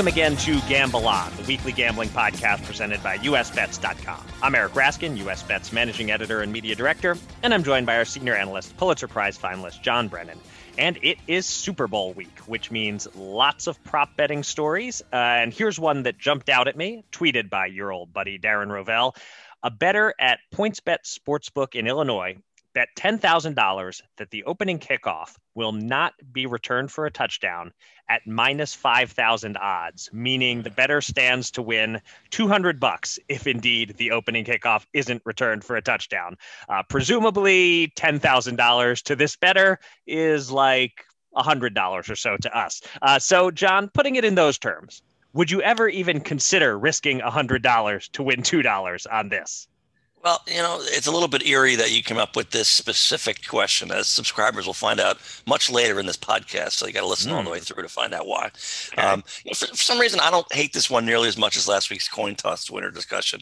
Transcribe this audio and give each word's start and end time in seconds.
Welcome 0.00 0.14
again 0.14 0.36
to 0.38 0.58
Gamble 0.62 1.06
On, 1.06 1.30
the 1.36 1.42
weekly 1.42 1.72
gambling 1.72 2.08
podcast 2.08 2.64
presented 2.64 3.02
by 3.02 3.18
USBets.com. 3.18 4.24
I'm 4.42 4.54
Eric 4.54 4.72
Raskin, 4.72 5.18
USBets 5.18 5.74
managing 5.74 6.10
editor 6.10 6.40
and 6.40 6.50
media 6.50 6.74
director, 6.74 7.18
and 7.42 7.52
I'm 7.52 7.62
joined 7.62 7.84
by 7.84 7.98
our 7.98 8.06
senior 8.06 8.34
analyst, 8.34 8.74
Pulitzer 8.78 9.08
Prize 9.08 9.36
finalist 9.36 9.82
John 9.82 10.08
Brennan. 10.08 10.38
And 10.78 10.98
it 11.02 11.18
is 11.26 11.44
Super 11.44 11.86
Bowl 11.86 12.14
week, 12.14 12.34
which 12.46 12.70
means 12.70 13.08
lots 13.14 13.66
of 13.66 13.84
prop 13.84 14.16
betting 14.16 14.42
stories. 14.42 15.02
Uh, 15.12 15.16
and 15.16 15.52
here's 15.52 15.78
one 15.78 16.04
that 16.04 16.16
jumped 16.16 16.48
out 16.48 16.66
at 16.66 16.78
me, 16.78 17.04
tweeted 17.12 17.50
by 17.50 17.66
your 17.66 17.92
old 17.92 18.10
buddy 18.10 18.38
Darren 18.38 18.68
Rovell. 18.68 19.14
A 19.62 19.70
bettor 19.70 20.14
at 20.18 20.38
PointsBet 20.54 21.00
Sportsbook 21.04 21.74
in 21.74 21.86
Illinois 21.86 22.38
bet 22.80 22.88
$10,000 22.96 24.02
that 24.16 24.30
the 24.30 24.42
opening 24.44 24.78
kickoff 24.78 25.36
will 25.54 25.72
not 25.72 26.14
be 26.32 26.46
returned 26.46 26.90
for 26.90 27.04
a 27.04 27.10
touchdown 27.10 27.70
at 28.08 28.26
minus 28.26 28.72
5,000 28.72 29.58
odds, 29.58 30.08
meaning 30.14 30.62
the 30.62 30.70
bettor 30.70 31.02
stands 31.02 31.50
to 31.50 31.60
win 31.60 32.00
200 32.30 32.80
bucks 32.80 33.18
if 33.28 33.46
indeed 33.46 33.94
the 33.98 34.10
opening 34.10 34.46
kickoff 34.46 34.86
isn't 34.94 35.20
returned 35.26 35.62
for 35.62 35.76
a 35.76 35.82
touchdown. 35.82 36.38
Uh, 36.70 36.82
presumably 36.88 37.92
$10,000 37.96 39.02
to 39.02 39.14
this 39.14 39.36
bettor 39.36 39.78
is 40.06 40.50
like 40.50 41.04
$100 41.36 42.10
or 42.10 42.16
so 42.16 42.38
to 42.38 42.58
us. 42.58 42.80
Uh, 43.02 43.18
so, 43.18 43.50
John, 43.50 43.90
putting 43.92 44.16
it 44.16 44.24
in 44.24 44.36
those 44.36 44.58
terms, 44.58 45.02
would 45.34 45.50
you 45.50 45.60
ever 45.60 45.86
even 45.86 46.22
consider 46.22 46.78
risking 46.78 47.20
$100 47.20 48.10
to 48.12 48.22
win 48.22 48.40
$2 48.40 49.06
on 49.12 49.28
this? 49.28 49.68
Well, 50.22 50.42
you 50.46 50.58
know, 50.58 50.78
it's 50.82 51.06
a 51.06 51.10
little 51.10 51.28
bit 51.28 51.46
eerie 51.46 51.76
that 51.76 51.92
you 51.92 52.02
came 52.02 52.18
up 52.18 52.36
with 52.36 52.50
this 52.50 52.68
specific 52.68 53.46
question, 53.48 53.90
as 53.90 54.06
subscribers 54.06 54.66
will 54.66 54.74
find 54.74 55.00
out 55.00 55.16
much 55.46 55.70
later 55.70 55.98
in 55.98 56.04
this 56.04 56.18
podcast. 56.18 56.72
So 56.72 56.86
you 56.86 56.92
got 56.92 57.00
to 57.00 57.06
listen 57.06 57.32
mm. 57.32 57.36
all 57.36 57.42
the 57.42 57.48
way 57.48 57.58
hmm. 57.58 57.64
through 57.64 57.82
to 57.82 57.88
find 57.88 58.12
out 58.12 58.26
why. 58.26 58.50
Okay. 58.92 59.00
Um, 59.00 59.24
you 59.44 59.50
know, 59.50 59.54
for, 59.54 59.68
for, 59.68 59.76
some 59.76 59.98
reason, 59.98 60.20
I 60.20 60.30
don't 60.30 60.52
hate 60.52 60.74
this 60.74 60.90
one 60.90 61.06
nearly 61.06 61.28
as 61.28 61.38
much 61.38 61.56
as 61.56 61.66
last 61.66 61.88
week's 61.88 62.06
coin 62.06 62.34
toss 62.34 62.70
winner 62.70 62.90
discussion. 62.90 63.40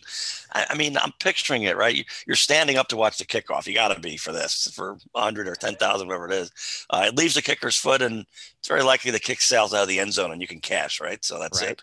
I, 0.53 0.67
I 0.71 0.77
mean, 0.77 0.97
I'm 0.97 1.13
picturing 1.19 1.65
it 1.65 1.77
right. 1.77 1.97
You, 1.97 2.05
are 2.31 2.37
standing 2.37 2.77
up 2.77 2.87
to 2.89 2.97
watch 2.97 3.19
the 3.19 3.25
kickoff. 3.25 3.67
You 3.67 3.75
got 3.75 3.93
to 3.93 4.01
be 4.01 4.17
for 4.17 4.31
this 4.31 4.71
for 4.73 4.99
100 5.13 5.49
or 5.49 5.57
10,000, 5.57 6.07
whatever 6.07 6.27
it 6.27 6.35
is. 6.35 6.53
Uh, 6.91 7.07
it 7.09 7.17
leaves 7.17 7.35
the 7.35 7.43
kicker's 7.43 7.77
foot, 7.77 8.03
and 8.03 8.25
it's 8.61 8.69
very 8.69 8.85
likely 8.85 9.11
the 9.11 9.19
kick 9.19 9.41
sails 9.41 9.75
out 9.75 9.83
of 9.83 9.89
the 9.89 9.99
end 9.99 10.13
zone, 10.13 10.31
and 10.31 10.41
you 10.41 10.47
can 10.47 10.61
cash. 10.61 11.01
Right, 11.01 11.25
so 11.25 11.41
that's 11.41 11.61
right. 11.61 11.73
it. 11.73 11.83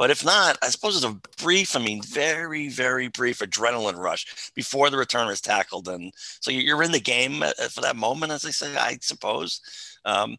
But 0.00 0.10
if 0.10 0.24
not, 0.24 0.56
I 0.62 0.70
suppose 0.70 0.96
it's 0.96 1.04
a 1.04 1.20
brief, 1.44 1.76
I 1.76 1.78
mean, 1.78 2.00
very, 2.00 2.70
very 2.70 3.08
brief 3.08 3.40
adrenaline 3.40 3.98
rush 3.98 4.50
before 4.54 4.88
the 4.88 4.96
returner 4.96 5.30
is 5.30 5.42
tackled. 5.42 5.88
And 5.88 6.10
so 6.40 6.50
you're 6.50 6.82
in 6.82 6.92
the 6.92 7.00
game 7.00 7.42
uh, 7.42 7.52
for 7.68 7.82
that 7.82 7.96
moment, 7.96 8.32
as 8.32 8.40
they 8.40 8.50
say, 8.50 8.74
I 8.74 8.96
suppose. 9.02 9.60
Um, 10.06 10.38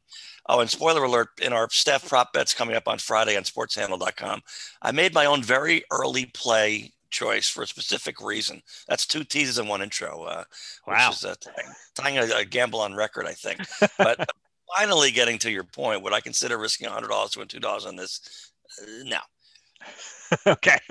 oh, 0.49 0.61
and 0.61 0.69
spoiler 0.71 1.03
alert 1.03 1.27
in 1.43 1.53
our 1.53 1.69
staff 1.69 2.09
prop 2.09 2.33
bets 2.33 2.55
coming 2.55 2.75
up 2.75 2.87
on 2.87 2.97
Friday 2.97 3.37
on 3.37 3.43
sportshandle.com, 3.43 4.41
I 4.81 4.91
made 4.91 5.13
my 5.13 5.27
own 5.27 5.43
very 5.43 5.83
early 5.91 6.25
play 6.33 6.91
choice 7.11 7.47
for 7.47 7.61
a 7.61 7.67
specific 7.67 8.19
reason. 8.19 8.63
That's 8.87 9.05
two 9.05 9.23
teases 9.23 9.59
and 9.59 9.69
one 9.69 9.83
intro. 9.83 10.23
Uh, 10.23 10.43
wow. 10.87 11.09
Which 11.09 11.17
is 11.17 11.25
uh, 11.25 11.35
tying 11.93 12.17
a, 12.17 12.37
a, 12.37 12.45
gamble 12.45 12.81
on 12.81 12.95
record, 12.95 13.27
I 13.27 13.33
think. 13.33 13.59
But 13.99 14.27
finally 14.75 15.11
getting 15.11 15.37
to 15.37 15.51
your 15.51 15.65
point, 15.65 16.01
would 16.01 16.13
I 16.13 16.19
consider 16.19 16.57
risking 16.57 16.89
$100 16.89 17.31
to 17.33 17.39
win 17.39 17.47
$2 17.47 17.85
on 17.85 17.95
this? 17.95 18.51
Uh, 18.81 19.03
no. 19.03 19.19
okay. 20.47 20.77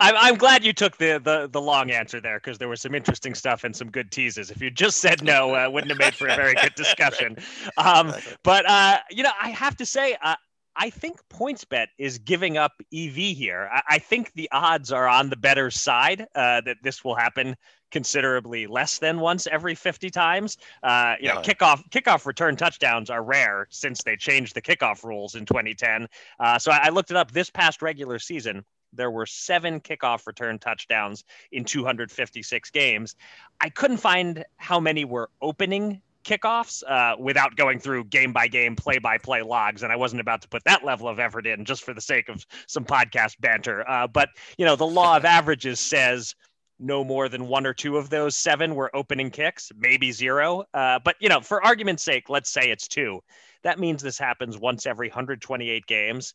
I'm, 0.00 0.14
I'm 0.16 0.36
glad 0.36 0.64
you 0.64 0.72
took 0.72 0.98
the, 0.98 1.20
the, 1.22 1.48
the 1.50 1.60
long 1.60 1.90
answer 1.90 2.20
there 2.20 2.38
because 2.38 2.58
there 2.58 2.68
was 2.68 2.80
some 2.80 2.94
interesting 2.94 3.34
stuff 3.34 3.64
and 3.64 3.74
some 3.74 3.90
good 3.90 4.10
teases. 4.10 4.50
If 4.50 4.60
you 4.60 4.70
just 4.70 4.98
said 4.98 5.22
no, 5.22 5.54
uh, 5.54 5.68
wouldn't 5.70 5.90
have 5.90 5.98
made 5.98 6.14
for 6.14 6.28
a 6.28 6.36
very 6.36 6.54
good 6.54 6.74
discussion. 6.74 7.36
Um, 7.78 8.12
but, 8.42 8.68
uh, 8.68 8.98
you 9.10 9.22
know, 9.22 9.30
I 9.40 9.50
have 9.50 9.76
to 9.76 9.86
say, 9.86 10.16
uh, 10.22 10.34
I 10.76 10.90
think 10.90 11.18
PointsBet 11.32 11.86
is 11.98 12.18
giving 12.18 12.56
up 12.56 12.72
EV 12.92 13.14
here. 13.14 13.68
I, 13.72 13.82
I, 13.88 13.98
think 13.98 14.32
the 14.34 14.48
odds 14.52 14.92
are 14.92 15.08
on 15.08 15.30
the 15.30 15.36
better 15.36 15.70
side 15.70 16.26
uh, 16.34 16.60
that 16.62 16.76
this 16.82 17.04
will 17.04 17.14
happen 17.14 17.56
considerably 17.92 18.66
less 18.66 18.98
than 18.98 19.20
once 19.20 19.46
every 19.46 19.74
50 19.74 20.10
times. 20.10 20.56
Uh, 20.82 21.14
you 21.20 21.28
yeah. 21.28 21.34
know, 21.34 21.40
kickoff 21.42 21.88
kickoff 21.90 22.26
return 22.26 22.56
touchdowns 22.56 23.10
are 23.10 23.22
rare 23.22 23.68
since 23.70 24.02
they 24.02 24.16
changed 24.16 24.54
the 24.54 24.62
kickoff 24.62 25.04
rules 25.04 25.36
in 25.36 25.44
2010. 25.44 26.08
Uh, 26.40 26.58
so 26.58 26.72
I, 26.72 26.86
I 26.86 26.88
looked 26.88 27.10
it 27.10 27.16
up. 27.16 27.30
This 27.30 27.50
past 27.50 27.82
regular 27.82 28.18
season, 28.18 28.64
there 28.92 29.10
were 29.10 29.26
seven 29.26 29.80
kickoff 29.80 30.26
return 30.26 30.58
touchdowns 30.58 31.24
in 31.52 31.64
256 31.64 32.70
games. 32.70 33.14
I 33.60 33.68
couldn't 33.68 33.98
find 33.98 34.44
how 34.56 34.80
many 34.80 35.04
were 35.04 35.30
opening 35.40 36.00
kickoffs 36.24 36.82
uh, 36.88 37.16
without 37.18 37.56
going 37.56 37.78
through 37.78 38.04
game 38.04 38.32
by 38.32 38.46
game, 38.46 38.76
play 38.76 38.98
by 38.98 39.18
play 39.18 39.42
logs. 39.42 39.82
And 39.82 39.92
I 39.92 39.96
wasn't 39.96 40.20
about 40.20 40.42
to 40.42 40.48
put 40.48 40.62
that 40.64 40.84
level 40.84 41.08
of 41.08 41.18
effort 41.18 41.46
in 41.46 41.64
just 41.64 41.82
for 41.82 41.94
the 41.94 42.00
sake 42.00 42.28
of 42.28 42.46
some 42.66 42.84
podcast 42.84 43.40
banter. 43.40 43.88
Uh, 43.88 44.06
but, 44.06 44.28
you 44.56 44.64
know, 44.64 44.76
the 44.76 44.86
law 44.86 45.16
of 45.16 45.24
averages 45.24 45.80
says 45.80 46.34
no 46.82 47.04
more 47.04 47.28
than 47.28 47.48
one 47.48 47.66
or 47.66 47.72
two 47.72 47.96
of 47.96 48.10
those 48.10 48.36
seven 48.36 48.74
were 48.74 48.94
opening 48.94 49.30
kicks, 49.30 49.70
maybe 49.76 50.12
zero. 50.12 50.64
Uh, 50.74 50.98
but, 51.02 51.16
you 51.20 51.28
know, 51.28 51.40
for 51.40 51.64
argument's 51.64 52.02
sake, 52.02 52.28
let's 52.28 52.50
say 52.50 52.70
it's 52.70 52.88
two. 52.88 53.22
That 53.62 53.78
means 53.78 54.02
this 54.02 54.18
happens 54.18 54.58
once 54.58 54.86
every 54.86 55.08
128 55.08 55.86
games. 55.86 56.34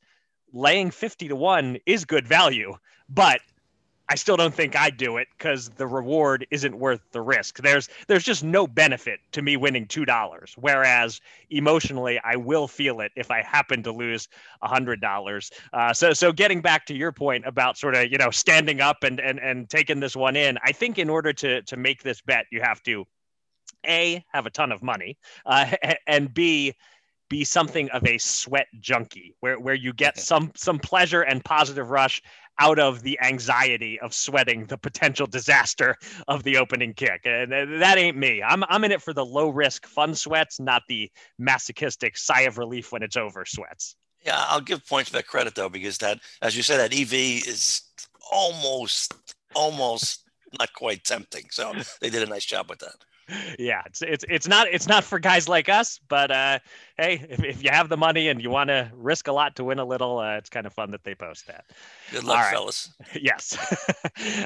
Laying 0.54 0.92
50 0.92 1.28
to 1.28 1.36
one 1.36 1.78
is 1.86 2.06
good 2.06 2.26
value, 2.26 2.76
but 3.10 3.42
I 4.10 4.16
still 4.16 4.38
don't 4.38 4.54
think 4.54 4.76
I'd 4.76 4.98
do 4.98 5.18
it 5.18 5.28
because 5.38 5.70
the 5.70 5.86
reward 5.86 6.48
isn't 6.50 6.78
worth 6.78 7.02
the 7.12 7.22
risk. 7.22 7.60
There's 7.60 7.90
there's 8.08 8.24
just 8.24 8.44
no 8.44 8.66
benefit 8.66 9.20
to 9.34 9.42
me 9.42 9.58
winning 9.58 9.86
two 9.86 10.06
dollars. 10.06 10.54
Whereas 10.58 11.20
emotionally, 11.50 12.20
I 12.24 12.36
will 12.38 12.68
feel 12.68 13.02
it 13.02 13.12
if 13.16 13.32
I 13.32 13.42
happen 13.42 13.84
to 13.84 13.92
lose 13.92 14.30
a 14.62 14.68
hundred 14.68 15.02
dollars. 15.02 15.52
Uh, 15.74 15.94
so 15.94 16.14
so 16.14 16.32
getting 16.32 16.62
back 16.62 16.86
to 16.88 16.96
your 16.96 17.12
point 17.12 17.46
about 17.46 17.78
sort 17.78 17.96
of 17.96 18.12
you 18.12 18.18
know 18.18 18.32
standing 18.32 18.82
up 18.82 19.04
and 19.04 19.20
and 19.20 19.40
and 19.40 19.70
taking 19.70 20.00
this 20.00 20.16
one 20.16 20.36
in, 20.36 20.58
I 20.64 20.72
think 20.72 20.98
in 21.00 21.10
order 21.10 21.34
to 21.34 21.62
to 21.64 21.78
make 21.78 22.04
this 22.04 22.22
bet, 22.22 22.46
you 22.52 22.62
have 22.62 22.82
to 22.84 23.06
a 23.86 24.24
have 24.34 24.46
a 24.46 24.50
ton 24.50 24.72
of 24.72 24.82
money, 24.82 25.18
uh, 25.46 25.72
and 26.08 26.34
b 26.34 26.74
be 27.30 27.44
something 27.44 27.90
of 27.92 28.06
a 28.06 28.18
sweat 28.18 28.68
junkie 28.80 29.36
where, 29.40 29.60
where 29.60 29.76
you 29.76 29.94
get 29.94 30.18
some 30.20 30.52
some 30.56 30.80
pleasure 30.80 31.22
and 31.22 31.44
positive 31.44 31.90
rush 31.90 32.22
out 32.60 32.80
of 32.80 33.04
the 33.04 33.20
anxiety 33.22 34.00
of 34.00 34.14
sweating 34.14 34.66
the 34.66 34.78
potential 34.78 35.28
disaster 35.28 35.96
of 36.28 36.44
the 36.44 36.58
opening 36.58 36.94
kick. 36.94 37.22
And 37.26 37.52
that 37.82 37.98
ain't 37.98 38.18
me. 38.18 38.42
I'm, 38.42 38.64
I'm 38.68 38.84
in 38.84 38.92
it 38.92 39.02
for 39.02 39.14
the 39.14 39.26
low 39.26 39.50
risk, 39.50 39.86
fun 39.86 40.16
sweats, 40.16 40.60
not 40.60 40.84
the 40.88 41.12
masochistic 41.38 42.18
sigh 42.18 42.42
of 42.42 42.58
relief 42.58 42.92
when 42.92 43.04
it's 43.04 43.18
over 43.18 43.46
sweats. 43.46 43.96
Yeah, 44.26 44.44
I'll 44.48 44.62
give 44.62 44.86
points 44.88 45.10
for 45.10 45.18
that 45.18 45.28
credit 45.28 45.56
though, 45.56 45.70
because 45.70 46.00
that, 46.00 46.20
as 46.42 46.58
you 46.58 46.64
said, 46.64 46.78
that 46.78 47.00
EV 47.00 47.14
is 47.14 47.84
almost, 48.32 49.14
almost 49.54 50.24
not 50.60 50.74
quite 50.74 51.04
tempting. 51.04 51.46
So 51.52 51.74
they 52.02 52.10
did 52.10 52.24
a 52.24 52.32
nice 52.32 52.46
job 52.46 52.70
with 52.70 52.80
that 52.80 52.96
yeah, 53.60 53.82
it's 53.86 54.02
it's 54.02 54.26
it's 54.30 54.48
not 54.48 54.68
it's 54.70 54.88
not 54.88 55.04
for 55.04 55.20
guys 55.20 55.50
like 55.50 55.70
us, 55.70 56.00
but 56.08 56.32
uh, 56.32 56.60
hey, 56.98 57.26
if, 57.30 57.44
if 57.44 57.64
you 57.64 57.70
have 57.70 57.90
the 57.90 57.98
money 57.98 58.30
and 58.30 58.42
you 58.42 58.50
want 58.50 58.70
to 58.70 58.92
risk 58.96 59.28
a 59.28 59.32
lot 59.32 59.56
to 59.56 59.64
win 59.64 59.80
a 59.80 59.86
little, 59.86 60.20
uh, 60.20 60.38
it's 60.38 60.50
kind 60.50 60.66
of 60.66 60.74
fun 60.74 60.92
that 60.92 61.04
they 61.04 61.14
post 61.14 61.48
that. 61.48 61.66
Good 62.12 62.24
luck, 62.24 62.38
right. 62.40 62.54
fellas. 62.54 62.90
Yes. 63.20 63.58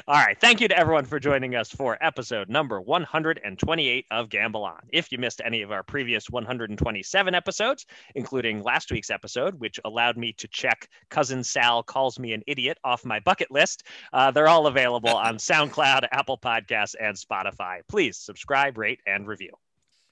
All 0.08 0.14
right. 0.14 0.38
Thank 0.40 0.60
you 0.60 0.68
to 0.68 0.76
everyone 0.76 1.04
for 1.04 1.18
joining 1.18 1.54
us 1.54 1.70
for 1.70 1.98
episode 2.00 2.48
number 2.48 2.80
128 2.80 4.06
of 4.10 4.28
Gamble 4.28 4.64
On. 4.64 4.80
If 4.90 5.12
you 5.12 5.18
missed 5.18 5.40
any 5.44 5.62
of 5.62 5.72
our 5.72 5.82
previous 5.82 6.30
127 6.30 7.34
episodes, 7.34 7.86
including 8.14 8.62
last 8.62 8.90
week's 8.90 9.10
episode, 9.10 9.58
which 9.60 9.78
allowed 9.84 10.16
me 10.16 10.32
to 10.34 10.48
check 10.48 10.88
cousin 11.10 11.44
Sal 11.44 11.82
calls 11.82 12.18
me 12.18 12.32
an 12.32 12.42
idiot 12.46 12.78
off 12.84 13.04
my 13.04 13.20
bucket 13.20 13.50
list, 13.50 13.84
uh, 14.12 14.30
they're 14.30 14.48
all 14.48 14.66
available 14.66 15.14
on 15.14 15.36
SoundCloud, 15.38 16.06
Apple 16.12 16.38
Podcasts, 16.38 16.94
and 17.00 17.16
Spotify. 17.16 17.80
Please 17.88 18.16
subscribe, 18.16 18.78
rate, 18.78 19.00
and 19.06 19.26
review. 19.26 19.52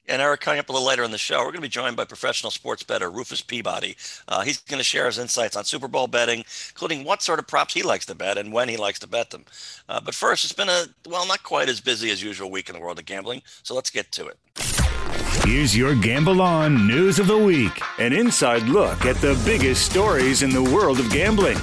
And 0.09 0.21
Eric, 0.21 0.41
coming 0.41 0.59
up 0.59 0.69
a 0.69 0.73
little 0.73 0.87
later 0.87 1.05
in 1.05 1.13
the 1.13 1.19
show, 1.19 1.39
we're 1.39 1.53
going 1.53 1.57
to 1.57 1.61
be 1.63 1.69
joined 1.69 1.97
by 1.97 2.05
professional 2.05 2.51
sports 2.51 2.83
bettor 2.83 3.11
Rufus 3.11 3.43
Peabody. 3.43 3.97
Uh, 4.27 4.43
he's 4.43 4.59
going 4.59 4.79
to 4.79 4.85
share 4.85 5.07
his 5.07 5.19
insights 5.19 5.57
on 5.57 5.65
Super 5.65 5.87
Bowl 5.87 6.09
betting, 6.09 6.45
including 6.71 7.05
what 7.05 7.23
sort 7.23 7.39
of 7.39 7.47
props 7.47 7.75
he 7.75 7.83
likes 7.83 8.07
to 8.07 8.15
bet 8.15 8.37
and 8.37 8.53
when 8.53 8.69
he 8.69 8.77
likes 8.77 8.99
to 9.01 9.07
bet 9.07 9.31
them. 9.31 9.45
Uh, 9.89 10.01
but 10.01 10.15
first, 10.15 10.45
it's 10.45 10.53
been 10.53 10.69
a, 10.69 10.87
well, 11.09 11.27
not 11.27 11.43
quite 11.43 11.69
as 11.69 11.81
busy 11.81 12.11
as 12.11 12.23
usual 12.23 12.51
week 12.51 12.69
in 12.69 12.75
the 12.75 12.81
world 12.81 12.99
of 12.99 13.05
gambling, 13.05 13.43
so 13.63 13.75
let's 13.75 13.91
get 13.91 14.11
to 14.13 14.27
it. 14.27 14.37
Here's 15.45 15.77
your 15.77 15.95
Gamble 15.95 16.43
On 16.43 16.87
News 16.87 17.19
of 17.19 17.27
the 17.27 17.39
Week 17.39 17.81
an 17.99 18.13
inside 18.13 18.65
look 18.65 19.05
at 19.05 19.17
the 19.17 19.41
biggest 19.45 19.91
stories 19.91 20.43
in 20.43 20.51
the 20.51 20.63
world 20.63 20.99
of 20.99 21.11
gambling. 21.11 21.59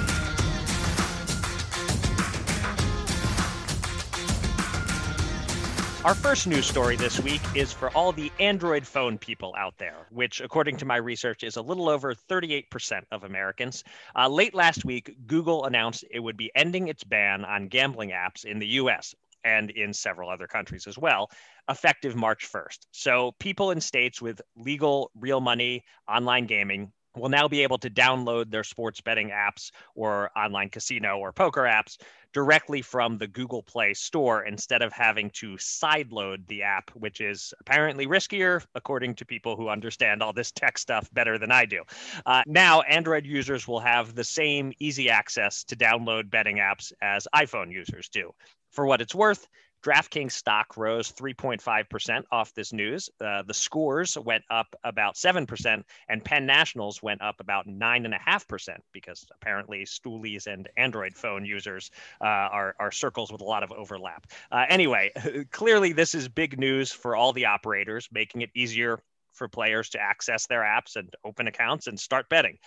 Our 6.08 6.14
first 6.14 6.46
news 6.46 6.64
story 6.64 6.96
this 6.96 7.20
week 7.20 7.42
is 7.54 7.70
for 7.70 7.90
all 7.90 8.12
the 8.12 8.32
Android 8.40 8.86
phone 8.86 9.18
people 9.18 9.54
out 9.58 9.76
there, 9.76 10.06
which, 10.08 10.40
according 10.40 10.78
to 10.78 10.86
my 10.86 10.96
research, 10.96 11.44
is 11.44 11.56
a 11.56 11.60
little 11.60 11.86
over 11.86 12.14
38% 12.14 13.02
of 13.10 13.24
Americans. 13.24 13.84
Uh, 14.16 14.26
late 14.26 14.54
last 14.54 14.86
week, 14.86 15.14
Google 15.26 15.66
announced 15.66 16.06
it 16.10 16.20
would 16.20 16.38
be 16.38 16.50
ending 16.54 16.88
its 16.88 17.04
ban 17.04 17.44
on 17.44 17.68
gambling 17.68 18.08
apps 18.08 18.46
in 18.46 18.58
the 18.58 18.68
US 18.68 19.14
and 19.44 19.68
in 19.68 19.92
several 19.92 20.30
other 20.30 20.46
countries 20.46 20.86
as 20.86 20.96
well, 20.96 21.30
effective 21.68 22.16
March 22.16 22.50
1st. 22.50 22.86
So, 22.90 23.32
people 23.38 23.70
in 23.70 23.80
states 23.82 24.22
with 24.22 24.40
legal 24.56 25.10
real 25.14 25.42
money 25.42 25.84
online 26.08 26.46
gaming 26.46 26.90
will 27.16 27.28
now 27.28 27.48
be 27.48 27.62
able 27.62 27.78
to 27.78 27.90
download 27.90 28.50
their 28.50 28.64
sports 28.64 29.00
betting 29.00 29.30
apps 29.30 29.70
or 29.94 30.30
online 30.36 30.68
casino 30.68 31.18
or 31.18 31.32
poker 31.32 31.62
apps 31.62 31.98
directly 32.32 32.82
from 32.82 33.18
the 33.18 33.26
Google 33.26 33.62
Play 33.62 33.94
Store 33.94 34.44
instead 34.44 34.82
of 34.82 34.92
having 34.92 35.30
to 35.30 35.54
sideload 35.56 36.46
the 36.46 36.62
app, 36.62 36.90
which 36.90 37.20
is 37.20 37.54
apparently 37.60 38.06
riskier, 38.06 38.64
according 38.74 39.14
to 39.16 39.24
people 39.24 39.56
who 39.56 39.68
understand 39.68 40.22
all 40.22 40.32
this 40.32 40.52
tech 40.52 40.78
stuff 40.78 41.08
better 41.12 41.38
than 41.38 41.50
I 41.50 41.64
do. 41.64 41.82
Uh, 42.26 42.42
now, 42.46 42.82
Android 42.82 43.24
users 43.24 43.66
will 43.66 43.80
have 43.80 44.14
the 44.14 44.24
same 44.24 44.72
easy 44.78 45.08
access 45.08 45.64
to 45.64 45.76
download 45.76 46.30
betting 46.30 46.56
apps 46.56 46.92
as 47.00 47.26
iPhone 47.34 47.72
users 47.72 48.08
do. 48.08 48.32
For 48.70 48.86
what 48.86 49.00
it's 49.00 49.14
worth, 49.14 49.48
DraftKings 49.82 50.32
stock 50.32 50.76
rose 50.76 51.12
3.5% 51.12 52.22
off 52.32 52.52
this 52.54 52.72
news. 52.72 53.08
Uh, 53.20 53.42
the 53.42 53.54
scores 53.54 54.18
went 54.18 54.44
up 54.50 54.74
about 54.84 55.14
7%, 55.14 55.82
and 56.08 56.24
Penn 56.24 56.46
Nationals 56.46 57.02
went 57.02 57.22
up 57.22 57.36
about 57.40 57.66
9.5% 57.66 58.68
because 58.92 59.24
apparently 59.34 59.84
stoolies 59.84 60.46
and 60.46 60.68
Android 60.76 61.14
phone 61.14 61.44
users 61.44 61.90
uh, 62.20 62.24
are, 62.24 62.74
are 62.80 62.90
circles 62.90 63.30
with 63.30 63.40
a 63.40 63.44
lot 63.44 63.62
of 63.62 63.72
overlap. 63.72 64.26
Uh, 64.50 64.64
anyway, 64.68 65.12
clearly, 65.50 65.92
this 65.92 66.14
is 66.14 66.28
big 66.28 66.58
news 66.58 66.90
for 66.90 67.14
all 67.14 67.32
the 67.32 67.46
operators, 67.46 68.08
making 68.12 68.42
it 68.42 68.50
easier 68.54 69.00
for 69.32 69.48
players 69.48 69.90
to 69.90 70.00
access 70.00 70.46
their 70.46 70.62
apps 70.62 70.96
and 70.96 71.14
open 71.24 71.46
accounts 71.46 71.86
and 71.86 71.98
start 71.98 72.28
betting 72.28 72.58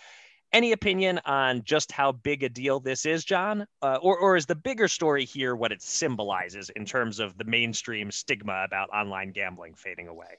any 0.54 0.72
opinion 0.72 1.20
on 1.26 1.64
just 1.64 1.92
how 1.92 2.12
big 2.12 2.44
a 2.44 2.50
deal 2.50 2.80
this 2.80 3.06
is, 3.06 3.24
John? 3.24 3.66
Uh, 3.82 4.00
or, 4.02 4.18
or 4.18 4.36
is 4.36 4.46
the 4.46 4.56
bigger 4.56 4.88
story 4.88 5.26
here 5.26 5.56
what 5.56 5.72
it 5.72 5.82
symbolizes 5.82 6.70
in 6.72 6.86
terms 6.86 7.20
of 7.20 7.38
the 7.38 7.44
mainstream 7.44 8.12
stigma 8.12 8.64
about 8.66 8.90
online 8.90 9.32
gambling 9.32 9.76
fading 9.76 10.08
away? 10.08 10.38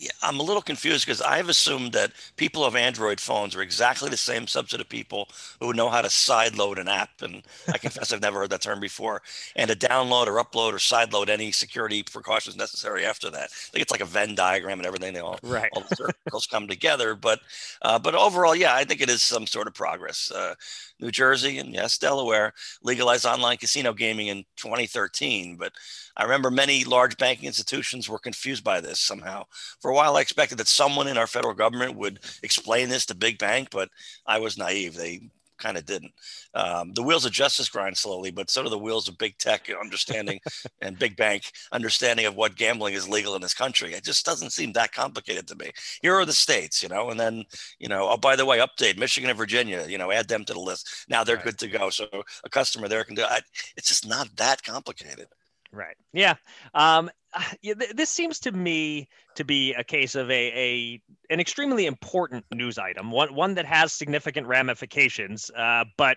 Yeah, 0.00 0.12
I'm 0.22 0.40
a 0.40 0.42
little 0.42 0.62
confused 0.62 1.04
because 1.04 1.20
I've 1.20 1.50
assumed 1.50 1.92
that 1.92 2.12
people 2.36 2.64
of 2.64 2.74
Android 2.74 3.20
phones 3.20 3.54
are 3.54 3.60
exactly 3.60 4.08
the 4.08 4.16
same 4.16 4.46
subset 4.46 4.80
of 4.80 4.88
people 4.88 5.28
who 5.60 5.74
know 5.74 5.90
how 5.90 6.00
to 6.00 6.08
sideload 6.08 6.78
an 6.78 6.88
app. 6.88 7.20
And 7.20 7.42
I 7.68 7.76
confess 7.76 8.10
I've 8.10 8.22
never 8.22 8.38
heard 8.38 8.48
that 8.48 8.62
term 8.62 8.80
before. 8.80 9.20
And 9.56 9.68
to 9.70 9.76
download 9.76 10.26
or 10.26 10.42
upload 10.42 10.72
or 10.72 10.78
sideload 10.78 11.28
any 11.28 11.52
security 11.52 12.02
precautions 12.02 12.56
necessary 12.56 13.04
after 13.04 13.28
that. 13.28 13.50
I 13.52 13.70
think 13.72 13.82
it's 13.82 13.90
like 13.90 14.00
a 14.00 14.06
Venn 14.06 14.34
diagram 14.34 14.78
and 14.78 14.86
everything. 14.86 15.12
They 15.12 15.20
all, 15.20 15.38
right. 15.42 15.68
all 15.74 15.82
the 15.82 15.94
circles 15.94 16.46
come 16.46 16.66
together. 16.66 17.14
But 17.14 17.40
uh, 17.82 17.98
but 17.98 18.14
overall, 18.14 18.56
yeah, 18.56 18.74
I 18.74 18.84
think 18.84 19.02
it 19.02 19.10
is 19.10 19.22
some 19.22 19.46
sort 19.46 19.66
of 19.66 19.74
progress. 19.74 20.30
Uh, 20.34 20.54
New 20.98 21.10
Jersey 21.10 21.58
and 21.58 21.74
yes, 21.74 21.98
Delaware 21.98 22.52
legalized 22.82 23.26
online 23.26 23.56
casino 23.58 23.92
gaming 23.92 24.28
in 24.28 24.44
2013. 24.56 25.56
But 25.56 25.72
I 26.16 26.24
remember 26.24 26.50
many 26.50 26.84
large 26.84 27.16
banking 27.16 27.46
institutions 27.46 28.08
were 28.08 28.18
confused 28.18 28.62
by 28.62 28.80
this 28.80 29.00
somehow. 29.00 29.44
For 29.80 29.89
a 29.90 29.94
while, 29.94 30.16
I 30.16 30.20
expected 30.20 30.58
that 30.58 30.68
someone 30.68 31.08
in 31.08 31.18
our 31.18 31.26
federal 31.26 31.54
government 31.54 31.96
would 31.96 32.20
explain 32.42 32.88
this 32.88 33.06
to 33.06 33.14
big 33.14 33.38
bank, 33.38 33.68
but 33.70 33.88
I 34.26 34.38
was 34.38 34.58
naive. 34.58 34.94
They 34.94 35.30
kind 35.60 35.76
of 35.76 35.84
didn't. 35.84 36.12
Um, 36.54 36.92
the 36.94 37.02
wheels 37.02 37.24
of 37.24 37.32
justice 37.32 37.68
grind 37.68 37.96
slowly, 37.96 38.30
but 38.30 38.50
so 38.50 38.62
do 38.62 38.68
the 38.68 38.78
wheels 38.78 39.08
of 39.08 39.18
big 39.18 39.38
tech 39.38 39.70
understanding 39.80 40.40
and 40.80 40.98
big 40.98 41.16
bank 41.16 41.52
understanding 41.70 42.26
of 42.26 42.34
what 42.34 42.56
gambling 42.56 42.94
is 42.94 43.08
legal 43.08 43.36
in 43.36 43.42
this 43.42 43.54
country. 43.54 43.92
It 43.92 44.02
just 44.02 44.26
doesn't 44.26 44.50
seem 44.50 44.72
that 44.72 44.92
complicated 44.92 45.46
to 45.48 45.56
me. 45.56 45.70
Here 46.02 46.14
are 46.14 46.24
the 46.24 46.32
states, 46.32 46.82
you 46.82 46.88
know, 46.88 47.10
and 47.10 47.20
then, 47.20 47.44
you 47.78 47.88
know, 47.88 48.08
oh, 48.08 48.16
by 48.16 48.34
the 48.34 48.46
way, 48.46 48.58
update 48.58 48.98
Michigan 48.98 49.30
and 49.30 49.38
Virginia, 49.38 49.84
you 49.86 49.98
know, 49.98 50.10
add 50.10 50.28
them 50.28 50.44
to 50.46 50.54
the 50.54 50.60
list. 50.60 51.06
Now 51.08 51.22
they're 51.22 51.36
right. 51.36 51.44
good 51.44 51.58
to 51.58 51.68
go. 51.68 51.90
So 51.90 52.06
a 52.42 52.48
customer 52.48 52.88
there 52.88 53.04
can 53.04 53.14
do 53.14 53.24
it. 53.30 53.44
It's 53.76 53.88
just 53.88 54.08
not 54.08 54.28
that 54.36 54.62
complicated. 54.62 55.26
Right. 55.72 55.96
Yeah. 56.12 56.34
Um, 56.74 57.10
yeah, 57.62 57.74
th- 57.74 57.92
this 57.92 58.10
seems 58.10 58.40
to 58.40 58.52
me 58.52 59.08
to 59.36 59.44
be 59.44 59.72
a 59.74 59.84
case 59.84 60.14
of 60.14 60.30
a, 60.30 60.34
a 60.34 61.02
an 61.30 61.40
extremely 61.40 61.86
important 61.86 62.44
news 62.52 62.78
item, 62.78 63.10
one 63.10 63.34
one 63.34 63.54
that 63.54 63.66
has 63.66 63.92
significant 63.92 64.46
ramifications, 64.46 65.50
uh, 65.56 65.84
but 65.96 66.16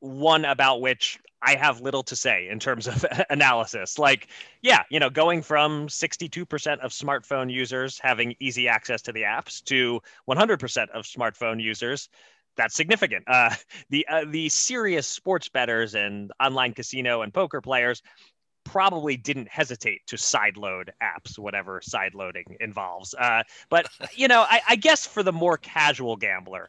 one 0.00 0.44
about 0.44 0.80
which 0.80 1.18
I 1.42 1.56
have 1.56 1.80
little 1.80 2.02
to 2.04 2.16
say 2.16 2.48
in 2.48 2.58
terms 2.58 2.86
of 2.86 3.04
analysis. 3.30 3.98
Like, 3.98 4.28
yeah, 4.62 4.82
you 4.90 5.00
know, 5.00 5.10
going 5.10 5.42
from 5.42 5.88
62% 5.88 6.80
of 6.80 6.92
smartphone 6.92 7.52
users 7.52 7.98
having 7.98 8.34
easy 8.40 8.68
access 8.68 9.02
to 9.02 9.12
the 9.12 9.22
apps 9.22 9.62
to 9.64 10.00
100% 10.28 10.90
of 10.90 11.04
smartphone 11.04 11.62
users 11.62 12.08
that's 12.56 12.74
significant. 12.74 13.24
Uh, 13.26 13.54
the 13.90 14.06
uh, 14.10 14.24
the 14.28 14.50
serious 14.50 15.06
sports 15.06 15.48
bettors 15.48 15.94
and 15.94 16.30
online 16.40 16.74
casino 16.74 17.22
and 17.22 17.32
poker 17.32 17.62
players 17.62 18.02
probably 18.68 19.16
didn't 19.16 19.48
hesitate 19.48 20.06
to 20.06 20.16
sideload 20.16 20.90
apps, 21.02 21.38
whatever 21.38 21.80
sideloading 21.80 22.44
involves. 22.60 23.14
Uh, 23.14 23.42
but 23.70 23.88
you 24.14 24.28
know, 24.28 24.42
I, 24.42 24.60
I 24.68 24.76
guess 24.76 25.06
for 25.06 25.22
the 25.22 25.32
more 25.32 25.56
casual 25.56 26.16
gambler, 26.16 26.68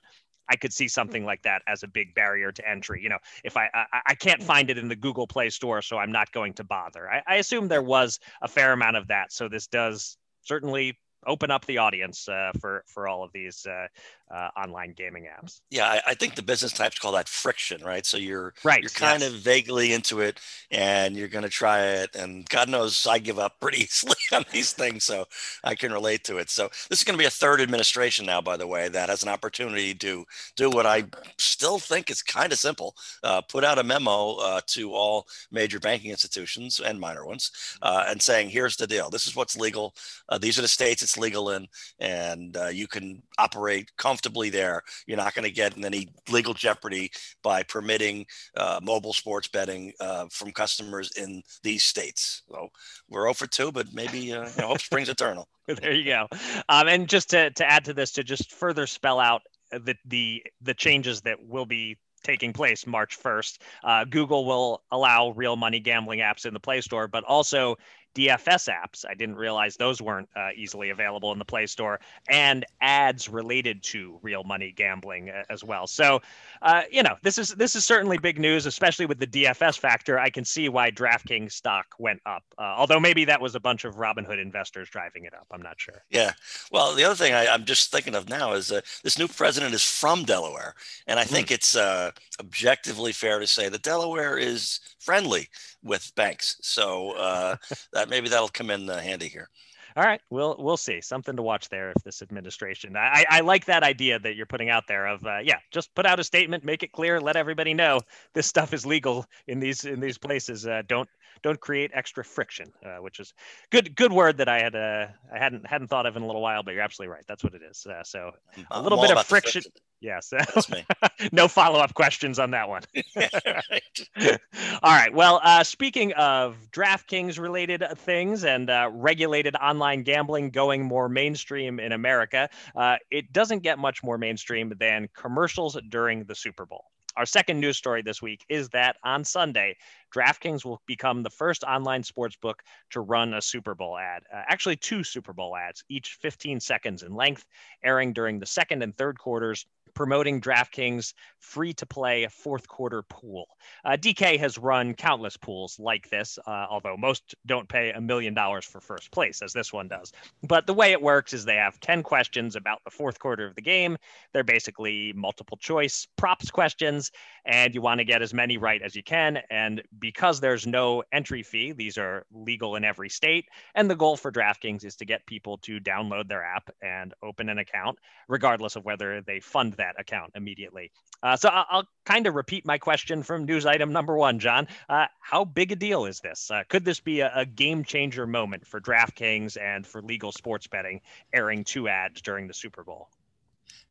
I 0.50 0.56
could 0.56 0.74
see 0.74 0.88
something 0.88 1.26
like 1.26 1.44
that 1.44 1.62
as 1.68 1.84
a 1.84 1.88
big 1.88 2.16
barrier 2.16 2.52
to 2.54 2.68
entry. 2.68 3.04
You 3.04 3.10
know, 3.10 3.18
if 3.44 3.58
I 3.58 3.70
I, 3.74 4.02
I 4.08 4.16
can't 4.16 4.42
find 4.42 4.70
it 4.70 4.78
in 4.78 4.88
the 4.88 4.96
Google 4.96 5.28
Play 5.28 5.50
Store, 5.50 5.82
so 5.82 5.98
I'm 5.98 6.12
not 6.12 6.32
going 6.32 6.54
to 6.54 6.64
bother. 6.64 7.10
I, 7.10 7.22
I 7.28 7.36
assume 7.36 7.68
there 7.68 7.84
was 7.84 8.20
a 8.42 8.48
fair 8.48 8.72
amount 8.72 8.96
of 8.96 9.08
that, 9.08 9.34
so 9.34 9.50
this 9.50 9.68
does 9.68 10.18
certainly 10.42 10.98
open 11.26 11.52
up 11.52 11.66
the 11.66 11.78
audience 11.78 12.28
uh, 12.28 12.52
for 12.60 12.84
for 12.88 13.08
all 13.08 13.24
of 13.24 13.32
these 13.34 13.66
uh, 13.66 13.88
uh, 14.32 14.50
online 14.56 14.94
gaming 14.94 15.26
apps. 15.26 15.62
Yeah, 15.72 15.86
I, 15.86 16.02
I, 16.08 16.14
think 16.14 16.36
the 16.36 16.44
business 16.44 16.72
types 16.72 17.00
call 17.00 17.14
that 17.14 17.28
friction, 17.28 17.84
right? 17.84 18.06
So 18.06 18.18
you're 18.18 18.54
right. 18.64 18.82
You're 18.82 18.92
kind 18.92 19.22
yes. 19.22 19.34
of 19.34 19.40
vaguely 19.40 19.92
into 19.92 20.22
it, 20.22 20.40
and 20.70 21.16
you're 21.16 21.28
going 21.28 21.44
to 21.44 21.50
try 21.50 21.82
it. 21.82 22.16
And 22.16 22.48
God 22.48 22.70
knows 22.70 23.08
I 23.08 23.18
give 23.18 23.40
up 23.40 23.60
pretty 23.60 23.82
easily 23.84 24.16
on 24.32 24.46
these 24.52 24.72
things, 24.72 25.04
so 25.04 25.26
I 25.64 25.74
can 25.74 25.92
relate 25.92 26.24
to 26.26 26.38
it. 26.38 26.52
So 26.52 26.70
this 26.90 27.00
is 27.00 27.04
going 27.04 27.18
to 27.18 27.22
be 27.22 27.26
a 27.26 27.32
third 27.32 27.60
administration 27.60 28.26
now, 28.28 28.40
by 28.40 28.56
the 28.56 28.68
way, 28.68 28.88
that 28.90 29.10
has 29.10 29.24
an 29.24 29.30
opportunity 29.30 29.96
to 29.96 30.26
do 30.56 30.70
what 30.70 30.86
I 30.86 31.06
still 31.38 31.80
think 31.80 32.12
is 32.12 32.22
kind 32.22 32.52
of 32.54 32.60
simple: 32.60 32.96
uh, 33.24 33.42
put 33.42 33.64
out 33.64 33.80
a 33.80 33.84
memo 33.84 34.36
uh, 34.36 34.62
to 34.68 34.94
all 34.94 35.26
major 35.52 35.80
banking 35.80 36.12
institutions 36.12 36.80
and 36.80 37.00
minor 37.00 37.26
ones, 37.26 37.52
uh, 37.82 38.06
and 38.08 38.22
saying, 38.22 38.50
"Here's 38.50 38.76
the 38.76 38.86
deal. 38.86 39.10
This 39.10 39.26
is 39.26 39.36
what's 39.36 39.58
legal. 39.58 39.96
Uh, 40.30 40.38
these 40.38 40.60
are 40.60 40.62
the 40.62 40.68
states 40.68 41.02
it's 41.10 41.18
legal 41.18 41.52
in, 41.52 41.68
and 42.00 42.58
you 42.72 42.88
can 42.88 43.22
operate 43.38 43.90
comfortably." 43.98 44.30
comfortably 44.30 44.50
there. 44.50 44.82
You're 45.08 45.18
not 45.18 45.34
going 45.34 45.46
to 45.46 45.52
get 45.52 45.78
in 45.78 45.86
any 45.86 46.10
legal 46.30 46.54
jeopardy 46.54 47.12
by 47.44 47.64
permitting 47.64 48.26
uh, 48.56 48.80
mobile 48.84 49.14
sports 49.14 49.48
betting 49.48 49.94
uh, 50.00 50.26
from 50.32 50.52
customers 50.52 51.12
in 51.18 51.42
these 51.64 51.84
states. 51.84 52.44
So 52.52 52.70
we're 53.10 53.24
0 53.24 53.34
for 53.34 53.48
2, 53.48 53.72
but 53.72 53.88
maybe 53.94 54.34
uh, 54.34 54.46
you 54.46 54.62
know, 54.62 54.68
hope 54.68 54.82
springs 54.82 55.10
eternal. 55.10 55.48
there 55.68 55.94
you 55.94 56.06
go. 56.06 56.28
Um, 56.68 56.88
and 56.88 57.08
just 57.08 57.30
to, 57.32 57.52
to 57.52 57.70
add 57.70 57.86
to 57.86 57.94
this, 57.94 58.12
to 58.14 58.24
just 58.24 58.54
further 58.54 58.88
spell 58.88 59.20
out 59.20 59.42
the, 59.72 59.96
the, 60.06 60.44
the 60.62 60.74
changes 60.74 61.22
that 61.22 61.38
will 61.42 61.66
be 61.66 61.98
taking 62.24 62.54
place 62.54 62.86
March 62.86 63.18
1st. 63.22 63.58
Uh, 63.84 64.06
Google 64.06 64.46
will 64.46 64.84
allow 64.92 65.30
real 65.32 65.56
money 65.56 65.80
gambling 65.80 66.20
apps 66.20 66.46
in 66.46 66.54
the 66.54 66.60
Play 66.60 66.82
Store, 66.82 67.08
but 67.08 67.24
also 67.24 67.78
DFS 68.16 68.70
apps. 68.70 69.06
I 69.08 69.14
didn't 69.14 69.36
realize 69.36 69.78
those 69.78 70.02
weren't 70.02 70.30
uh, 70.36 70.50
easily 70.56 70.90
available 70.90 71.32
in 71.32 71.40
the 71.40 71.46
Play 71.46 71.68
Store, 71.68 72.00
and 72.28 72.66
ads 72.82 73.30
related 73.30 73.84
to 73.84 74.20
real 74.22 74.44
money 74.44 74.74
gambling 74.76 75.30
uh, 75.30 75.44
as 75.50 75.64
well. 75.64 75.88
So, 75.88 76.22
uh, 76.62 76.84
you 76.92 77.04
know, 77.04 77.16
this 77.24 77.38
is 77.38 77.50
this 77.56 77.76
is 77.76 77.86
certainly 77.86 78.18
big 78.18 78.40
news, 78.40 78.66
especially 78.66 79.06
with 79.06 79.20
the 79.20 79.28
DFS 79.28 79.78
factor. 79.78 80.20
I 80.20 80.30
can 80.30 80.44
see 80.44 80.70
why 80.70 80.92
DraftKings 80.92 81.52
stock 81.52 81.86
went 82.00 82.22
up, 82.26 82.44
uh, 82.58 82.62
although 82.78 83.00
maybe 83.00 83.26
that 83.26 83.40
was 83.40 83.56
a 83.56 83.60
bunch 83.60 83.86
of 83.86 83.96
Robinhood 83.96 84.42
investors 84.42 84.90
driving 84.90 85.26
it 85.26 85.34
up. 85.34 85.48
I'm 85.52 85.62
not 85.62 85.80
sure. 85.80 86.04
Yeah. 86.10 86.34
Well, 86.72 86.96
the 86.96 87.04
other 87.04 87.16
thing 87.16 87.34
I, 87.34 87.46
am 87.46 87.66
just 87.66 87.92
thinking 87.92 88.16
of 88.16 88.30
now 88.30 88.54
is 88.54 88.72
uh, 88.72 88.82
this 89.04 89.18
new 89.18 89.28
president 89.28 89.74
is 89.74 89.84
from 89.84 90.24
Delaware, 90.24 90.76
and 91.08 91.20
I 91.20 91.24
think 91.24 91.48
mm. 91.48 91.52
it's 91.52 91.76
uh, 91.76 92.12
objectively 92.40 93.12
fair 93.12 93.40
to 93.40 93.48
say 93.48 93.70
that 93.70 93.82
Delaware 93.84 94.38
is 94.38 94.80
friendly 95.00 95.50
with 95.84 96.14
banks. 96.16 96.58
So 96.62 97.12
uh, 97.12 97.56
that 98.00 98.10
maybe 98.10 98.30
that'll 98.30 98.48
come 98.48 98.70
in 98.70 98.90
uh, 98.90 99.00
handy 99.00 99.28
here. 99.28 99.50
All 99.96 100.04
right, 100.04 100.22
we'll 100.30 100.56
we'll 100.60 100.78
see. 100.78 101.02
Something 101.02 101.36
to 101.36 101.42
watch 101.42 101.68
there 101.68 101.92
if 101.92 102.04
this 102.04 102.22
administration. 102.22 102.96
I, 102.96 103.26
I 103.30 103.40
like 103.42 103.66
that 103.66 103.84
idea 103.84 104.20
that 104.20 104.36
you're 104.36 104.46
putting 104.46 104.70
out 104.70 104.86
there 104.88 105.08
of 105.08 105.26
uh, 105.26 105.40
yeah, 105.44 105.58
just 105.72 105.94
put 105.96 106.06
out 106.06 106.20
a 106.20 106.24
statement, 106.24 106.64
make 106.64 106.84
it 106.84 106.92
clear, 106.92 107.20
let 107.20 107.36
everybody 107.36 107.74
know 107.74 108.00
this 108.34 108.48
stuff 108.48 108.74
is 108.74 108.86
legal 108.86 109.26
in 109.48 109.60
these 109.60 109.86
in 109.86 110.00
these 110.00 110.18
places. 110.18 110.66
Uh, 110.66 110.84
don't 110.88 111.10
don't 111.42 111.60
create 111.60 111.92
extra 111.94 112.24
friction, 112.24 112.72
uh, 112.86 112.98
which 112.98 113.20
is 113.20 113.34
good 113.72 113.96
good 113.96 114.14
word 114.14 114.38
that 114.38 114.48
I 114.48 114.62
had 114.62 114.76
uh, 114.76 115.08
I 115.34 115.38
hadn't 115.38 115.66
hadn't 115.66 115.88
thought 115.88 116.06
of 116.06 116.16
in 116.16 116.24
a 116.24 116.26
little 116.26 116.42
while, 116.42 116.64
but 116.64 116.76
you're 116.76 116.84
absolutely 116.84 117.14
right. 117.14 117.26
That's 117.28 117.44
what 117.44 117.56
it 117.56 117.62
is. 117.70 117.86
Uh, 117.86 118.04
so 118.04 118.32
a 118.72 118.82
little 118.82 119.02
bit 119.02 119.12
of 119.12 119.26
friction. 119.26 119.64
Yes. 120.02 120.30
That's 120.30 120.70
me. 120.70 120.86
no 121.32 121.48
follow 121.48 121.80
up 121.80 121.94
questions 121.94 122.40
on 122.40 122.52
that 122.52 122.70
one. 122.70 122.84
Right. 123.16 124.10
All 124.84 124.96
right. 124.96 125.14
Well, 125.14 125.42
uh, 125.44 125.64
speaking 125.64 126.14
of 126.14 126.58
DraftKings 126.72 127.40
related 127.40 127.84
things 127.98 128.44
and 128.44 128.70
uh, 128.70 128.90
regulated 128.94 129.56
online 129.56 130.04
gambling 130.04 130.50
going 130.52 130.84
more 130.84 131.10
mainstream 131.10 131.80
in 131.80 131.92
America, 131.92 132.50
uh, 132.76 132.98
it 133.12 133.32
doesn't 133.34 133.60
get 133.60 133.78
much 133.78 134.04
more 134.04 134.18
mainstream 134.18 134.74
than 134.80 135.10
commercials 135.14 135.78
during 135.90 136.24
the 136.26 136.36
Super 136.36 136.66
Bowl. 136.66 136.86
Our 137.18 137.26
second 137.26 137.60
news 137.60 137.76
story 137.78 138.02
this 138.02 138.22
week 138.22 138.46
is 138.50 138.70
that 138.70 138.96
on 139.04 139.26
Sunday, 139.26 139.76
DraftKings 140.16 140.64
will 140.64 140.82
become 140.86 141.22
the 141.24 141.30
first 141.30 141.64
online 141.64 142.04
sports 142.04 142.36
book 142.38 142.64
to 142.92 143.02
run 143.02 143.34
a 143.34 143.42
Super 143.42 143.76
Bowl 143.76 143.98
ad. 143.98 144.24
Uh, 144.34 144.44
actually, 144.48 144.78
two 144.78 145.04
Super 145.04 145.34
Bowl 145.34 145.58
ads, 145.58 145.84
each 145.90 146.18
15 146.22 146.60
seconds 146.60 147.04
in 147.04 147.14
length, 147.14 147.46
airing 147.84 148.14
during 148.14 148.40
the 148.40 148.46
second 148.46 148.84
and 148.84 148.96
third 148.96 149.20
quarters 149.20 149.66
promoting 149.94 150.42
DraftKings 150.42 151.14
free 151.40 151.74
to 151.74 151.86
play 151.86 152.28
fourth 152.30 152.68
quarter 152.68 153.02
pool. 153.04 153.48
Uh, 153.86 153.92
DK 153.92 154.38
has 154.40 154.58
run 154.58 154.94
countless 154.94 155.38
pools 155.38 155.80
like 155.80 156.10
this, 156.10 156.38
uh, 156.48 156.66
although 156.70 156.98
most 156.98 157.36
don't 157.46 157.68
pay 157.68 157.92
a 157.92 158.02
million 158.02 158.34
dollars 158.34 158.66
for 158.66 158.80
first 158.82 159.12
place, 159.12 159.42
as 159.42 159.54
this 159.54 159.72
one 159.74 159.88
does. 159.88 160.12
But 160.44 160.68
the 160.68 160.74
way 160.74 160.92
it 160.92 161.02
works 161.02 161.34
is 161.34 161.46
they 161.46 161.56
have 161.56 161.80
10 161.80 162.04
questions 162.04 162.56
about 162.56 162.84
the 162.84 162.92
fourth 162.92 163.20
quarter 163.20 163.46
of 163.46 163.56
the 163.56 163.62
game. 163.62 163.98
They're 164.34 164.44
basically 164.44 165.14
multiple 165.14 165.58
choice 165.58 166.08
props 166.18 166.52
questions, 166.52 167.12
and 167.46 167.74
you 167.74 167.82
want 167.82 168.00
to 168.00 168.06
get 168.06 168.22
as 168.22 168.34
many 168.34 168.58
right 168.58 168.82
as 168.82 168.96
you 168.96 169.04
can. 169.04 169.40
And 169.50 169.82
because 170.00 170.40
there's 170.40 170.68
no 170.68 171.04
entry 171.12 171.44
fee, 171.44 171.72
these 171.72 171.98
are 171.98 172.26
legal 172.32 172.76
in 172.76 172.84
every 172.84 173.10
state. 173.10 173.46
And 173.76 173.90
the 173.90 173.96
goal 173.96 174.18
for 174.18 174.32
DraftKings 174.32 174.84
is 174.86 174.96
to 174.98 175.06
get 175.06 175.26
people 175.26 175.58
to 175.60 175.80
download 175.80 176.28
their 176.28 176.44
app 176.44 176.70
and 176.82 177.14
open 177.24 177.50
an 177.50 177.60
account, 177.60 178.00
regardless 178.28 178.76
of 178.76 178.86
whether 178.86 179.22
they 179.22 179.40
fund 179.40 179.74
that 179.80 180.00
account 180.00 180.32
immediately. 180.36 180.92
Uh, 181.22 181.36
so 181.36 181.50
I'll, 181.50 181.66
I'll 181.70 181.88
kind 182.06 182.28
of 182.28 182.36
repeat 182.36 182.66
my 182.66 182.78
question 182.78 183.24
from 183.24 183.46
news 183.46 183.66
item 183.66 183.92
number 183.92 184.16
one, 184.16 184.40
John. 184.40 184.68
Uh, 184.88 185.08
how 185.20 185.44
big 185.44 185.72
a 185.72 185.76
deal 185.76 186.06
is 186.06 186.22
this? 186.22 186.50
Uh, 186.50 186.64
could 186.70 186.86
this 186.86 187.00
be 187.00 187.20
a, 187.20 187.32
a 187.36 187.46
game 187.46 187.84
changer 187.84 188.26
moment 188.26 188.66
for 188.66 188.80
DraftKings 188.80 189.58
and 189.60 189.86
for 189.86 190.02
legal 190.02 190.32
sports 190.32 190.68
betting 190.68 191.02
airing 191.34 191.64
two 191.64 191.90
ads 191.90 192.22
during 192.22 192.48
the 192.48 192.54
Super 192.54 192.84
Bowl? 192.84 193.10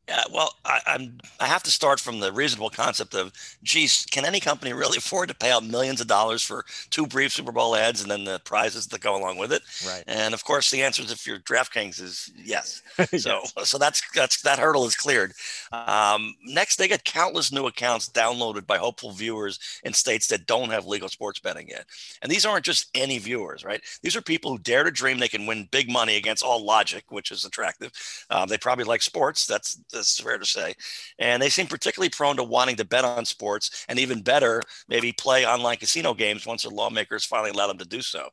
Yeah, 0.08 0.22
well, 0.32 0.54
I, 0.64 0.80
I'm. 0.86 1.18
I 1.38 1.46
have 1.46 1.62
to 1.64 1.70
start 1.70 2.00
from 2.00 2.20
the 2.20 2.32
reasonable 2.32 2.70
concept 2.70 3.14
of, 3.14 3.30
geez, 3.62 4.06
can 4.10 4.24
any 4.24 4.40
company 4.40 4.72
really 4.72 4.96
afford 4.98 5.28
to 5.28 5.34
pay 5.34 5.50
out 5.50 5.64
millions 5.64 6.00
of 6.00 6.06
dollars 6.06 6.42
for 6.42 6.64
two 6.88 7.06
brief 7.06 7.32
Super 7.32 7.52
Bowl 7.52 7.76
ads 7.76 8.00
and 8.00 8.10
then 8.10 8.24
the 8.24 8.40
prizes 8.40 8.86
that 8.86 9.02
go 9.02 9.16
along 9.16 9.36
with 9.36 9.52
it? 9.52 9.62
Right. 9.86 10.04
And 10.06 10.32
of 10.32 10.44
course, 10.44 10.70
the 10.70 10.82
answer 10.82 11.02
is 11.02 11.12
if 11.12 11.26
you're 11.26 11.38
DraftKings 11.40 12.00
is 12.00 12.30
yes. 12.36 12.82
Yes. 13.12 13.22
So, 13.22 13.42
so 13.64 13.78
that's 13.78 14.02
that's 14.14 14.42
that 14.42 14.58
hurdle 14.58 14.86
is 14.86 14.96
cleared. 14.96 15.32
Um, 15.72 16.34
next, 16.44 16.76
they 16.76 16.88
get 16.88 17.04
countless 17.04 17.52
new 17.52 17.66
accounts 17.66 18.08
downloaded 18.08 18.66
by 18.66 18.78
hopeful 18.78 19.12
viewers 19.12 19.58
in 19.84 19.92
states 19.92 20.26
that 20.28 20.46
don't 20.46 20.70
have 20.70 20.86
legal 20.86 21.08
sports 21.08 21.38
betting 21.38 21.68
yet. 21.68 21.86
And 22.22 22.30
these 22.30 22.46
aren't 22.46 22.64
just 22.64 22.88
any 22.94 23.18
viewers, 23.18 23.64
right? 23.64 23.82
These 24.02 24.16
are 24.16 24.22
people 24.22 24.52
who 24.52 24.58
dare 24.58 24.84
to 24.84 24.90
dream 24.90 25.18
they 25.18 25.28
can 25.28 25.46
win 25.46 25.68
big 25.70 25.90
money 25.90 26.16
against 26.16 26.44
all 26.44 26.64
logic, 26.64 27.04
which 27.10 27.30
is 27.30 27.44
attractive. 27.44 27.92
Um, 28.30 28.48
they 28.48 28.58
probably 28.58 28.84
like 28.84 29.02
sports. 29.02 29.46
That's 29.46 29.78
that's 29.98 30.20
fair 30.20 30.38
to 30.38 30.46
say. 30.46 30.74
And 31.18 31.42
they 31.42 31.50
seem 31.50 31.66
particularly 31.66 32.10
prone 32.10 32.36
to 32.36 32.44
wanting 32.44 32.76
to 32.76 32.84
bet 32.84 33.04
on 33.04 33.24
sports 33.24 33.84
and 33.88 33.98
even 33.98 34.22
better, 34.22 34.62
maybe 34.88 35.12
play 35.12 35.46
online 35.46 35.76
casino 35.76 36.14
games 36.14 36.46
once 36.46 36.62
their 36.62 36.72
lawmakers 36.72 37.24
finally 37.24 37.50
allow 37.50 37.66
them 37.66 37.78
to 37.78 37.86
do 37.86 38.02
so. 38.02 38.30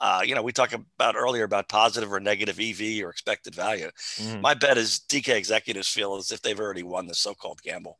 Uh, 0.00 0.22
you 0.24 0.34
know, 0.34 0.42
we 0.42 0.52
talked 0.52 0.74
about 0.74 1.16
earlier 1.16 1.44
about 1.44 1.68
positive 1.68 2.12
or 2.12 2.20
negative 2.20 2.58
EV 2.58 3.02
or 3.02 3.10
expected 3.10 3.54
value. 3.54 3.90
Mhm. 4.18 4.40
My 4.40 4.54
bet 4.54 4.78
is 4.78 5.00
DK 5.00 5.36
executives 5.36 5.88
feel 5.88 6.16
as 6.16 6.30
if 6.30 6.40
they've 6.42 6.58
already 6.58 6.82
won 6.82 7.06
the 7.06 7.14
so-called 7.14 7.62
gamble. 7.62 7.98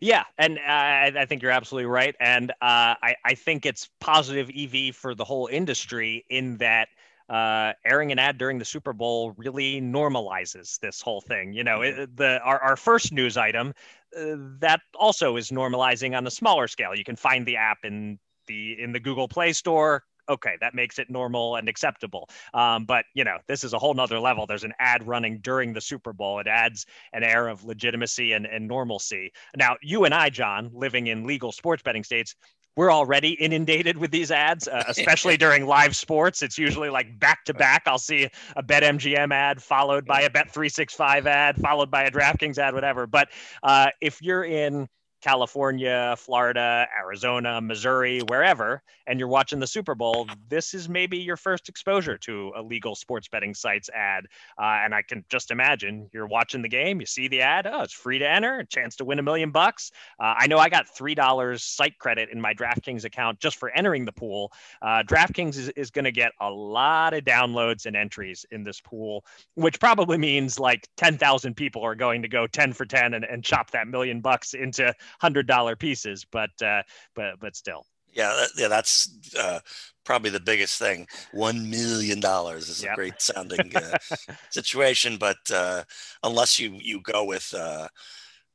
Yeah, 0.00 0.24
and 0.38 0.58
uh, 0.58 0.62
I 0.66 1.12
I 1.16 1.26
think 1.26 1.42
you're 1.42 1.52
absolutely 1.52 1.86
right, 1.86 2.16
and 2.18 2.50
uh, 2.50 2.96
I 3.02 3.14
I 3.24 3.34
think 3.34 3.64
it's 3.66 3.88
positive 4.00 4.50
EV 4.50 4.90
for 4.90 5.14
the 5.14 5.24
whole 5.24 5.46
industry 5.46 6.24
in 6.28 6.56
that 6.58 6.88
uh, 7.32 7.72
airing 7.86 8.12
an 8.12 8.18
ad 8.18 8.36
during 8.36 8.58
the 8.58 8.64
Super 8.64 8.92
Bowl 8.92 9.32
really 9.38 9.80
normalizes 9.80 10.78
this 10.80 11.00
whole 11.00 11.22
thing. 11.22 11.54
You 11.54 11.64
know, 11.64 11.80
it, 11.80 12.14
the 12.14 12.38
our, 12.42 12.58
our 12.58 12.76
first 12.76 13.10
news 13.10 13.38
item 13.38 13.72
uh, 14.14 14.36
that 14.60 14.80
also 14.94 15.36
is 15.36 15.48
normalizing 15.48 16.14
on 16.14 16.26
a 16.26 16.30
smaller 16.30 16.68
scale. 16.68 16.94
You 16.94 17.04
can 17.04 17.16
find 17.16 17.46
the 17.46 17.56
app 17.56 17.78
in 17.84 18.18
the 18.46 18.76
in 18.78 18.92
the 18.92 19.00
Google 19.00 19.28
Play 19.28 19.54
Store. 19.54 20.04
Okay, 20.28 20.56
that 20.60 20.74
makes 20.74 20.98
it 20.98 21.10
normal 21.10 21.56
and 21.56 21.68
acceptable. 21.68 22.28
Um, 22.52 22.84
but 22.84 23.06
you 23.14 23.24
know, 23.24 23.38
this 23.48 23.64
is 23.64 23.72
a 23.72 23.78
whole 23.78 23.94
nother 23.94 24.20
level. 24.20 24.46
There's 24.46 24.64
an 24.64 24.74
ad 24.78 25.06
running 25.06 25.38
during 25.38 25.72
the 25.72 25.80
Super 25.80 26.12
Bowl. 26.12 26.38
It 26.38 26.46
adds 26.46 26.84
an 27.14 27.24
air 27.24 27.48
of 27.48 27.64
legitimacy 27.64 28.32
and, 28.32 28.44
and 28.44 28.68
normalcy. 28.68 29.32
Now, 29.56 29.76
you 29.80 30.04
and 30.04 30.12
I, 30.12 30.28
John, 30.28 30.70
living 30.74 31.06
in 31.06 31.26
legal 31.26 31.50
sports 31.50 31.82
betting 31.82 32.04
states, 32.04 32.36
we're 32.76 32.92
already 32.92 33.32
inundated 33.32 33.98
with 33.98 34.10
these 34.10 34.30
ads, 34.30 34.68
uh, 34.68 34.84
especially 34.88 35.36
during 35.36 35.66
live 35.66 35.94
sports. 35.96 36.42
It's 36.42 36.58
usually 36.58 36.90
like 36.90 37.18
back 37.18 37.44
to 37.46 37.54
back. 37.54 37.82
I'll 37.86 37.98
see 37.98 38.28
a 38.56 38.62
BetMGM 38.62 39.32
ad 39.32 39.62
followed 39.62 40.06
by 40.06 40.22
a 40.22 40.30
Bet365 40.30 41.26
ad, 41.26 41.56
followed 41.56 41.90
by 41.90 42.04
a 42.04 42.10
DraftKings 42.10 42.58
ad, 42.58 42.74
whatever. 42.74 43.06
But 43.06 43.28
uh, 43.62 43.88
if 44.00 44.20
you're 44.22 44.44
in 44.44 44.88
California, 45.22 46.14
Florida, 46.18 46.86
Arizona, 46.98 47.60
Missouri, 47.60 48.20
wherever, 48.28 48.82
and 49.06 49.18
you're 49.18 49.28
watching 49.28 49.60
the 49.60 49.66
Super 49.66 49.94
Bowl, 49.94 50.26
this 50.48 50.74
is 50.74 50.88
maybe 50.88 51.16
your 51.16 51.36
first 51.36 51.68
exposure 51.68 52.18
to 52.18 52.52
a 52.56 52.62
legal 52.62 52.94
sports 52.94 53.28
betting 53.28 53.54
site's 53.54 53.88
ad. 53.90 54.26
Uh, 54.58 54.80
and 54.84 54.94
I 54.94 55.02
can 55.02 55.24
just 55.30 55.50
imagine 55.50 56.10
you're 56.12 56.26
watching 56.26 56.60
the 56.60 56.68
game, 56.68 57.00
you 57.00 57.06
see 57.06 57.28
the 57.28 57.40
ad, 57.40 57.66
oh, 57.66 57.82
it's 57.82 57.92
free 57.92 58.18
to 58.18 58.28
enter, 58.28 58.58
a 58.58 58.66
chance 58.66 58.96
to 58.96 59.04
win 59.04 59.20
a 59.20 59.22
million 59.22 59.52
bucks. 59.52 59.92
Uh, 60.18 60.34
I 60.36 60.48
know 60.48 60.58
I 60.58 60.68
got 60.68 60.86
$3 60.86 61.60
site 61.60 61.98
credit 61.98 62.28
in 62.30 62.40
my 62.40 62.52
DraftKings 62.52 63.04
account 63.04 63.38
just 63.38 63.56
for 63.56 63.70
entering 63.70 64.04
the 64.04 64.12
pool. 64.12 64.52
Uh, 64.82 65.04
DraftKings 65.06 65.56
is, 65.56 65.68
is 65.70 65.90
going 65.90 66.04
to 66.04 66.12
get 66.12 66.32
a 66.40 66.50
lot 66.50 67.14
of 67.14 67.24
downloads 67.24 67.86
and 67.86 67.94
entries 67.94 68.44
in 68.50 68.64
this 68.64 68.80
pool, 68.80 69.24
which 69.54 69.78
probably 69.78 70.18
means 70.18 70.58
like 70.58 70.88
10,000 70.96 71.54
people 71.54 71.82
are 71.82 71.94
going 71.94 72.22
to 72.22 72.28
go 72.28 72.48
10 72.48 72.72
for 72.72 72.84
10 72.84 73.14
and, 73.14 73.24
and 73.24 73.44
chop 73.44 73.70
that 73.70 73.86
million 73.86 74.20
bucks 74.20 74.54
into 74.54 74.92
hundred 75.20 75.46
dollar 75.46 75.76
pieces. 75.76 76.24
But, 76.30 76.50
uh, 76.62 76.82
but, 77.14 77.38
but 77.40 77.56
still. 77.56 77.86
Yeah, 78.12 78.28
that, 78.28 78.48
yeah, 78.58 78.68
that's 78.68 79.10
uh, 79.38 79.60
probably 80.04 80.30
the 80.30 80.40
biggest 80.40 80.78
thing. 80.78 81.06
One 81.32 81.70
million 81.70 82.20
dollars 82.20 82.68
is 82.68 82.82
Yep. 82.82 82.92
a 82.92 82.94
great 82.94 83.20
sounding 83.22 83.74
uh, 83.74 83.96
situation, 84.50 85.16
but 85.16 85.38
uh, 85.52 85.84
unless 86.22 86.58
you 86.58 86.76
you 86.80 87.00
go 87.00 87.24
with 87.24 87.54
uh, 87.54 87.88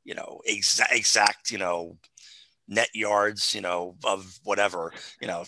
you 0.04 0.14
know 0.14 0.40
exact 0.46 0.92
exact 0.94 1.50
you 1.50 1.58
know 1.58 1.98
net 2.68 2.88
yards 2.94 3.54
you 3.54 3.60
know 3.60 3.96
of 4.04 4.38
whatever 4.44 4.92
you 5.20 5.28
know 5.28 5.44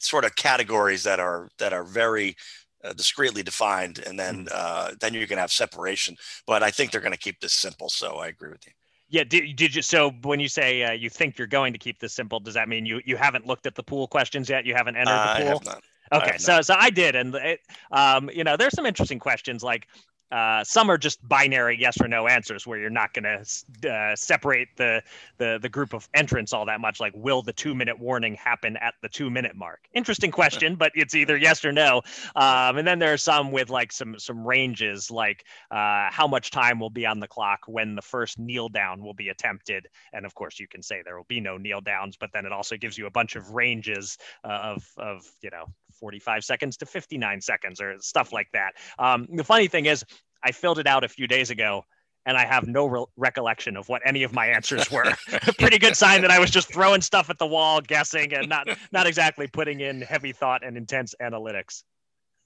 sort 0.00 0.24
of 0.24 0.36
categories 0.36 1.02
that 1.02 1.20
are 1.20 1.48
that 1.58 1.72
are 1.72 1.84
very 1.84 2.36
uh, 2.84 2.92
discreetly 2.92 3.42
defined 3.42 3.98
and 4.06 4.18
then 4.18 4.46
uh, 4.52 4.92
then 5.00 5.14
you're 5.14 5.26
going 5.26 5.36
to 5.36 5.42
have 5.42 5.52
separation 5.52 6.16
but 6.46 6.62
i 6.62 6.70
think 6.70 6.90
they're 6.90 7.00
going 7.00 7.12
to 7.12 7.18
keep 7.18 7.40
this 7.40 7.54
simple 7.54 7.88
so 7.88 8.16
i 8.16 8.28
agree 8.28 8.50
with 8.50 8.66
you 8.66 8.72
Yeah. 9.08 9.24
Did, 9.24 9.56
did 9.56 9.74
you? 9.74 9.82
So 9.82 10.10
when 10.22 10.40
you 10.40 10.48
say 10.48 10.82
uh, 10.82 10.92
you 10.92 11.10
think 11.10 11.38
you're 11.38 11.46
going 11.46 11.72
to 11.72 11.78
keep 11.78 11.98
this 11.98 12.14
simple, 12.14 12.40
does 12.40 12.54
that 12.54 12.68
mean 12.68 12.86
you 12.86 13.00
you 13.04 13.16
haven't 13.16 13.46
looked 13.46 13.66
at 13.66 13.74
the 13.74 13.82
pool 13.82 14.06
questions 14.06 14.48
yet? 14.48 14.66
You 14.66 14.74
haven't 14.74 14.96
entered 14.96 15.12
i 15.12 15.38
the 15.38 15.44
pool? 15.44 15.58
have 15.58 15.64
not 15.64 15.82
Okay, 16.12 16.38
so 16.38 16.60
so 16.60 16.74
I 16.78 16.90
did, 16.90 17.16
and 17.16 17.34
it, 17.34 17.60
um, 17.90 18.30
you 18.32 18.44
know, 18.44 18.56
there's 18.56 18.74
some 18.74 18.86
interesting 18.86 19.18
questions. 19.18 19.62
Like 19.62 19.88
uh, 20.32 20.64
some 20.64 20.90
are 20.90 20.98
just 20.98 21.26
binary 21.28 21.76
yes 21.78 22.00
or 22.00 22.08
no 22.08 22.26
answers, 22.26 22.66
where 22.66 22.78
you're 22.78 22.90
not 22.90 23.14
going 23.14 23.24
to 23.24 23.90
uh, 23.90 24.16
separate 24.16 24.68
the, 24.76 25.02
the 25.38 25.58
the 25.62 25.68
group 25.68 25.92
of 25.92 26.08
entrants 26.14 26.52
all 26.52 26.66
that 26.66 26.80
much. 26.80 27.00
Like, 27.00 27.12
will 27.14 27.42
the 27.42 27.52
two 27.52 27.74
minute 27.74 27.98
warning 27.98 28.34
happen 28.34 28.76
at 28.78 28.94
the 29.02 29.08
two 29.08 29.30
minute 29.30 29.54
mark? 29.54 29.80
Interesting 29.94 30.30
question, 30.30 30.74
but 30.74 30.92
it's 30.94 31.14
either 31.14 31.36
yes 31.36 31.64
or 31.64 31.72
no. 31.72 32.02
Um, 32.34 32.78
and 32.78 32.86
then 32.86 32.98
there 32.98 33.12
are 33.12 33.18
some 33.18 33.52
with 33.52 33.70
like 33.70 33.92
some 33.92 34.18
some 34.18 34.46
ranges, 34.46 35.10
like 35.10 35.44
uh, 35.70 36.08
how 36.10 36.26
much 36.26 36.50
time 36.50 36.80
will 36.80 36.90
be 36.90 37.06
on 37.06 37.20
the 37.20 37.28
clock 37.28 37.60
when 37.66 37.94
the 37.94 38.02
first 38.02 38.38
kneel 38.38 38.68
down 38.68 39.02
will 39.02 39.14
be 39.14 39.28
attempted. 39.28 39.86
And 40.12 40.26
of 40.26 40.34
course, 40.34 40.58
you 40.58 40.66
can 40.66 40.82
say 40.82 41.02
there 41.04 41.16
will 41.16 41.24
be 41.28 41.40
no 41.40 41.56
kneel 41.56 41.80
downs, 41.80 42.16
but 42.16 42.30
then 42.32 42.46
it 42.46 42.52
also 42.52 42.76
gives 42.76 42.98
you 42.98 43.06
a 43.06 43.10
bunch 43.10 43.36
of 43.36 43.50
ranges 43.50 44.18
uh, 44.44 44.74
of 44.74 44.84
of 44.98 45.24
you 45.40 45.50
know 45.50 45.66
45 45.98 46.44
seconds 46.44 46.76
to 46.78 46.86
59 46.86 47.40
seconds 47.40 47.80
or 47.80 47.96
stuff 48.00 48.32
like 48.32 48.48
that. 48.52 48.72
Um, 48.98 49.26
the 49.32 49.44
funny 49.44 49.68
thing 49.68 49.86
is, 49.86 50.04
I 50.42 50.52
filled 50.52 50.78
it 50.78 50.86
out 50.86 51.04
a 51.04 51.08
few 51.08 51.26
days 51.26 51.50
ago. 51.50 51.84
And 52.28 52.36
I 52.36 52.44
have 52.44 52.66
no 52.66 52.86
re- 52.86 53.04
recollection 53.16 53.76
of 53.76 53.88
what 53.88 54.02
any 54.04 54.24
of 54.24 54.32
my 54.32 54.46
answers 54.46 54.90
were. 54.90 55.04
Pretty 55.60 55.78
good 55.78 55.96
sign 55.96 56.22
that 56.22 56.30
I 56.32 56.40
was 56.40 56.50
just 56.50 56.72
throwing 56.72 57.00
stuff 57.00 57.30
at 57.30 57.38
the 57.38 57.46
wall, 57.46 57.80
guessing, 57.80 58.34
and 58.34 58.48
not 58.48 58.66
not 58.90 59.06
exactly 59.06 59.46
putting 59.46 59.78
in 59.78 60.00
heavy 60.00 60.32
thought 60.32 60.66
and 60.66 60.76
intense 60.76 61.14
analytics. 61.22 61.84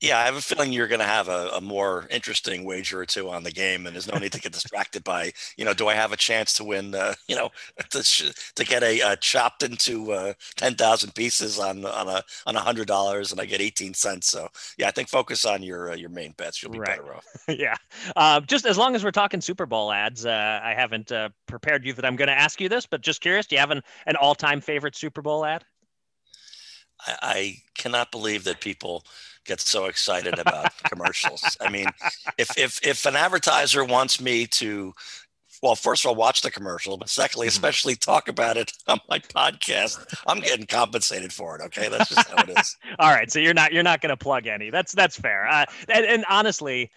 Yeah, 0.00 0.19
I 0.19 0.23
have 0.23 0.37
a 0.37 0.40
feeling 0.40 0.73
you're 0.73 0.88
going 0.88 1.00
to 1.00 1.04
have 1.04 1.28
a, 1.28 1.50
a, 1.57 1.61
more 1.61 2.07
interesting 2.11 2.64
wager 2.64 3.00
or 3.00 3.04
two 3.04 3.28
on 3.28 3.42
the 3.42 3.50
game, 3.50 3.87
and 3.87 3.95
there's 3.95 4.11
no 4.11 4.19
need 4.19 4.33
to 4.33 4.40
get 4.40 4.52
distracted 4.52 5.04
by, 5.04 5.33
you 5.59 5.64
know, 5.66 5.75
do 5.75 5.88
I 5.88 5.95
have 5.95 6.11
a 6.11 6.16
chance 6.16 6.54
to 6.54 6.64
win, 6.64 6.95
uh, 6.95 7.14
you 7.28 7.37
know, 7.37 7.50
to, 7.90 8.35
to 8.54 8.64
get 8.64 8.83
a 8.83 9.02
uh, 9.02 9.16
chopped 9.16 9.62
into 9.62 10.12
uh, 10.12 10.33
ten 10.57 10.75
thousand 10.75 11.14
pieces 11.14 11.59
on 11.59 11.85
on 11.85 12.09
a 12.09 12.23
on 12.47 12.57
a 12.57 12.61
hundred 12.61 12.87
dollars, 12.87 13.30
and 13.30 13.40
I 13.40 13.45
get 13.45 13.61
eighteen 13.61 13.92
cents. 13.92 14.28
So 14.28 14.49
yeah, 14.78 14.88
I 14.88 14.90
think 14.90 15.09
focus 15.09 15.45
on 15.45 15.62
your 15.62 15.92
uh, 15.92 15.97
your 15.97 16.11
main 16.11 16.33
bets. 16.33 16.62
You'll 16.62 16.73
be 16.73 16.78
right. 16.78 16.88
better 16.88 17.14
off. 17.14 17.26
yeah, 17.49 17.76
uh, 18.16 18.40
just 18.40 18.64
as 18.64 18.78
long 18.78 18.95
as 18.95 19.04
we're 19.04 19.11
talking 19.11 19.42
Super 19.42 19.66
Bowl 19.66 19.92
ads, 19.92 20.25
uh, 20.25 20.61
I 20.62 20.73
haven't 20.73 21.12
prepared 21.47 21.85
you 21.85 21.92
that 21.92 22.07
I'm 22.07 22.16
going 22.16 22.28
to 22.28 22.38
ask 22.38 22.59
you 22.61 22.71
this, 22.71 22.87
but 22.87 23.02
just 23.02 23.21
curious, 23.21 23.47
do 23.47 23.54
you 23.54 23.61
have 23.61 23.71
an, 23.71 23.83
an 24.07 24.16
all 24.16 24.35
time 24.35 24.62
favorite 24.62 24.97
Super 24.97 25.21
Bowl 25.21 25.45
ad? 25.45 25.62
I, 27.07 27.16
I 27.23 27.57
cannot 27.75 28.11
believe 28.11 28.45
that 28.45 28.61
people 28.61 29.04
get 29.44 29.61
so 29.61 29.87
excited 29.87 30.38
about 30.38 30.73
commercials. 30.85 31.56
I 31.61 31.70
mean, 31.70 31.87
if 32.38 32.56
if 32.59 32.85
if 32.87 33.06
an 33.06 33.16
advertiser 33.16 33.85
wants 33.85 34.20
me 34.20 34.47
to 34.47 34.94
well, 35.62 35.75
first 35.75 36.04
of 36.04 36.09
all, 36.09 36.14
watch 36.14 36.40
the 36.40 36.50
commercial, 36.50 36.97
but 36.97 37.09
secondly, 37.09 37.47
mm-hmm. 37.47 37.52
especially 37.52 37.94
talk 37.94 38.28
about 38.28 38.56
it 38.56 38.73
on 38.87 38.99
my 39.09 39.18
podcast. 39.18 40.02
I'm 40.26 40.40
getting 40.40 40.66
compensated 40.66 41.32
for 41.32 41.56
it. 41.56 41.62
Okay, 41.66 41.88
that's 41.88 42.09
just 42.09 42.28
how 42.30 42.42
it 42.42 42.59
is. 42.59 42.76
all 42.99 43.11
right, 43.11 43.30
so 43.30 43.38
you're 43.38 43.54
not 43.54 43.73
you're 43.73 43.82
not 43.82 44.00
going 44.00 44.11
to 44.11 44.16
plug 44.16 44.47
any. 44.47 44.70
That's 44.70 44.92
that's 44.92 45.18
fair. 45.18 45.47
Uh, 45.47 45.66
and, 45.88 46.06
and 46.06 46.25
honestly, 46.28 46.90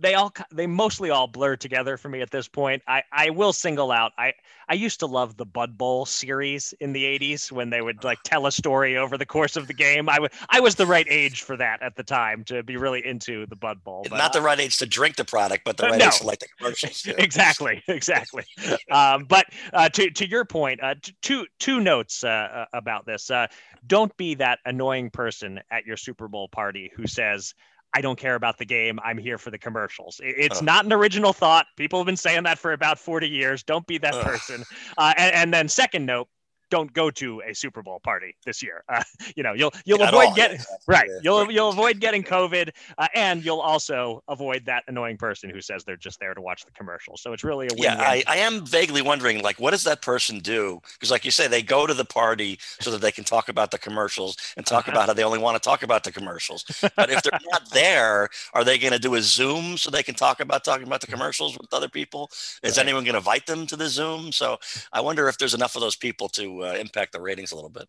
they 0.00 0.14
all 0.14 0.32
they 0.52 0.66
mostly 0.66 1.10
all 1.10 1.26
blur 1.26 1.56
together 1.56 1.96
for 1.96 2.08
me 2.08 2.20
at 2.20 2.30
this 2.30 2.48
point. 2.48 2.82
I 2.86 3.02
I 3.12 3.30
will 3.30 3.52
single 3.52 3.90
out. 3.90 4.12
I 4.18 4.32
I 4.68 4.74
used 4.74 5.00
to 5.00 5.06
love 5.06 5.36
the 5.36 5.44
Bud 5.44 5.76
Bowl 5.76 6.06
series 6.06 6.72
in 6.80 6.92
the 6.92 7.04
80s 7.04 7.52
when 7.52 7.70
they 7.70 7.82
would 7.82 8.04
like 8.04 8.22
tell 8.22 8.46
a 8.46 8.52
story 8.52 8.96
over 8.96 9.18
the 9.18 9.26
course 9.26 9.56
of 9.56 9.66
the 9.66 9.74
game. 9.74 10.08
I 10.08 10.18
would 10.20 10.32
I 10.48 10.60
was 10.60 10.76
the 10.76 10.86
right 10.86 11.06
age 11.08 11.42
for 11.42 11.56
that 11.56 11.82
at 11.82 11.96
the 11.96 12.02
time 12.02 12.44
to 12.44 12.62
be 12.62 12.76
really 12.76 13.04
into 13.04 13.46
the 13.46 13.56
Bud 13.56 13.82
Bowl. 13.84 14.06
But, 14.08 14.16
Not 14.16 14.32
the 14.32 14.42
right 14.42 14.58
age 14.58 14.78
to 14.78 14.86
drink 14.86 15.16
the 15.16 15.24
product, 15.24 15.64
but 15.64 15.76
the 15.76 15.84
right 15.84 15.98
no. 15.98 16.06
age 16.06 16.18
to 16.18 16.26
like 16.26 16.40
the 16.40 16.48
commercials. 16.58 17.06
exactly, 17.18 17.82
exactly. 17.88 18.44
um, 18.90 19.24
but 19.24 19.46
uh, 19.72 19.88
to 19.90 20.10
to 20.10 20.28
your 20.28 20.44
point, 20.44 20.82
uh, 20.82 20.94
two 21.20 21.46
two 21.58 21.80
notes 21.80 22.24
uh, 22.24 22.28
uh, 22.28 22.64
about 22.72 23.06
this. 23.06 23.30
Uh, 23.30 23.46
don't 23.86 24.16
be 24.16 24.34
that 24.34 24.58
annoying 24.64 25.10
person 25.10 25.60
at 25.70 25.86
your 25.86 25.96
Super 25.96 26.28
Bowl 26.28 26.48
party 26.48 26.90
who 26.94 27.06
says 27.06 27.54
I 27.92 28.00
don't 28.00 28.18
care 28.18 28.34
about 28.34 28.58
the 28.58 28.64
game. 28.64 28.98
I'm 29.02 29.18
here 29.18 29.38
for 29.38 29.50
the 29.50 29.58
commercials. 29.58 30.20
It's 30.22 30.62
not 30.62 30.84
an 30.84 30.92
original 30.92 31.32
thought. 31.32 31.66
People 31.76 31.98
have 31.98 32.06
been 32.06 32.16
saying 32.16 32.44
that 32.44 32.58
for 32.58 32.72
about 32.72 32.98
40 32.98 33.28
years. 33.28 33.62
Don't 33.62 33.86
be 33.86 33.98
that 33.98 34.14
person. 34.14 34.64
Uh, 34.96 35.14
and, 35.16 35.34
and, 35.34 35.54
then, 35.54 35.68
second 35.68 36.06
note, 36.06 36.28
don't 36.70 36.92
go 36.92 37.10
to 37.10 37.42
a 37.46 37.54
Super 37.54 37.82
Bowl 37.82 38.00
party 38.00 38.36
this 38.44 38.62
year. 38.62 38.84
Uh, 38.90 39.04
you 39.36 39.44
know, 39.44 39.52
you'll 39.52 39.72
you'll 39.84 40.02
avoid 40.02 40.34
getting 40.34 40.58
right. 40.88 41.08
You'll 41.22 41.48
you'll 41.50 41.68
avoid 41.68 42.00
getting 42.00 42.24
COVID, 42.24 42.70
uh, 42.98 43.06
and 43.14 43.44
you'll 43.44 43.60
also 43.60 44.24
avoid 44.26 44.64
that 44.66 44.82
annoying 44.88 45.16
person 45.16 45.48
who 45.48 45.60
says 45.60 45.84
they're 45.84 45.96
just 45.96 46.18
there 46.18 46.34
to 46.34 46.40
watch 46.40 46.64
the 46.64 46.72
commercial. 46.72 47.16
So 47.16 47.32
it's 47.32 47.44
really 47.44 47.66
a 47.66 47.74
win. 47.74 47.84
Yeah, 47.84 48.00
I, 48.00 48.24
I 48.26 48.36
am 48.38 48.66
vaguely 48.66 49.00
wondering, 49.00 49.42
like, 49.42 49.60
what 49.60 49.70
does 49.70 49.84
that 49.84 50.02
person 50.02 50.40
do? 50.40 50.80
Because, 50.94 51.10
like 51.10 51.24
you 51.24 51.30
say, 51.30 51.46
they 51.46 51.62
go 51.62 51.86
to 51.86 51.94
the 51.94 52.04
party 52.04 52.58
so 52.80 52.90
that 52.90 53.00
they 53.00 53.12
can 53.12 53.22
talk 53.22 53.48
about 53.48 53.70
the 53.70 53.78
commercials 53.78 54.36
and 54.56 54.66
talk 54.66 54.88
uh-huh. 54.88 54.92
about 54.92 55.06
how 55.06 55.12
they 55.12 55.24
only 55.24 55.38
want 55.38 55.60
to 55.60 55.66
talk 55.66 55.82
about 55.82 56.02
the 56.02 56.12
commercials. 56.12 56.64
But 56.96 57.10
if 57.10 57.22
they're 57.22 57.40
not 57.52 57.70
there, 57.70 58.28
are 58.54 58.64
they 58.64 58.78
going 58.78 58.92
to 58.92 58.98
do 58.98 59.14
a 59.14 59.22
Zoom 59.22 59.76
so 59.76 59.90
they 59.90 60.02
can 60.02 60.14
talk 60.14 60.40
about 60.40 60.64
talking 60.64 60.86
about 60.86 61.00
the 61.00 61.06
commercials 61.06 61.56
with 61.56 61.72
other 61.72 61.88
people? 61.88 62.30
Is 62.62 62.76
right. 62.76 62.86
anyone 62.86 63.04
going 63.04 63.14
to 63.14 63.18
invite 63.18 63.46
them 63.46 63.66
to 63.68 63.76
the 63.76 63.88
Zoom? 63.88 64.32
So 64.32 64.58
I 64.92 65.00
wonder 65.00 65.28
if 65.28 65.38
there's 65.38 65.54
enough 65.54 65.76
of 65.76 65.80
those 65.80 65.96
people 65.96 66.28
to 66.30 66.59
uh, 66.62 66.74
impact 66.74 67.12
the 67.12 67.20
ratings 67.20 67.52
a 67.52 67.54
little 67.54 67.70
bit. 67.70 67.88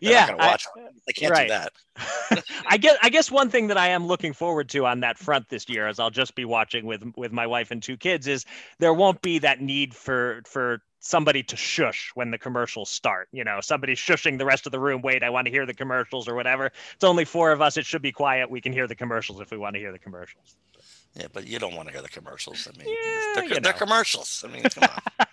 They're 0.00 0.12
yeah, 0.12 0.34
watch. 0.34 0.66
I, 0.76 0.88
they 1.06 1.12
can't 1.12 1.32
right. 1.32 1.48
do 1.48 1.54
that. 1.54 2.44
I 2.66 2.76
guess 2.76 2.96
I 3.02 3.08
guess 3.08 3.30
one 3.30 3.50
thing 3.50 3.68
that 3.68 3.78
I 3.78 3.88
am 3.88 4.06
looking 4.06 4.32
forward 4.32 4.68
to 4.70 4.86
on 4.86 5.00
that 5.00 5.18
front 5.18 5.48
this 5.48 5.68
year, 5.68 5.86
as 5.86 5.98
I'll 5.98 6.10
just 6.10 6.34
be 6.34 6.44
watching 6.44 6.86
with 6.86 7.02
with 7.16 7.32
my 7.32 7.46
wife 7.46 7.70
and 7.70 7.82
two 7.82 7.96
kids, 7.96 8.26
is 8.26 8.44
there 8.78 8.94
won't 8.94 9.22
be 9.22 9.38
that 9.40 9.60
need 9.60 9.94
for 9.94 10.42
for 10.46 10.82
somebody 11.02 11.42
to 11.42 11.56
shush 11.56 12.12
when 12.14 12.30
the 12.30 12.38
commercials 12.38 12.88
start. 12.88 13.28
You 13.32 13.44
know, 13.44 13.60
somebody 13.60 13.94
shushing 13.94 14.38
the 14.38 14.46
rest 14.46 14.66
of 14.66 14.72
the 14.72 14.80
room. 14.80 15.02
Wait, 15.02 15.22
I 15.22 15.30
want 15.30 15.46
to 15.46 15.50
hear 15.50 15.66
the 15.66 15.74
commercials 15.74 16.28
or 16.28 16.34
whatever. 16.34 16.70
It's 16.94 17.04
only 17.04 17.24
four 17.24 17.52
of 17.52 17.60
us. 17.60 17.76
It 17.76 17.84
should 17.84 18.02
be 18.02 18.12
quiet. 18.12 18.50
We 18.50 18.60
can 18.60 18.72
hear 18.72 18.86
the 18.86 18.94
commercials 18.94 19.40
if 19.40 19.50
we 19.50 19.58
want 19.58 19.74
to 19.74 19.80
hear 19.80 19.92
the 19.92 19.98
commercials. 19.98 20.56
Yeah, 21.14 21.26
but 21.32 21.46
you 21.46 21.58
don't 21.58 21.74
want 21.74 21.88
to 21.88 21.92
hear 21.92 22.02
the 22.02 22.08
commercials. 22.08 22.66
I 22.66 22.78
mean, 22.78 22.88
yeah, 22.88 23.46
they're, 23.48 23.60
they're 23.60 23.72
commercials. 23.72 24.44
I 24.46 24.50
mean, 24.50 24.62
come 24.62 24.84
on. 24.84 25.26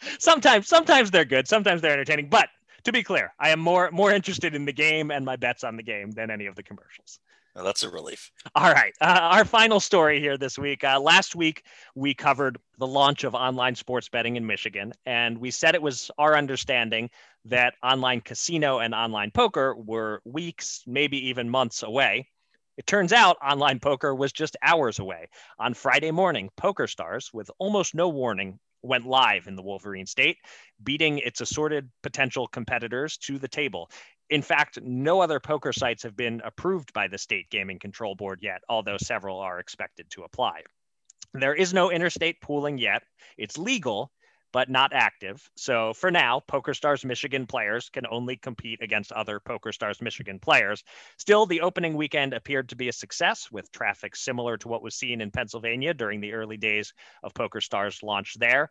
sometimes, 0.18 0.66
sometimes 0.68 1.10
they're 1.10 1.24
good. 1.24 1.46
Sometimes 1.46 1.80
they're 1.80 1.92
entertaining. 1.92 2.28
But 2.28 2.48
to 2.84 2.92
be 2.92 3.02
clear, 3.02 3.32
I 3.38 3.50
am 3.50 3.60
more 3.60 3.90
more 3.92 4.10
interested 4.12 4.54
in 4.54 4.64
the 4.64 4.72
game 4.72 5.10
and 5.10 5.24
my 5.24 5.36
bets 5.36 5.62
on 5.62 5.76
the 5.76 5.82
game 5.82 6.10
than 6.10 6.30
any 6.30 6.46
of 6.46 6.56
the 6.56 6.62
commercials. 6.62 7.20
Well, 7.54 7.64
that's 7.64 7.82
a 7.82 7.90
relief. 7.90 8.30
All 8.54 8.72
right. 8.72 8.94
Uh, 9.00 9.18
our 9.20 9.44
final 9.44 9.78
story 9.78 10.20
here 10.20 10.38
this 10.38 10.58
week. 10.58 10.84
Uh, 10.84 10.98
last 10.98 11.34
week, 11.34 11.64
we 11.94 12.14
covered 12.14 12.58
the 12.78 12.86
launch 12.86 13.24
of 13.24 13.34
online 13.34 13.74
sports 13.74 14.08
betting 14.08 14.36
in 14.36 14.46
Michigan, 14.46 14.92
and 15.04 15.36
we 15.36 15.50
said 15.50 15.74
it 15.74 15.82
was 15.82 16.10
our 16.16 16.34
understanding 16.34 17.10
that 17.44 17.74
online 17.82 18.22
casino 18.22 18.78
and 18.78 18.94
online 18.94 19.30
poker 19.30 19.74
were 19.76 20.22
weeks, 20.24 20.82
maybe 20.86 21.28
even 21.28 21.50
months 21.50 21.82
away. 21.82 22.28
It 22.82 22.86
turns 22.88 23.12
out 23.12 23.36
online 23.40 23.78
poker 23.78 24.12
was 24.12 24.32
just 24.32 24.56
hours 24.60 24.98
away. 24.98 25.28
On 25.56 25.72
Friday 25.72 26.10
morning, 26.10 26.50
PokerStars, 26.60 27.32
with 27.32 27.48
almost 27.60 27.94
no 27.94 28.08
warning, 28.08 28.58
went 28.82 29.06
live 29.06 29.46
in 29.46 29.54
the 29.54 29.62
Wolverine 29.62 30.04
state, 30.04 30.38
beating 30.82 31.18
its 31.18 31.40
assorted 31.40 31.88
potential 32.02 32.48
competitors 32.48 33.18
to 33.18 33.38
the 33.38 33.46
table. 33.46 33.88
In 34.30 34.42
fact, 34.42 34.80
no 34.82 35.20
other 35.20 35.38
poker 35.38 35.72
sites 35.72 36.02
have 36.02 36.16
been 36.16 36.42
approved 36.44 36.92
by 36.92 37.06
the 37.06 37.18
state 37.18 37.48
gaming 37.50 37.78
control 37.78 38.16
board 38.16 38.40
yet, 38.42 38.62
although 38.68 38.98
several 38.98 39.38
are 39.38 39.60
expected 39.60 40.10
to 40.10 40.24
apply. 40.24 40.62
There 41.34 41.54
is 41.54 41.72
no 41.72 41.92
interstate 41.92 42.40
pooling 42.40 42.78
yet. 42.78 43.04
It's 43.38 43.56
legal, 43.56 44.10
but 44.52 44.70
not 44.70 44.92
active. 44.92 45.48
So 45.56 45.92
for 45.94 46.10
now, 46.10 46.42
PokerStars 46.48 47.04
Michigan 47.04 47.46
players 47.46 47.88
can 47.88 48.06
only 48.06 48.36
compete 48.36 48.82
against 48.82 49.12
other 49.12 49.40
PokerStars 49.40 50.00
Michigan 50.02 50.38
players. 50.38 50.84
Still, 51.16 51.46
the 51.46 51.62
opening 51.62 51.94
weekend 51.94 52.34
appeared 52.34 52.68
to 52.68 52.76
be 52.76 52.88
a 52.88 52.92
success 52.92 53.50
with 53.50 53.72
traffic 53.72 54.14
similar 54.14 54.56
to 54.58 54.68
what 54.68 54.82
was 54.82 54.94
seen 54.94 55.20
in 55.20 55.30
Pennsylvania 55.30 55.94
during 55.94 56.20
the 56.20 56.34
early 56.34 56.56
days 56.56 56.92
of 57.22 57.34
PokerStars 57.34 58.02
launch 58.02 58.34
there. 58.38 58.70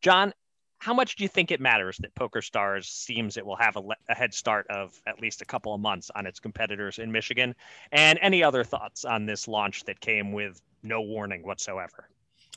John, 0.00 0.32
how 0.78 0.94
much 0.94 1.16
do 1.16 1.24
you 1.24 1.28
think 1.28 1.50
it 1.50 1.60
matters 1.60 1.96
that 1.98 2.14
PokerStars 2.14 2.84
seems 2.84 3.36
it 3.36 3.44
will 3.44 3.56
have 3.56 3.76
a, 3.76 3.82
a, 4.08 4.14
head 4.14 4.32
start 4.32 4.66
of 4.68 4.94
at 5.06 5.20
least 5.20 5.42
a 5.42 5.44
couple 5.44 5.74
of 5.74 5.80
months 5.80 6.08
on 6.14 6.24
its 6.24 6.38
competitors 6.38 6.98
in 6.98 7.10
Michigan? 7.10 7.54
And 7.90 8.18
any 8.22 8.44
other 8.44 8.62
thoughts 8.62 9.04
on 9.04 9.26
this 9.26 9.48
launch 9.48 9.84
that 9.84 10.00
came 10.00 10.32
with 10.32 10.60
no 10.82 11.02
warning 11.02 11.42
whatsoever? 11.42 12.08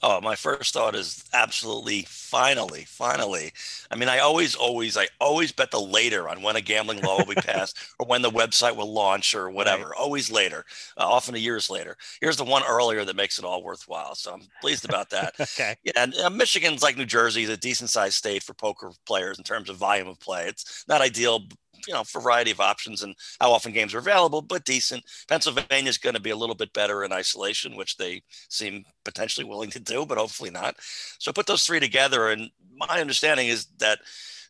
Oh, 0.04 0.20
my 0.20 0.36
first 0.36 0.74
thought 0.74 0.96
is 0.96 1.24
absolutely 1.32 2.04
finally, 2.08 2.86
finally. 2.88 3.52
I 3.92 3.96
mean, 3.96 4.10
I 4.10 4.20
always, 4.20 4.56
always, 4.56 4.98
I 4.98 5.08
always 5.20 5.52
bet 5.52 5.70
the 5.70 5.80
later 5.80 6.28
on 6.28 6.42
when 6.42 6.56
a 6.56 6.62
gambling 6.62 7.02
law 7.02 7.18
will 7.20 7.36
be 7.36 7.36
passed 7.42 7.78
or 8.00 8.08
when 8.08 8.24
the 8.24 8.32
website 8.32 8.76
will 8.76 8.92
launch 8.92 9.36
or 9.36 9.52
whatever. 9.52 9.90
Right. 9.90 10.00
Always 10.00 10.32
later, 10.32 10.66
uh, 10.98 11.08
often 11.08 11.36
a 11.36 11.38
years 11.38 11.70
later. 11.70 11.98
Here's 12.20 12.38
the 12.38 12.44
one 12.44 12.64
earlier 12.68 13.06
that 13.06 13.16
makes 13.16 13.38
it 13.38 13.46
all 13.46 13.62
worthwhile. 13.62 14.16
So 14.16 14.34
I'm 14.34 14.42
pleased 14.60 14.86
about 14.86 15.12
that. 15.12 15.36
okay. 15.40 15.76
Yeah, 15.84 15.92
and 15.96 16.16
uh, 16.16 16.30
Michigan's 16.32 16.82
like 16.82 16.98
New 16.98 17.06
Jersey, 17.06 17.44
is 17.44 17.50
a 17.50 17.58
decent 17.58 17.92
sized 17.92 18.16
state 18.16 18.42
for 18.42 18.54
poker 18.54 18.92
players 19.06 19.38
in 19.38 19.44
terms 19.44 19.70
of 19.70 19.78
volume 19.78 20.08
of 20.08 20.20
play. 20.20 20.48
It's 20.48 20.84
not 20.88 21.02
ideal, 21.02 21.44
you 21.88 21.94
know 21.94 22.04
variety 22.14 22.52
of 22.52 22.60
options 22.60 23.04
and 23.04 23.16
how 23.40 23.52
often 23.52 23.72
games 23.72 23.94
are 23.94 24.00
available, 24.00 24.42
but 24.42 24.66
decent. 24.66 25.04
Pennsylvania 25.28 25.90
is 25.90 25.98
going 25.98 26.16
to 26.16 26.22
be 26.22 26.30
a 26.30 26.36
little 26.36 26.56
bit 26.56 26.74
better 26.74 27.04
in 27.04 27.12
isolation, 27.12 27.76
which 27.76 27.98
they 27.98 28.22
seem 28.50 28.86
potentially 29.04 29.46
willing 29.46 29.72
to 29.72 29.80
do, 29.80 30.06
but 30.06 30.18
hopefully 30.18 30.52
not. 30.52 30.76
So 31.20 31.32
put 31.32 31.48
those 31.48 31.64
three 31.64 31.80
together, 31.80 32.30
and 32.30 32.50
my 32.76 33.00
understanding 33.00 33.48
is 33.48 33.68
that 33.80 34.00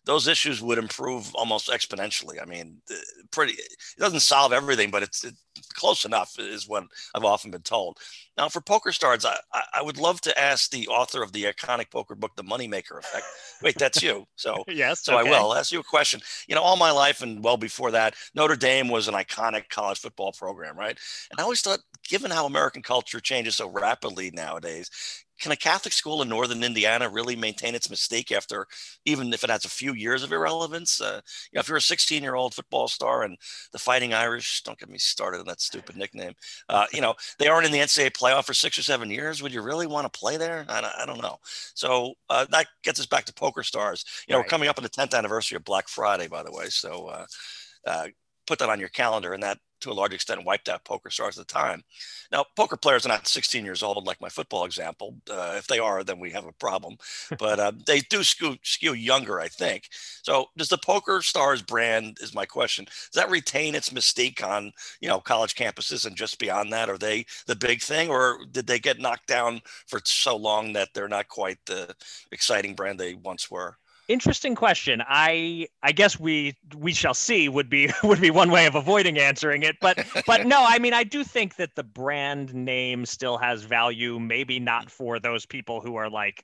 those 0.05 0.27
issues 0.27 0.61
would 0.61 0.77
improve 0.77 1.33
almost 1.35 1.69
exponentially. 1.69 2.41
I 2.41 2.45
mean, 2.45 2.81
eh, 2.89 2.95
pretty. 3.31 3.53
It 3.53 3.99
doesn't 3.99 4.21
solve 4.21 4.51
everything, 4.51 4.89
but 4.89 5.03
it's, 5.03 5.23
it's 5.23 5.41
close 5.73 6.05
enough, 6.05 6.37
is 6.39 6.67
what 6.67 6.85
I've 7.15 7.23
often 7.23 7.51
been 7.51 7.61
told. 7.61 7.97
Now, 8.37 8.49
for 8.49 8.61
PokerStars, 8.61 9.25
I, 9.25 9.61
I 9.73 9.81
would 9.81 9.97
love 9.97 10.21
to 10.21 10.39
ask 10.39 10.71
the 10.71 10.87
author 10.87 11.21
of 11.21 11.31
the 11.31 11.43
iconic 11.43 11.91
poker 11.91 12.15
book, 12.15 12.31
The 12.35 12.43
Moneymaker 12.43 12.97
Effect. 12.97 13.25
Wait, 13.61 13.77
that's 13.77 14.01
you. 14.01 14.25
So 14.35 14.63
yes, 14.67 15.03
so 15.03 15.19
okay. 15.19 15.29
I 15.29 15.41
will 15.41 15.53
ask 15.53 15.71
you 15.71 15.79
a 15.79 15.83
question. 15.83 16.21
You 16.47 16.55
know, 16.55 16.61
all 16.61 16.77
my 16.77 16.91
life 16.91 17.21
and 17.21 17.43
well 17.43 17.57
before 17.57 17.91
that, 17.91 18.15
Notre 18.33 18.55
Dame 18.55 18.87
was 18.87 19.07
an 19.07 19.13
iconic 19.13 19.69
college 19.69 19.99
football 19.99 20.31
program, 20.31 20.77
right? 20.77 20.97
And 21.29 21.39
I 21.39 21.43
always 21.43 21.61
thought, 21.61 21.79
given 22.07 22.31
how 22.31 22.45
American 22.45 22.81
culture 22.81 23.19
changes 23.19 23.57
so 23.57 23.69
rapidly 23.69 24.31
nowadays, 24.31 24.89
can 25.41 25.51
a 25.51 25.57
Catholic 25.57 25.91
school 25.91 26.21
in 26.21 26.29
northern 26.29 26.63
Indiana 26.63 27.09
really 27.09 27.35
maintain 27.35 27.73
its 27.73 27.89
mistake 27.89 28.31
after, 28.31 28.67
even 29.05 29.33
if 29.33 29.43
it 29.43 29.49
has 29.49 29.65
a 29.65 29.69
few 29.69 29.93
years 29.93 30.23
of 30.23 30.31
irrelevance? 30.31 31.01
Uh, 31.01 31.21
you 31.51 31.55
know, 31.57 31.61
if 31.61 31.67
you're 31.67 31.77
a 31.77 31.81
16 31.81 32.21
year 32.21 32.35
old 32.35 32.53
football 32.53 32.87
star 32.87 33.23
and 33.23 33.37
the 33.73 33.79
Fighting 33.79 34.13
Irish, 34.13 34.61
don't 34.63 34.77
get 34.77 34.89
me 34.89 34.99
started 34.99 35.39
on 35.39 35.47
that 35.51 35.61
stupid 35.61 35.97
nickname. 35.97 36.33
Uh, 36.69 36.85
you 36.93 37.01
know, 37.01 37.13
they 37.37 37.47
aren't 37.47 37.65
in 37.65 37.71
the 37.71 37.79
NCAA 37.79 38.11
playoff 38.11 38.45
for 38.45 38.53
six 38.53 38.77
or 38.77 38.83
seven 38.83 39.09
years. 39.11 39.43
Would 39.43 39.53
you 39.53 39.61
really 39.61 39.87
want 39.87 40.11
to 40.11 40.19
play 40.19 40.37
there? 40.37 40.65
I, 40.67 40.91
I 41.01 41.05
don't 41.05 41.21
know. 41.21 41.37
So 41.73 42.13
uh, 42.29 42.45
that 42.51 42.67
gets 42.83 42.99
us 42.99 43.05
back 43.05 43.25
to 43.25 43.33
Poker 43.33 43.63
Stars. 43.63 44.05
You 44.27 44.33
know, 44.33 44.39
right. 44.39 44.45
we're 44.45 44.49
coming 44.49 44.69
up 44.69 44.77
on 44.77 44.83
the 44.83 44.89
10th 44.89 45.13
anniversary 45.13 45.57
of 45.57 45.63
Black 45.63 45.87
Friday, 45.87 46.27
by 46.27 46.43
the 46.43 46.51
way. 46.51 46.65
So 46.67 47.07
uh, 47.07 47.25
uh, 47.85 48.07
put 48.47 48.59
that 48.59 48.69
on 48.69 48.79
your 48.79 48.89
calendar, 48.89 49.33
and 49.33 49.43
that 49.43 49.59
to 49.81 49.91
a 49.91 49.93
large 49.93 50.13
extent 50.13 50.45
wiped 50.45 50.69
out 50.69 50.85
poker 50.85 51.09
stars 51.09 51.37
at 51.37 51.47
the 51.47 51.53
time. 51.53 51.83
Now, 52.31 52.45
poker 52.55 52.77
players 52.77 53.05
are 53.05 53.09
not 53.09 53.27
16 53.27 53.65
years 53.65 53.83
old 53.83 54.05
like 54.05 54.21
my 54.21 54.29
football 54.29 54.65
example. 54.65 55.15
Uh, 55.29 55.55
if 55.57 55.67
they 55.67 55.79
are, 55.79 56.03
then 56.03 56.19
we 56.19 56.31
have 56.31 56.45
a 56.45 56.53
problem. 56.53 56.97
But 57.37 57.59
uh, 57.59 57.71
they 57.87 58.01
do 58.01 58.23
skew, 58.23 58.57
skew 58.63 58.93
younger, 58.93 59.39
I 59.39 59.47
think. 59.47 59.89
So, 60.23 60.47
does 60.57 60.69
the 60.69 60.77
Poker 60.77 61.21
Stars 61.21 61.61
brand, 61.61 62.17
is 62.21 62.35
my 62.35 62.45
question, 62.45 62.85
does 62.85 63.09
that 63.15 63.29
retain 63.29 63.73
its 63.75 63.89
mystique 63.89 64.43
on 64.45 64.71
you 64.99 65.07
know 65.07 65.19
college 65.19 65.55
campuses 65.55 66.05
and 66.05 66.15
just 66.15 66.39
beyond 66.39 66.71
that? 66.73 66.89
Are 66.89 66.97
they 66.97 67.25
the 67.47 67.55
big 67.55 67.81
thing, 67.81 68.09
or 68.09 68.39
did 68.51 68.67
they 68.67 68.79
get 68.79 68.99
knocked 68.99 69.27
down 69.27 69.61
for 69.87 69.99
so 70.05 70.35
long 70.35 70.73
that 70.73 70.89
they're 70.93 71.07
not 71.07 71.27
quite 71.27 71.57
the 71.65 71.93
exciting 72.31 72.75
brand 72.75 72.99
they 72.99 73.15
once 73.15 73.49
were? 73.49 73.77
Interesting 74.11 74.55
question. 74.55 75.01
I 75.07 75.69
I 75.81 75.93
guess 75.93 76.19
we 76.19 76.57
we 76.75 76.93
shall 76.93 77.13
see 77.13 77.47
would 77.47 77.69
be 77.69 77.89
would 78.03 78.19
be 78.19 78.29
one 78.29 78.51
way 78.51 78.65
of 78.65 78.75
avoiding 78.75 79.17
answering 79.17 79.63
it. 79.63 79.77
But 79.79 80.05
but 80.27 80.45
no, 80.45 80.65
I 80.67 80.79
mean 80.79 80.93
I 80.93 81.05
do 81.05 81.23
think 81.23 81.55
that 81.55 81.75
the 81.75 81.83
brand 81.83 82.53
name 82.53 83.05
still 83.05 83.37
has 83.37 83.63
value. 83.63 84.19
Maybe 84.19 84.59
not 84.59 84.91
for 84.91 85.17
those 85.17 85.45
people 85.45 85.79
who 85.79 85.95
are 85.95 86.09
like 86.09 86.43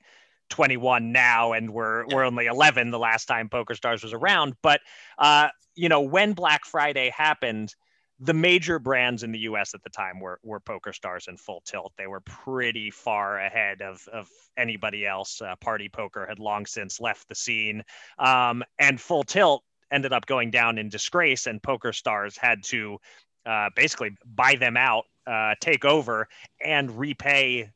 21 0.49 1.11
now 1.11 1.51
and 1.51 1.71
we're 1.71 2.05
we're 2.07 2.23
only 2.23 2.45
11 2.45 2.89
the 2.91 2.99
last 2.99 3.25
time 3.25 3.49
Poker 3.49 3.75
Stars 3.75 4.01
was 4.01 4.13
around. 4.13 4.53
But 4.61 4.79
uh, 5.17 5.49
you 5.75 5.89
know 5.89 5.99
when 5.99 6.31
Black 6.31 6.63
Friday 6.63 7.09
happened 7.09 7.75
the 8.19 8.33
major 8.33 8.79
brands 8.79 9.23
in 9.23 9.31
the 9.31 9.39
US 9.39 9.73
at 9.73 9.83
the 9.83 9.89
time 9.89 10.19
were 10.19 10.39
were 10.43 10.59
Poker 10.59 10.93
Stars 10.93 11.27
and 11.27 11.39
Full 11.39 11.61
Tilt. 11.65 11.93
They 11.97 12.07
were 12.07 12.21
pretty 12.21 12.89
far 12.91 13.39
ahead 13.39 13.81
of 13.81 14.07
of 14.11 14.27
anybody 14.57 15.05
else. 15.05 15.41
Uh, 15.41 15.55
Party 15.57 15.89
Poker 15.89 16.25
had 16.27 16.39
long 16.39 16.65
since 16.65 16.99
left 16.99 17.29
the 17.29 17.35
scene, 17.35 17.83
um, 18.17 18.63
and 18.79 18.99
Full 18.99 19.23
Tilt 19.23 19.63
ended 19.91 20.13
up 20.13 20.25
going 20.25 20.51
down 20.51 20.77
in 20.77 20.89
disgrace, 20.89 21.47
and 21.47 21.61
Poker 21.61 21.93
Stars 21.93 22.37
had 22.37 22.63
to 22.63 22.97
uh, 23.45 23.69
basically 23.75 24.11
buy 24.25 24.55
them 24.55 24.75
out, 24.75 25.05
uh, 25.25 25.53
take 25.61 25.85
over, 25.85 26.27
and 26.63 26.97
repay 26.97 27.71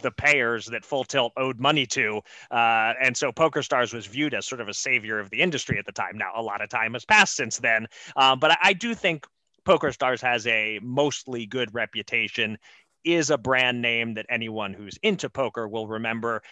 the 0.00 0.10
payers 0.10 0.66
that 0.66 0.84
Full 0.84 1.04
Tilt 1.04 1.32
owed 1.36 1.60
money 1.60 1.86
to. 1.86 2.20
Uh, 2.50 2.94
and 3.00 3.16
so 3.16 3.30
Poker 3.30 3.62
Stars 3.62 3.92
was 3.92 4.06
viewed 4.06 4.34
as 4.34 4.46
sort 4.46 4.60
of 4.60 4.68
a 4.68 4.74
savior 4.74 5.18
of 5.18 5.28
the 5.30 5.40
industry 5.40 5.78
at 5.78 5.84
the 5.84 5.92
time. 5.92 6.16
Now, 6.16 6.32
a 6.34 6.42
lot 6.42 6.62
of 6.62 6.70
time 6.70 6.94
has 6.94 7.04
passed 7.04 7.36
since 7.36 7.58
then. 7.58 7.86
Um, 8.16 8.38
but 8.38 8.52
I, 8.52 8.56
I, 8.62 8.72
do 8.72 8.94
think 8.94 9.26
Poker 9.64 9.92
Stars 9.92 10.20
has 10.20 10.46
a 10.46 10.78
mostly 10.82 11.46
good 11.46 11.74
reputation, 11.74 12.58
is 13.04 13.30
a 13.30 13.38
brand 13.38 13.82
name 13.82 14.14
that 14.14 14.26
anyone 14.28 14.72
who's 14.72 14.98
into 15.02 15.28
poker 15.28 15.68
will 15.68 15.86
remember. 15.86 16.42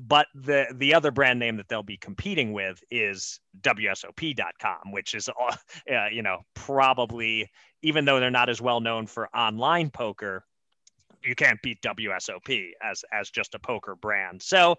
But 0.00 0.28
the 0.34 0.66
the 0.74 0.94
other 0.94 1.10
brand 1.10 1.40
name 1.40 1.56
that 1.56 1.68
they'll 1.68 1.82
be 1.82 1.96
competing 1.96 2.52
with 2.52 2.82
is 2.90 3.40
WSOP.com, 3.62 4.92
which 4.92 5.14
is 5.14 5.28
uh, 5.28 5.56
uh, 5.92 6.06
you 6.12 6.22
know 6.22 6.42
probably 6.54 7.50
even 7.82 8.04
though 8.04 8.20
they're 8.20 8.30
not 8.30 8.48
as 8.48 8.60
well 8.60 8.80
known 8.80 9.06
for 9.06 9.28
online 9.36 9.90
poker, 9.90 10.44
you 11.24 11.34
can't 11.34 11.60
beat 11.62 11.82
WSOP 11.82 12.70
as 12.82 13.04
as 13.12 13.30
just 13.30 13.56
a 13.56 13.58
poker 13.58 13.96
brand. 13.96 14.40
So 14.40 14.76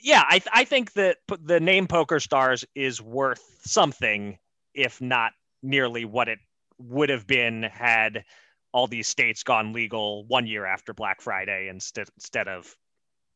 yeah, 0.00 0.24
I, 0.28 0.40
I 0.52 0.64
think 0.64 0.92
that 0.94 1.18
the 1.42 1.60
name 1.60 1.86
Poker 1.86 2.20
Stars 2.20 2.64
is 2.74 3.02
worth 3.02 3.42
something, 3.64 4.38
if 4.74 5.00
not 5.00 5.32
nearly 5.62 6.04
what 6.04 6.28
it 6.28 6.38
would 6.78 7.08
have 7.08 7.26
been 7.26 7.62
had 7.62 8.24
all 8.72 8.86
these 8.86 9.08
states 9.08 9.42
gone 9.42 9.72
legal 9.72 10.24
one 10.26 10.46
year 10.46 10.66
after 10.66 10.92
Black 10.92 11.20
Friday 11.20 11.68
instead 11.68 12.08
instead 12.16 12.48
of 12.48 12.74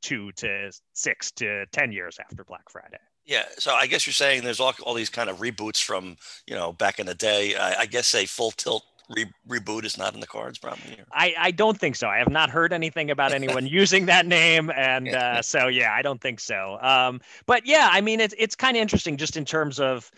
two 0.03 0.33
to 0.33 0.71
six 0.93 1.31
to 1.33 1.67
ten 1.73 1.93
years 1.93 2.19
after 2.19 2.45
Black 2.45 2.71
Friday. 2.71 2.99
Yeah, 3.25 3.45
so 3.57 3.73
I 3.73 3.87
guess 3.87 4.05
you're 4.05 4.13
saying 4.13 4.43
there's 4.43 4.59
all, 4.59 4.75
all 4.83 4.95
these 4.95 5.09
kind 5.09 5.31
of 5.31 5.39
reboots 5.39 5.83
from 5.83 6.17
you 6.47 6.55
know 6.55 6.73
back 6.73 6.99
in 6.99 7.07
the 7.07 7.15
day. 7.15 7.55
I, 7.57 7.81
I 7.81 7.87
guess 7.87 8.15
a 8.15 8.27
full 8.27 8.51
tilt 8.51 8.85
re- 9.15 9.33
reboot 9.49 9.85
is 9.85 9.97
not 9.97 10.15
in 10.15 10.21
the 10.21 10.27
cards, 10.27 10.59
probably. 10.59 11.01
I, 11.13 11.35
I 11.39 11.51
don't 11.51 11.79
think 11.79 11.97
so. 11.97 12.09
I 12.09 12.19
have 12.19 12.31
not 12.31 12.51
heard 12.51 12.73
anything 12.73 13.11
about 13.11 13.33
anyone 13.33 13.67
using 13.81 14.07
that 14.07 14.27
name, 14.27 14.71
and 14.75 15.09
uh, 15.09 15.43
so 15.43 15.69
yeah, 15.69 15.93
I 15.95 16.03
don't 16.03 16.21
think 16.21 16.41
so. 16.41 16.79
Um, 16.81 17.21
but 17.47 17.67
yeah, 17.67 17.89
I 17.91 18.01
mean, 18.01 18.21
it's 18.21 18.35
it's 18.39 18.55
kind 18.55 18.77
of 18.77 18.81
interesting 18.81 19.17
just 19.17 19.37
in 19.37 19.45
terms 19.45 19.81
of 19.81 20.11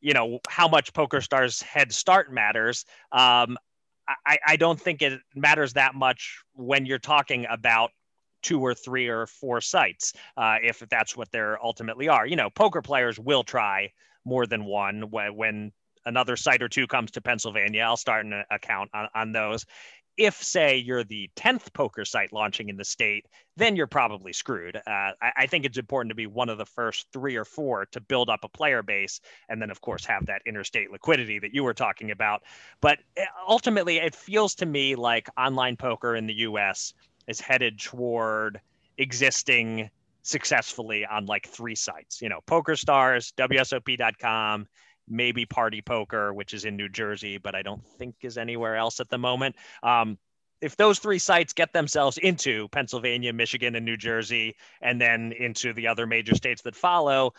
you 0.00 0.14
know 0.14 0.40
how 0.48 0.68
much 0.68 0.92
poker 0.92 1.20
stars 1.20 1.62
head 1.62 1.92
start 1.92 2.32
matters. 2.32 2.84
Um, 3.12 3.58
I, 4.26 4.38
I 4.44 4.56
don't 4.56 4.80
think 4.80 5.02
it 5.02 5.20
matters 5.36 5.74
that 5.74 5.94
much 5.94 6.40
when 6.54 6.84
you're 6.84 6.98
talking 6.98 7.46
about 7.48 7.90
two 8.42 8.60
or 8.60 8.74
three 8.74 9.06
or 9.06 9.26
four 9.26 9.60
sites 9.60 10.14
uh, 10.36 10.56
if 10.62 10.82
that's 10.90 11.16
what 11.16 11.30
they're 11.30 11.62
ultimately 11.62 12.08
are. 12.08 12.26
You 12.26 12.36
know 12.36 12.50
poker 12.50 12.82
players 12.82 13.18
will 13.18 13.44
try 13.44 13.92
more 14.24 14.46
than 14.46 14.64
one. 14.64 15.10
When, 15.10 15.72
another 16.06 16.36
site 16.36 16.62
or 16.62 16.68
two 16.68 16.86
comes 16.86 17.10
to 17.10 17.20
pennsylvania 17.20 17.82
i'll 17.82 17.96
start 17.96 18.24
an 18.24 18.42
account 18.50 18.90
on, 18.94 19.06
on 19.14 19.32
those 19.32 19.66
if 20.20 20.42
say 20.42 20.76
you're 20.76 21.02
the 21.02 21.30
10th 21.34 21.72
poker 21.72 22.04
site 22.04 22.30
launching 22.30 22.68
in 22.68 22.76
the 22.76 22.84
state 22.84 23.26
then 23.56 23.74
you're 23.74 23.86
probably 23.86 24.32
screwed. 24.32 24.76
Uh, 24.76 25.12
I, 25.20 25.32
I, 25.36 25.46
think 25.46 25.64
it's 25.64 25.76
important 25.76 26.10
to 26.10 26.14
be 26.14 26.26
one 26.26 26.48
of 26.48 26.56
the 26.56 26.66
first 26.66 27.06
three 27.12 27.36
or 27.36 27.44
four 27.44 27.86
to 27.92 28.00
build 28.00 28.28
up 28.28 28.44
a 28.44 28.48
player 28.48 28.82
base 28.82 29.20
and 29.48 29.60
then 29.60 29.70
of 29.70 29.80
course 29.80 30.04
have 30.04 30.26
that 30.26 30.42
interstate 30.46 30.90
liquidity 30.90 31.38
that 31.38 31.54
you 31.54 31.64
were 31.64 31.72
talking 31.72 32.10
about. 32.10 32.42
But 32.82 32.98
eh, 33.16 33.24
ultimately 33.48 33.96
it 33.96 34.14
feels 34.14 34.54
to 34.56 34.66
me 34.66 34.94
like 34.94 35.28
online 35.38 35.78
poker 35.78 36.14
in 36.14 36.26
the 36.26 36.34
us 36.34 36.92
is 37.26 37.40
headed 37.40 37.78
toward 37.78 38.60
existing 38.98 39.88
successfully 40.22 41.06
on 41.06 41.24
like 41.24 41.48
three 41.48 41.74
sites 41.74 42.20
you 42.20 42.28
know 42.28 42.40
poker 42.44 42.76
stars 42.76 43.32
wsop.com 43.38 44.66
maybe 45.08 45.46
Party 45.46 45.82
Poker, 45.82 46.32
which 46.32 46.54
is 46.54 46.64
in 46.64 46.76
New 46.76 46.88
Jersey, 46.88 47.38
but 47.38 47.54
I 47.54 47.62
don't 47.62 47.84
think 47.98 48.16
is 48.22 48.38
anywhere 48.38 48.76
else 48.76 49.00
at 49.00 49.08
the 49.08 49.18
moment. 49.18 49.56
Um, 49.82 50.18
if 50.60 50.76
those 50.76 50.98
three 50.98 51.18
sites 51.18 51.52
get 51.52 51.72
themselves 51.72 52.18
into 52.18 52.68
Pennsylvania, 52.68 53.32
Michigan, 53.32 53.74
and 53.76 53.84
New 53.84 53.96
Jersey, 53.96 54.56
and 54.82 55.00
then 55.00 55.32
into 55.32 55.72
the 55.72 55.88
other 55.88 56.06
major 56.06 56.34
states 56.34 56.62
that 56.62 56.76
follow, 56.76 57.32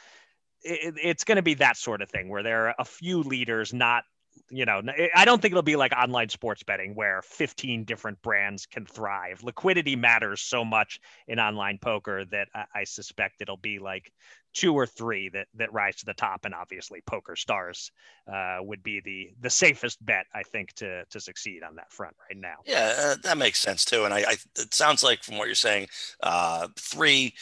it, 0.64 0.96
it's 1.02 1.24
going 1.24 1.36
to 1.36 1.44
be 1.44 1.54
that 1.56 1.78
sort 1.78 2.02
of 2.02 2.10
thing 2.10 2.30
where 2.30 2.44
there 2.44 2.68
are 2.68 2.76
a 2.80 2.86
few 2.86 3.22
leaders, 3.22 3.74
not 3.74 4.04
you 4.50 4.66
know, 4.66 4.82
I 5.16 5.26
don't 5.26 5.42
think 5.42 5.54
it'll 5.54 5.64
be 5.64 5.78
like 5.78 5.94
online 5.94 6.30
sports 6.30 6.62
betting 6.64 6.94
where 6.94 7.22
15 7.24 7.86
different 7.86 8.22
brands 8.22 8.66
can 8.66 8.86
thrive. 8.86 9.44
Liquidity 9.44 9.96
matters 9.96 10.42
so 10.42 10.66
much 10.66 11.00
in 11.28 11.40
online 11.40 11.80
poker 11.82 12.26
that 12.26 12.48
I, 12.76 12.84
suspect 12.84 13.42
it'll 13.42 13.56
be 13.56 13.80
like 13.80 14.12
two 14.54 14.74
or 14.74 14.86
three 14.86 15.30
that 15.30 15.48
that 15.56 15.72
rise 15.72 15.96
to 15.98 16.06
the 16.06 16.14
top, 16.14 16.44
and 16.44 16.54
obviously 16.54 17.02
Poker 17.06 17.38
Stars 17.38 17.92
uh, 18.32 18.58
would 18.60 18.84
be 18.84 19.00
the 19.00 19.30
the 19.40 19.50
safest 19.50 20.04
bet 20.06 20.26
I 20.34 20.44
think 20.44 20.74
to 20.74 21.06
to 21.06 21.20
succeed 21.22 21.64
on 21.64 21.76
that 21.76 21.92
front 21.92 22.16
right 22.30 22.38
now. 22.38 22.56
Yeah, 22.66 22.94
uh, 22.98 23.16
that 23.24 23.38
makes 23.38 23.60
sense 23.62 23.86
too. 23.86 24.04
And 24.04 24.14
I, 24.14 24.20
I, 24.20 24.36
it 24.58 24.74
sounds 24.74 25.04
like 25.04 25.24
from 25.24 25.38
what 25.38 25.46
you're 25.46 25.56
saying, 25.56 25.88
uh, 26.22 26.68
three 26.78 27.34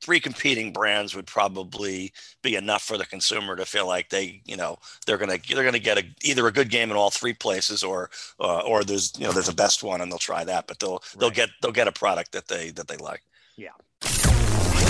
three 0.00 0.20
competing 0.20 0.72
brands 0.72 1.14
would 1.14 1.26
probably 1.26 2.12
be 2.42 2.56
enough 2.56 2.82
for 2.82 2.96
the 2.96 3.06
consumer 3.06 3.56
to 3.56 3.64
feel 3.64 3.86
like 3.86 4.10
they, 4.10 4.40
you 4.44 4.56
know, 4.56 4.78
they're 5.06 5.18
gonna 5.18 5.38
they're 5.48 5.64
gonna 5.64 5.78
get 5.78 5.98
a, 5.98 6.04
either 6.22 6.46
a 6.46 6.52
good 6.52 6.70
game 6.70 6.90
in 6.90 6.96
all 6.96 7.10
three 7.10 7.34
places 7.34 7.82
or 7.82 8.10
uh, 8.40 8.60
or 8.60 8.84
there's 8.84 9.12
you 9.18 9.26
know 9.26 9.32
there's 9.32 9.48
a 9.48 9.54
best 9.54 9.82
one 9.82 10.00
and 10.00 10.10
they'll 10.10 10.18
try 10.18 10.44
that, 10.44 10.66
but 10.66 10.78
they'll 10.78 10.92
right. 10.92 11.16
they'll 11.18 11.30
get 11.30 11.50
they'll 11.62 11.72
get 11.72 11.88
a 11.88 11.92
product 11.92 12.32
that 12.32 12.48
they 12.48 12.70
that 12.70 12.88
they 12.88 12.96
like. 12.96 13.22
Yeah. 13.56 13.70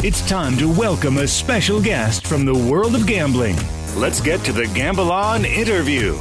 It's 0.05 0.27
time 0.29 0.57
to 0.59 0.73
welcome 0.73 1.19
a 1.19 1.27
special 1.27 1.83
guest 1.83 2.27
from 2.27 2.45
the 2.45 2.55
world 2.55 2.95
of 2.95 3.07
gambling. 3.07 3.57
Let's 3.97 4.21
get 4.21 4.45
to 4.45 4.53
the 4.53 4.67
Gamble 4.69 5.11
On 5.11 5.45
interview. 5.45 6.17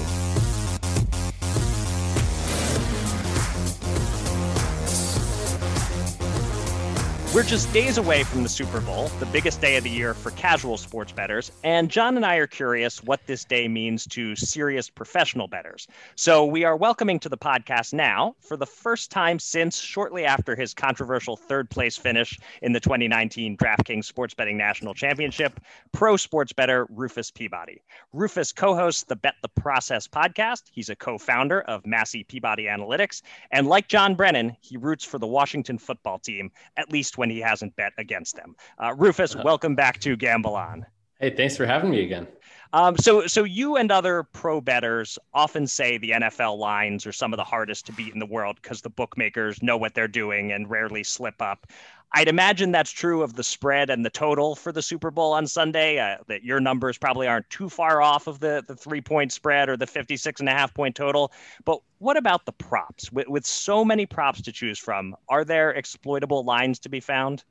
We're 7.37 7.43
just 7.43 7.71
days 7.71 7.99
away 7.99 8.23
from 8.23 8.41
the 8.41 8.49
Super 8.49 8.81
Bowl, 8.81 9.09
the 9.19 9.27
biggest 9.27 9.61
day 9.61 9.77
of 9.77 9.83
the 9.83 9.91
year 9.91 10.15
for 10.15 10.31
casual 10.31 10.75
sports 10.75 11.11
bettors, 11.11 11.51
and 11.63 11.87
John 11.87 12.15
and 12.15 12.25
I 12.25 12.37
are 12.37 12.47
curious 12.47 13.03
what 13.03 13.27
this 13.27 13.45
day 13.45 13.67
means 13.67 14.07
to 14.07 14.35
serious 14.35 14.89
professional 14.89 15.47
bettors. 15.47 15.87
So 16.15 16.47
we 16.47 16.63
are 16.63 16.75
welcoming 16.75 17.19
to 17.19 17.29
the 17.29 17.37
podcast 17.37 17.93
now, 17.93 18.35
for 18.41 18.57
the 18.57 18.65
first 18.65 19.11
time 19.11 19.37
since 19.37 19.79
shortly 19.79 20.25
after 20.25 20.55
his 20.55 20.73
controversial 20.73 21.37
third 21.37 21.69
place 21.69 21.95
finish 21.95 22.39
in 22.63 22.73
the 22.73 22.79
2019 22.79 23.55
DraftKings 23.55 24.05
Sports 24.05 24.33
Betting 24.33 24.57
National 24.57 24.95
Championship, 24.95 25.59
pro 25.91 26.17
sports 26.17 26.53
bettor 26.53 26.87
Rufus 26.89 27.29
Peabody. 27.29 27.83
Rufus 28.13 28.51
co 28.51 28.73
hosts 28.73 29.03
the 29.03 29.15
Bet 29.15 29.35
the 29.43 29.49
Process 29.49 30.07
podcast. 30.07 30.63
He's 30.71 30.89
a 30.89 30.95
co 30.95 31.19
founder 31.19 31.61
of 31.61 31.85
Massey 31.85 32.23
Peabody 32.23 32.63
Analytics. 32.63 33.21
And 33.51 33.67
like 33.67 33.89
John 33.89 34.15
Brennan, 34.15 34.57
he 34.59 34.75
roots 34.75 35.05
for 35.05 35.19
the 35.19 35.27
Washington 35.27 35.77
football 35.77 36.17
team, 36.17 36.49
at 36.77 36.91
least 36.91 37.19
when 37.19 37.26
when 37.27 37.35
he 37.35 37.41
hasn't 37.41 37.75
bet 37.75 37.91
against 37.97 38.37
them. 38.37 38.55
Uh, 38.81 38.93
Rufus, 38.95 39.35
uh 39.35 39.41
welcome 39.43 39.75
back 39.75 39.99
to 39.99 40.15
Gamble 40.15 40.55
On. 40.55 40.85
Hey, 41.19 41.35
thanks 41.35 41.57
for 41.57 41.65
having 41.65 41.89
me 41.91 42.03
again. 42.03 42.27
Um, 42.73 42.97
so, 42.97 43.27
so 43.27 43.43
you 43.43 43.77
and 43.77 43.91
other 43.91 44.23
pro 44.23 44.61
bettors 44.61 45.17
often 45.33 45.67
say 45.67 45.97
the 45.97 46.11
NFL 46.11 46.57
lines 46.57 47.05
are 47.05 47.11
some 47.11 47.33
of 47.33 47.37
the 47.37 47.43
hardest 47.43 47.85
to 47.87 47.93
beat 47.93 48.13
in 48.13 48.19
the 48.19 48.25
world 48.25 48.59
because 48.61 48.81
the 48.81 48.89
bookmakers 48.89 49.61
know 49.63 49.77
what 49.77 49.93
they're 49.93 50.07
doing 50.07 50.51
and 50.51 50.69
rarely 50.69 51.03
slip 51.03 51.41
up. 51.41 51.67
I'd 52.13 52.29
imagine 52.29 52.71
that's 52.71 52.91
true 52.91 53.21
of 53.21 53.33
the 53.33 53.43
spread 53.43 53.89
and 53.89 54.05
the 54.05 54.09
total 54.09 54.55
for 54.55 54.71
the 54.71 54.81
Super 54.81 55.11
Bowl 55.11 55.33
on 55.33 55.45
Sunday. 55.45 55.99
Uh, 55.99 56.17
that 56.27 56.43
your 56.43 56.59
numbers 56.59 56.97
probably 56.97 57.27
aren't 57.27 57.49
too 57.49 57.69
far 57.69 58.01
off 58.01 58.27
of 58.27 58.39
the 58.39 58.63
the 58.65 58.75
three 58.75 59.01
point 59.01 59.33
spread 59.33 59.67
or 59.67 59.75
the 59.75 59.87
56 59.87 60.39
and 60.39 60.47
a 60.47 60.53
half 60.53 60.73
point 60.73 60.95
total. 60.95 61.33
But 61.65 61.81
what 61.99 62.15
about 62.15 62.45
the 62.45 62.53
props? 62.53 63.11
With, 63.11 63.27
with 63.27 63.45
so 63.45 63.83
many 63.83 64.05
props 64.05 64.41
to 64.43 64.51
choose 64.51 64.79
from, 64.79 65.15
are 65.27 65.43
there 65.43 65.71
exploitable 65.71 66.45
lines 66.45 66.79
to 66.79 66.89
be 66.89 67.01
found? 67.01 67.43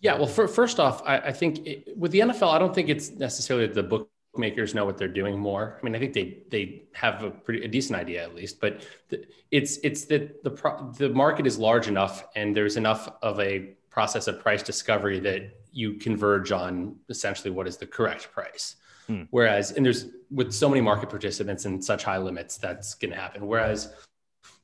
Yeah, 0.00 0.16
well, 0.16 0.26
for, 0.26 0.48
first 0.48 0.80
off, 0.80 1.02
I, 1.06 1.18
I 1.18 1.32
think 1.32 1.66
it, 1.66 1.96
with 1.96 2.10
the 2.10 2.20
NFL, 2.20 2.52
I 2.52 2.58
don't 2.58 2.74
think 2.74 2.88
it's 2.88 3.10
necessarily 3.10 3.66
the 3.66 4.06
bookmakers 4.34 4.74
know 4.74 4.84
what 4.84 4.98
they're 4.98 5.06
doing 5.06 5.38
more. 5.38 5.78
I 5.80 5.84
mean, 5.84 5.94
I 5.94 5.98
think 6.00 6.12
they 6.12 6.38
they 6.50 6.82
have 6.92 7.22
a 7.22 7.30
pretty 7.30 7.64
a 7.64 7.68
decent 7.68 7.98
idea 7.98 8.22
at 8.22 8.34
least, 8.34 8.60
but 8.60 8.84
the, 9.08 9.24
it's 9.52 9.78
it's 9.84 10.06
that 10.06 10.42
the 10.42 10.50
pro, 10.50 10.90
the 10.92 11.08
market 11.08 11.46
is 11.46 11.56
large 11.56 11.86
enough 11.86 12.24
and 12.34 12.56
there's 12.56 12.76
enough 12.76 13.08
of 13.22 13.38
a 13.38 13.74
process 13.90 14.26
of 14.26 14.40
price 14.40 14.62
discovery 14.62 15.20
that 15.20 15.56
you 15.72 15.94
converge 15.94 16.50
on 16.50 16.96
essentially 17.08 17.50
what 17.50 17.68
is 17.68 17.76
the 17.76 17.86
correct 17.86 18.32
price. 18.32 18.76
Hmm. 19.06 19.22
Whereas, 19.30 19.70
and 19.72 19.86
there's 19.86 20.06
with 20.30 20.52
so 20.52 20.68
many 20.68 20.80
market 20.80 21.10
participants 21.10 21.64
and 21.64 21.84
such 21.84 22.02
high 22.02 22.18
limits, 22.18 22.56
that's 22.56 22.94
going 22.94 23.12
to 23.12 23.16
happen. 23.16 23.46
Whereas 23.46 23.92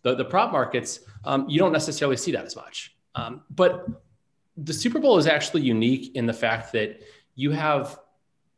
the, 0.03 0.17
the 0.17 0.25
prop 0.25 0.51
markets, 0.51 1.01
um, 1.25 1.49
you 1.49 1.61
don't 1.61 1.73
necessarily 1.73 2.17
see 2.17 2.33
that 2.33 2.45
as 2.45 2.57
much. 2.57 2.97
Um, 3.15 3.43
but 3.51 3.87
the 4.57 4.73
Super 4.73 4.99
Bowl 4.99 5.17
is 5.19 5.29
actually 5.29 5.63
unique 5.63 6.17
in 6.17 6.27
the 6.27 6.33
fact 6.33 6.73
that 6.73 7.03
you 7.37 7.53
have 7.53 8.01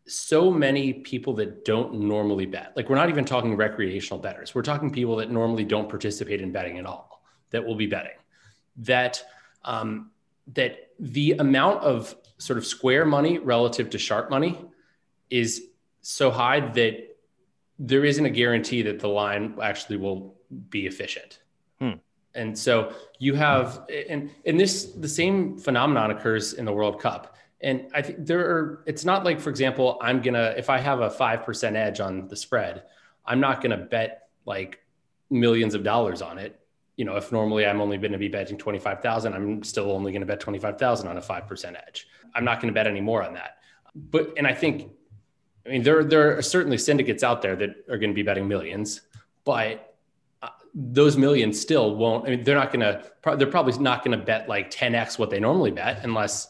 so 0.06 0.50
many 0.50 0.92
people 0.92 1.34
that 1.34 1.64
don't 1.64 1.94
normally 1.94 2.46
bet. 2.46 2.72
Like 2.76 2.88
we're 2.88 2.96
not 2.96 3.08
even 3.08 3.24
talking 3.24 3.56
recreational 3.56 4.18
bettors. 4.18 4.54
We're 4.54 4.62
talking 4.62 4.90
people 4.90 5.16
that 5.16 5.30
normally 5.30 5.64
don't 5.64 5.88
participate 5.88 6.40
in 6.40 6.50
betting 6.50 6.78
at 6.78 6.86
all 6.86 7.22
that 7.50 7.64
will 7.64 7.76
be 7.76 7.86
betting. 7.86 8.16
That 8.78 9.22
um, 9.64 10.10
that 10.48 10.90
the 10.98 11.32
amount 11.32 11.82
of 11.82 12.16
sort 12.38 12.58
of 12.58 12.66
square 12.66 13.04
money 13.04 13.38
relative 13.38 13.90
to 13.90 13.98
sharp 13.98 14.28
money 14.28 14.58
is 15.30 15.68
so 16.00 16.30
high 16.30 16.60
that 16.60 17.16
there 17.78 18.04
isn't 18.04 18.26
a 18.26 18.30
guarantee 18.30 18.82
that 18.82 18.98
the 18.98 19.08
line 19.08 19.56
actually 19.62 19.96
will 19.96 20.34
be 20.68 20.86
efficient. 20.86 21.40
Hmm. 21.80 21.92
And 22.34 22.58
so 22.58 22.92
you 23.18 23.34
have, 23.34 23.82
and 24.08 24.30
and 24.44 24.58
this 24.58 24.86
the 24.86 25.08
same 25.08 25.58
phenomenon 25.58 26.10
occurs 26.10 26.54
in 26.54 26.64
the 26.64 26.72
World 26.72 27.00
Cup. 27.00 27.36
And 27.62 27.88
I 27.94 28.02
think 28.02 28.26
there 28.26 28.40
are. 28.40 28.82
It's 28.86 29.04
not 29.04 29.24
like, 29.24 29.40
for 29.40 29.50
example, 29.50 29.98
I'm 30.02 30.20
gonna 30.20 30.54
if 30.56 30.68
I 30.68 30.78
have 30.78 31.00
a 31.00 31.10
five 31.10 31.44
percent 31.44 31.76
edge 31.76 32.00
on 32.00 32.28
the 32.28 32.36
spread, 32.36 32.82
I'm 33.24 33.40
not 33.40 33.62
gonna 33.62 33.76
bet 33.76 34.28
like 34.44 34.82
millions 35.30 35.74
of 35.74 35.82
dollars 35.82 36.22
on 36.22 36.38
it. 36.38 36.60
You 36.96 37.06
know, 37.06 37.16
if 37.16 37.32
normally 37.32 37.66
I'm 37.66 37.80
only 37.80 37.96
going 37.96 38.12
to 38.12 38.18
be 38.18 38.28
betting 38.28 38.58
twenty 38.58 38.78
five 38.78 39.00
thousand, 39.00 39.32
I'm 39.32 39.62
still 39.64 39.90
only 39.90 40.12
going 40.12 40.20
to 40.20 40.26
bet 40.26 40.40
twenty 40.40 40.58
five 40.58 40.78
thousand 40.78 41.08
on 41.08 41.16
a 41.16 41.22
five 41.22 41.48
percent 41.48 41.76
edge. 41.86 42.06
I'm 42.34 42.44
not 42.44 42.60
going 42.60 42.72
to 42.72 42.74
bet 42.74 42.86
any 42.86 43.00
more 43.00 43.22
on 43.22 43.34
that. 43.34 43.58
But 43.94 44.34
and 44.36 44.46
I 44.46 44.54
think, 44.54 44.90
I 45.66 45.70
mean, 45.70 45.82
there 45.82 46.04
there 46.04 46.36
are 46.36 46.42
certainly 46.42 46.78
syndicates 46.78 47.22
out 47.22 47.42
there 47.42 47.56
that 47.56 47.70
are 47.88 47.96
going 47.96 48.10
to 48.10 48.14
be 48.14 48.22
betting 48.22 48.46
millions, 48.46 49.00
but 49.44 49.96
uh, 50.42 50.48
those 50.74 51.16
millions 51.16 51.58
still 51.60 51.96
won't. 51.96 52.26
I 52.26 52.30
mean, 52.30 52.44
they're 52.44 52.56
not 52.56 52.72
going 52.72 52.80
to. 52.80 53.36
They're 53.36 53.46
probably 53.46 53.78
not 53.78 54.04
going 54.04 54.18
to 54.18 54.24
bet 54.24 54.48
like 54.48 54.70
10x 54.70 55.18
what 55.18 55.30
they 55.30 55.40
normally 55.40 55.70
bet, 55.70 56.00
unless. 56.04 56.48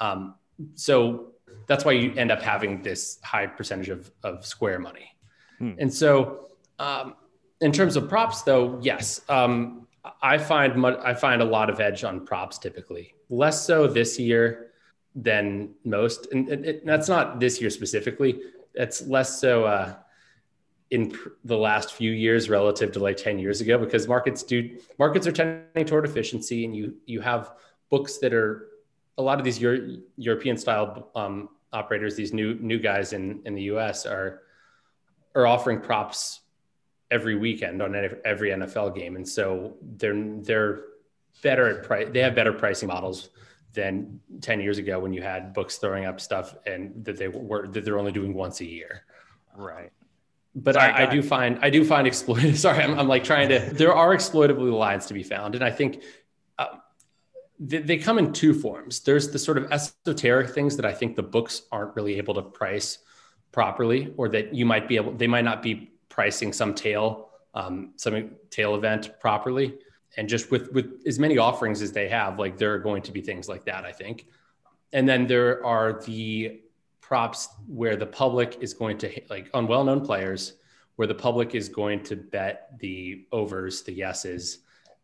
Um, 0.00 0.34
so 0.74 1.32
that's 1.66 1.84
why 1.84 1.92
you 1.92 2.12
end 2.16 2.30
up 2.30 2.42
having 2.42 2.82
this 2.82 3.18
high 3.22 3.46
percentage 3.46 3.88
of 3.88 4.10
of 4.22 4.44
square 4.44 4.78
money. 4.78 5.16
Hmm. 5.58 5.72
And 5.78 5.92
so, 5.92 6.48
um, 6.78 7.14
in 7.60 7.72
terms 7.72 7.96
of 7.96 8.08
props, 8.08 8.42
though, 8.42 8.78
yes, 8.82 9.20
um, 9.28 9.86
I 10.22 10.38
find 10.38 10.84
I 10.86 11.14
find 11.14 11.42
a 11.42 11.44
lot 11.44 11.70
of 11.70 11.80
edge 11.80 12.04
on 12.04 12.26
props 12.26 12.58
typically. 12.58 13.14
Less 13.28 13.64
so 13.64 13.86
this 13.86 14.18
year 14.18 14.72
than 15.14 15.74
most, 15.84 16.28
and 16.32 16.48
it, 16.48 16.64
it, 16.64 16.86
that's 16.86 17.08
not 17.08 17.40
this 17.40 17.60
year 17.60 17.70
specifically. 17.70 18.40
It's 18.74 19.06
less 19.06 19.40
so. 19.40 19.64
Uh, 19.64 19.94
in 20.90 21.10
pr- 21.10 21.28
the 21.44 21.56
last 21.56 21.92
few 21.94 22.10
years 22.10 22.50
relative 22.50 22.90
to 22.90 22.98
like 22.98 23.16
10 23.16 23.38
years 23.38 23.60
ago 23.60 23.78
because 23.78 24.08
markets 24.08 24.42
do 24.42 24.76
markets 24.98 25.24
are 25.24 25.30
tending 25.30 25.86
toward 25.86 26.04
efficiency 26.04 26.64
and 26.64 26.74
you 26.74 26.96
you 27.06 27.20
have 27.20 27.52
books 27.90 28.18
that 28.18 28.34
are 28.34 28.69
a 29.20 29.22
lot 29.22 29.38
of 29.38 29.44
these 29.44 29.60
Euro- 29.60 29.98
European 30.16 30.56
style 30.56 31.10
um, 31.14 31.50
operators 31.72 32.16
these 32.16 32.32
new 32.32 32.54
new 32.54 32.78
guys 32.78 33.12
in 33.12 33.40
in 33.44 33.54
the 33.54 33.62
US 33.74 34.06
are 34.06 34.42
are 35.34 35.46
offering 35.46 35.80
props 35.80 36.40
every 37.10 37.36
weekend 37.36 37.82
on 37.82 37.94
every 38.24 38.50
NFL 38.50 38.94
game 38.94 39.16
and 39.16 39.28
so 39.28 39.76
they're 39.96 40.40
they're 40.42 40.84
better 41.42 41.66
at 41.68 41.84
price 41.84 42.08
they 42.12 42.20
have 42.20 42.34
better 42.34 42.52
pricing 42.52 42.88
models 42.88 43.30
than 43.72 44.18
10 44.40 44.60
years 44.60 44.78
ago 44.78 44.98
when 44.98 45.12
you 45.12 45.22
had 45.22 45.52
books 45.52 45.76
throwing 45.76 46.04
up 46.04 46.20
stuff 46.20 46.56
and 46.66 47.04
that 47.04 47.16
they 47.16 47.28
were 47.28 47.68
that 47.68 47.84
they're 47.84 47.98
only 47.98 48.12
doing 48.12 48.34
once 48.34 48.60
a 48.60 48.66
year 48.66 49.04
right 49.56 49.92
but 50.54 50.74
sorry, 50.74 50.92
I, 50.92 51.02
I 51.04 51.06
do 51.06 51.22
find 51.22 51.58
I 51.62 51.70
do 51.70 51.84
find 51.84 52.06
exploit. 52.12 52.56
Sorry, 52.56 52.82
I'm, 52.82 52.98
I'm, 52.98 53.08
like 53.08 53.22
trying 53.22 53.48
to. 53.50 53.60
There 53.72 53.94
are 53.94 54.12
exploitable 54.12 54.64
lines 54.66 55.06
to 55.06 55.14
be 55.14 55.22
found, 55.22 55.54
and 55.54 55.62
I 55.62 55.70
think 55.70 56.02
they, 57.60 57.78
they, 57.78 57.98
come 57.98 58.18
in 58.18 58.32
two 58.32 58.54
forms. 58.54 59.00
There's 59.00 59.30
the 59.30 59.38
sort 59.38 59.58
of 59.58 59.70
esoteric 59.70 60.50
things 60.50 60.76
that 60.76 60.86
I 60.86 60.92
think 60.92 61.14
the 61.14 61.22
books 61.22 61.62
aren't 61.70 61.94
really 61.94 62.16
able 62.16 62.34
to 62.34 62.42
price 62.42 62.98
properly, 63.52 64.12
or 64.16 64.28
that 64.30 64.54
you 64.54 64.64
might 64.64 64.88
be 64.88 64.96
able. 64.96 65.12
They 65.12 65.26
might 65.26 65.44
not 65.44 65.62
be 65.62 65.92
pricing 66.08 66.52
some 66.52 66.74
tail, 66.74 67.30
um, 67.54 67.92
some 67.96 68.30
tail 68.48 68.74
event 68.74 69.20
properly, 69.20 69.74
and 70.16 70.28
just 70.28 70.50
with 70.50 70.72
with 70.72 71.02
as 71.06 71.18
many 71.18 71.36
offerings 71.36 71.82
as 71.82 71.92
they 71.92 72.08
have, 72.08 72.38
like 72.38 72.56
there 72.56 72.72
are 72.72 72.78
going 72.78 73.02
to 73.02 73.12
be 73.12 73.20
things 73.20 73.48
like 73.48 73.64
that. 73.66 73.84
I 73.84 73.92
think, 73.92 74.26
and 74.92 75.06
then 75.06 75.26
there 75.26 75.64
are 75.64 76.00
the 76.04 76.62
props 77.00 77.48
where 77.66 77.96
the 77.96 78.06
public 78.06 78.58
is 78.60 78.72
going 78.72 78.96
to 78.96 79.20
like 79.28 79.50
on 79.52 79.66
well-known 79.66 80.00
players 80.06 80.54
where 80.96 81.08
the 81.08 81.14
public 81.14 81.54
is 81.54 81.68
going 81.68 82.02
to 82.04 82.14
bet 82.14 82.78
the 82.78 83.26
overs 83.32 83.82
the 83.82 83.92
yeses 83.92 84.58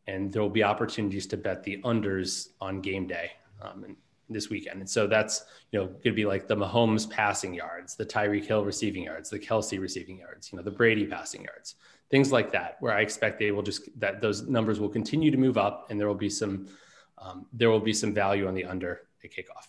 and 0.07 0.33
there 0.33 0.43
will 0.43 0.51
be 0.51 0.63
opportunities 0.63 1.27
to 1.27 1.37
bet 1.37 1.63
the 1.63 1.81
unders 1.83 2.49
on 2.61 2.81
game 2.81 3.07
day 3.07 3.33
um, 3.63 3.85
and 3.85 3.97
this 4.29 4.51
weekend. 4.51 4.81
And 4.81 4.91
so 4.91 5.07
that's 5.07 5.45
you 5.73 5.79
know 5.79 5.87
going 5.87 6.03
to 6.03 6.13
be 6.13 6.25
like 6.25 6.49
the 6.49 6.57
mahomes 6.57 7.09
passing 7.09 7.55
yards 7.55 7.97
the 7.97 8.07
tyreek 8.07 8.45
hill 8.47 8.65
receiving 8.65 9.05
yards 9.05 9.31
the 9.31 9.39
Kelce 9.39 9.81
receiving 9.81 10.19
yards 10.19 10.51
you 10.51 10.57
know 10.57 10.63
the 10.63 10.71
brady 10.71 11.07
passing 11.07 11.45
yards 11.45 11.75
things 12.11 12.33
like 12.33 12.51
that 12.53 12.77
where 12.81 12.93
i 12.93 13.01
expect 13.01 13.39
they 13.39 13.51
will 13.51 13.63
just 13.63 13.89
that 14.01 14.21
those 14.21 14.43
numbers 14.49 14.81
will 14.81 14.89
continue 14.89 15.31
to 15.31 15.37
move 15.37 15.59
up 15.59 15.87
and 15.91 15.99
there 16.01 16.09
will 16.09 16.15
be 16.15 16.31
some 16.31 16.67
um, 17.19 17.47
there 17.53 17.71
will 17.71 17.81
be 17.81 17.93
some 17.93 18.15
value 18.15 18.47
on 18.47 18.55
the 18.55 18.65
under 18.65 19.03
at 19.25 19.31
kickoff 19.31 19.69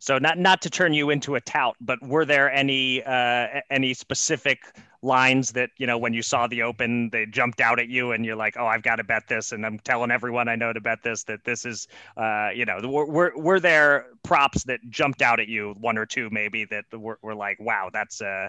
so 0.00 0.16
not 0.16 0.38
not 0.38 0.62
to 0.62 0.70
turn 0.70 0.94
you 0.94 1.10
into 1.10 1.34
a 1.34 1.40
tout, 1.42 1.76
but 1.78 2.02
were 2.02 2.24
there 2.24 2.50
any 2.50 3.02
uh, 3.04 3.60
any 3.70 3.92
specific 3.92 4.74
lines 5.02 5.52
that 5.52 5.70
you 5.76 5.86
know 5.86 5.98
when 5.98 6.14
you 6.14 6.22
saw 6.22 6.46
the 6.46 6.62
open 6.62 7.10
they 7.10 7.26
jumped 7.26 7.60
out 7.60 7.78
at 7.78 7.88
you 7.88 8.12
and 8.12 8.24
you're 8.24 8.34
like, 8.34 8.56
oh, 8.58 8.64
I've 8.66 8.82
got 8.82 8.96
to 8.96 9.04
bet 9.04 9.28
this, 9.28 9.52
and 9.52 9.64
I'm 9.64 9.78
telling 9.78 10.10
everyone 10.10 10.48
I 10.48 10.56
know 10.56 10.72
to 10.72 10.80
bet 10.80 11.02
this 11.02 11.24
that 11.24 11.44
this 11.44 11.66
is 11.66 11.86
uh, 12.16 12.48
you 12.54 12.64
know 12.64 12.80
were 12.82 13.32
were 13.36 13.60
there 13.60 14.06
props 14.22 14.64
that 14.64 14.80
jumped 14.88 15.20
out 15.20 15.38
at 15.38 15.48
you 15.48 15.74
one 15.78 15.98
or 15.98 16.06
two 16.06 16.30
maybe 16.30 16.64
that 16.66 16.86
were, 16.92 17.18
were 17.20 17.34
like, 17.34 17.60
wow, 17.60 17.90
that's 17.92 18.22
uh 18.22 18.48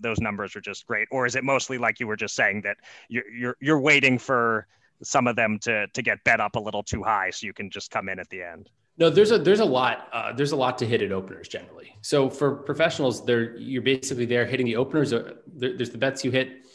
those 0.00 0.18
numbers 0.18 0.56
are 0.56 0.62
just 0.62 0.86
great, 0.86 1.08
or 1.10 1.26
is 1.26 1.36
it 1.36 1.44
mostly 1.44 1.76
like 1.76 2.00
you 2.00 2.06
were 2.06 2.16
just 2.16 2.34
saying 2.34 2.62
that 2.62 2.78
you're 3.10 3.28
you're, 3.30 3.56
you're 3.60 3.80
waiting 3.80 4.18
for 4.18 4.66
some 5.02 5.26
of 5.26 5.36
them 5.36 5.58
to 5.58 5.86
to 5.88 6.00
get 6.00 6.24
bet 6.24 6.40
up 6.40 6.56
a 6.56 6.60
little 6.60 6.82
too 6.82 7.02
high 7.02 7.28
so 7.28 7.46
you 7.46 7.52
can 7.52 7.68
just 7.68 7.90
come 7.90 8.08
in 8.08 8.18
at 8.18 8.30
the 8.30 8.42
end? 8.42 8.70
No, 8.98 9.10
there's 9.10 9.30
a 9.30 9.38
there's 9.38 9.60
a 9.60 9.64
lot 9.64 10.08
uh, 10.12 10.32
there's 10.32 10.52
a 10.52 10.56
lot 10.56 10.78
to 10.78 10.86
hit 10.86 11.02
at 11.02 11.12
openers 11.12 11.48
generally. 11.48 11.96
So 12.00 12.30
for 12.30 12.56
professionals, 12.56 13.24
they're 13.24 13.56
you're 13.56 13.82
basically 13.82 14.24
there 14.24 14.46
hitting 14.46 14.66
the 14.66 14.76
openers. 14.76 15.12
Uh, 15.12 15.34
there, 15.46 15.76
there's 15.76 15.90
the 15.90 15.98
bets 15.98 16.24
you 16.24 16.30
hit 16.30 16.66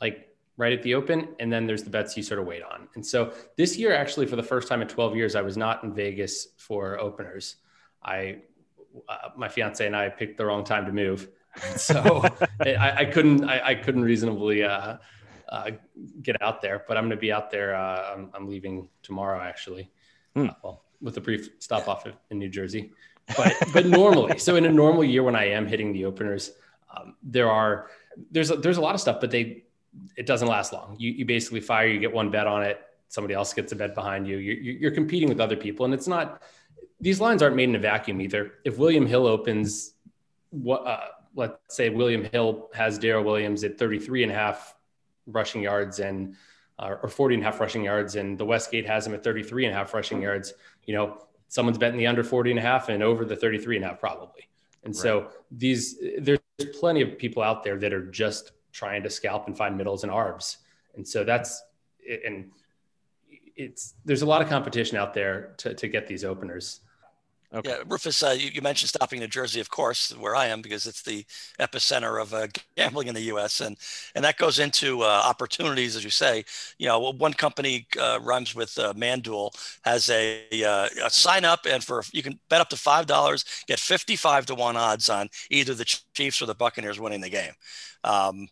like 0.00 0.28
right 0.56 0.72
at 0.72 0.82
the 0.82 0.94
open, 0.94 1.28
and 1.40 1.52
then 1.52 1.66
there's 1.66 1.82
the 1.82 1.90
bets 1.90 2.16
you 2.16 2.22
sort 2.22 2.40
of 2.40 2.46
wait 2.46 2.62
on. 2.62 2.88
And 2.94 3.04
so 3.04 3.32
this 3.56 3.76
year, 3.76 3.94
actually, 3.94 4.26
for 4.26 4.36
the 4.36 4.42
first 4.42 4.68
time 4.68 4.80
in 4.80 4.88
12 4.88 5.16
years, 5.16 5.34
I 5.34 5.42
was 5.42 5.56
not 5.56 5.82
in 5.82 5.92
Vegas 5.92 6.48
for 6.56 6.98
openers. 7.00 7.56
I 8.02 8.38
uh, 9.08 9.30
my 9.36 9.48
fiance 9.48 9.84
and 9.84 9.96
I 9.96 10.08
picked 10.08 10.38
the 10.38 10.46
wrong 10.46 10.62
time 10.62 10.86
to 10.86 10.92
move, 10.92 11.28
so 11.76 12.22
I, 12.60 12.94
I, 12.98 13.04
couldn't 13.06 13.44
I, 13.44 13.68
I 13.68 13.74
couldn't 13.74 14.02
reasonably. 14.02 14.62
Uh, 14.62 14.98
uh, 15.48 15.70
get 16.22 16.40
out 16.42 16.60
there, 16.60 16.84
but 16.88 16.96
I'm 16.96 17.04
going 17.04 17.10
to 17.10 17.16
be 17.16 17.30
out 17.30 17.52
there. 17.52 17.76
Uh, 17.76 18.14
I'm, 18.14 18.30
I'm, 18.34 18.48
leaving 18.48 18.88
tomorrow, 19.04 19.40
actually. 19.40 19.92
Hmm. 20.34 20.48
well, 20.60 20.82
with 21.00 21.16
a 21.16 21.20
brief 21.20 21.50
stop 21.58 21.88
off 21.88 22.06
in 22.30 22.38
New 22.38 22.48
Jersey. 22.48 22.92
But 23.36 23.54
but 23.72 23.86
normally, 23.86 24.38
so 24.38 24.56
in 24.56 24.64
a 24.64 24.72
normal 24.72 25.04
year 25.04 25.22
when 25.22 25.36
I 25.36 25.46
am 25.50 25.66
hitting 25.66 25.92
the 25.92 26.04
openers, 26.04 26.52
um, 26.94 27.14
there 27.22 27.50
are 27.50 27.90
there's 28.30 28.50
a, 28.50 28.56
there's 28.56 28.76
a 28.76 28.80
lot 28.80 28.94
of 28.94 29.00
stuff, 29.00 29.20
but 29.20 29.30
they 29.30 29.64
it 30.16 30.26
doesn't 30.26 30.48
last 30.48 30.72
long. 30.72 30.96
You 30.98 31.10
you 31.10 31.24
basically 31.24 31.60
fire, 31.60 31.86
you 31.86 31.98
get 31.98 32.12
one 32.12 32.30
bet 32.30 32.46
on 32.46 32.62
it, 32.62 32.80
somebody 33.08 33.34
else 33.34 33.52
gets 33.52 33.72
a 33.72 33.76
bet 33.76 33.94
behind 33.94 34.26
you. 34.26 34.36
You're, 34.36 34.56
you're 34.56 34.90
competing 34.90 35.28
with 35.28 35.40
other 35.40 35.56
people, 35.56 35.84
and 35.84 35.94
it's 35.94 36.06
not 36.06 36.42
these 37.00 37.20
lines 37.20 37.42
aren't 37.42 37.56
made 37.56 37.68
in 37.68 37.74
a 37.74 37.80
vacuum 37.80 38.20
either. 38.20 38.54
If 38.64 38.78
William 38.78 39.06
Hill 39.06 39.26
opens 39.26 39.92
what 40.50 40.86
uh, 40.86 41.00
let's 41.34 41.76
say 41.76 41.90
William 41.90 42.24
Hill 42.24 42.68
has 42.74 42.98
Darrel 42.98 43.24
Williams 43.24 43.62
at 43.64 43.78
33 43.78 44.24
and 44.24 44.32
a 44.32 44.34
half 44.34 44.74
rushing 45.26 45.62
yards 45.62 45.98
and 45.98 46.36
uh, 46.78 46.96
or 47.02 47.08
40 47.08 47.36
and 47.36 47.42
a 47.42 47.46
half 47.46 47.60
rushing 47.60 47.84
yards 47.84 48.16
and 48.16 48.36
the 48.36 48.44
Westgate 48.44 48.86
has 48.86 49.06
him 49.06 49.14
at 49.14 49.24
33 49.24 49.66
and 49.66 49.74
a 49.74 49.78
half 49.78 49.94
rushing 49.94 50.20
yards, 50.20 50.52
you 50.84 50.94
know, 50.94 51.22
someone's 51.48 51.78
betting 51.78 51.98
the 51.98 52.06
under 52.06 52.24
40 52.24 52.50
and 52.50 52.58
a 52.58 52.62
half 52.62 52.88
and 52.88 53.02
over 53.02 53.24
the 53.24 53.36
33 53.36 53.76
and 53.76 53.84
a 53.84 53.88
half 53.88 54.00
probably. 54.00 54.48
And 54.84 54.94
right. 54.94 55.02
so 55.02 55.28
these 55.50 55.98
there's 56.18 56.38
plenty 56.78 57.02
of 57.02 57.18
people 57.18 57.42
out 57.42 57.64
there 57.64 57.78
that 57.78 57.92
are 57.92 58.06
just 58.10 58.52
trying 58.72 59.02
to 59.02 59.10
scalp 59.10 59.46
and 59.46 59.56
find 59.56 59.76
middles 59.76 60.02
and 60.02 60.12
arbs. 60.12 60.58
And 60.94 61.06
so 61.06 61.24
that's 61.24 61.62
and 62.24 62.50
it's 63.56 63.94
there's 64.04 64.22
a 64.22 64.26
lot 64.26 64.42
of 64.42 64.48
competition 64.48 64.96
out 64.96 65.14
there 65.14 65.54
to, 65.58 65.74
to 65.74 65.88
get 65.88 66.06
these 66.06 66.24
openers. 66.24 66.80
Okay. 67.56 67.70
Yeah, 67.70 67.82
Rufus, 67.86 68.22
uh, 68.22 68.36
you, 68.38 68.50
you, 68.52 68.60
mentioned 68.60 68.90
stopping 68.90 69.18
New 69.18 69.28
Jersey, 69.28 69.60
of 69.60 69.70
course, 69.70 70.14
where 70.18 70.36
I 70.36 70.46
am, 70.46 70.60
because 70.60 70.86
it's 70.86 71.00
the 71.00 71.24
epicenter 71.58 72.20
of 72.20 72.34
uh, 72.34 72.48
gambling 72.76 73.08
in 73.08 73.14
the 73.14 73.22
U.S. 73.22 73.62
and 73.62 73.78
and 74.14 74.22
that 74.26 74.36
goes 74.36 74.58
into 74.58 75.00
uh, 75.00 75.22
opportunities, 75.24 75.96
as 75.96 76.04
you 76.04 76.10
say. 76.10 76.44
You 76.78 76.86
know, 76.86 77.12
one 77.12 77.32
company 77.32 77.86
uh, 77.98 78.18
rhymes 78.22 78.54
with 78.54 78.78
uh, 78.78 78.92
ManDuel 78.92 79.52
has 79.84 80.10
a, 80.10 80.44
uh, 80.62 80.88
a, 81.02 81.08
sign 81.08 81.46
up, 81.46 81.60
and 81.66 81.82
for 81.82 82.02
you 82.12 82.22
can 82.22 82.38
bet 82.50 82.60
up 82.60 82.68
to 82.68 82.76
five 82.76 83.06
dollars, 83.06 83.46
get 83.66 83.80
fifty-five 83.80 84.44
to 84.46 84.54
one 84.54 84.76
odds 84.76 85.08
on 85.08 85.30
either 85.50 85.72
the 85.74 85.86
Chiefs 86.12 86.42
or 86.42 86.46
the 86.46 86.54
Buccaneers 86.54 87.00
winning 87.00 87.22
the 87.22 87.30
game. 87.30 87.52
Um, 88.04 88.48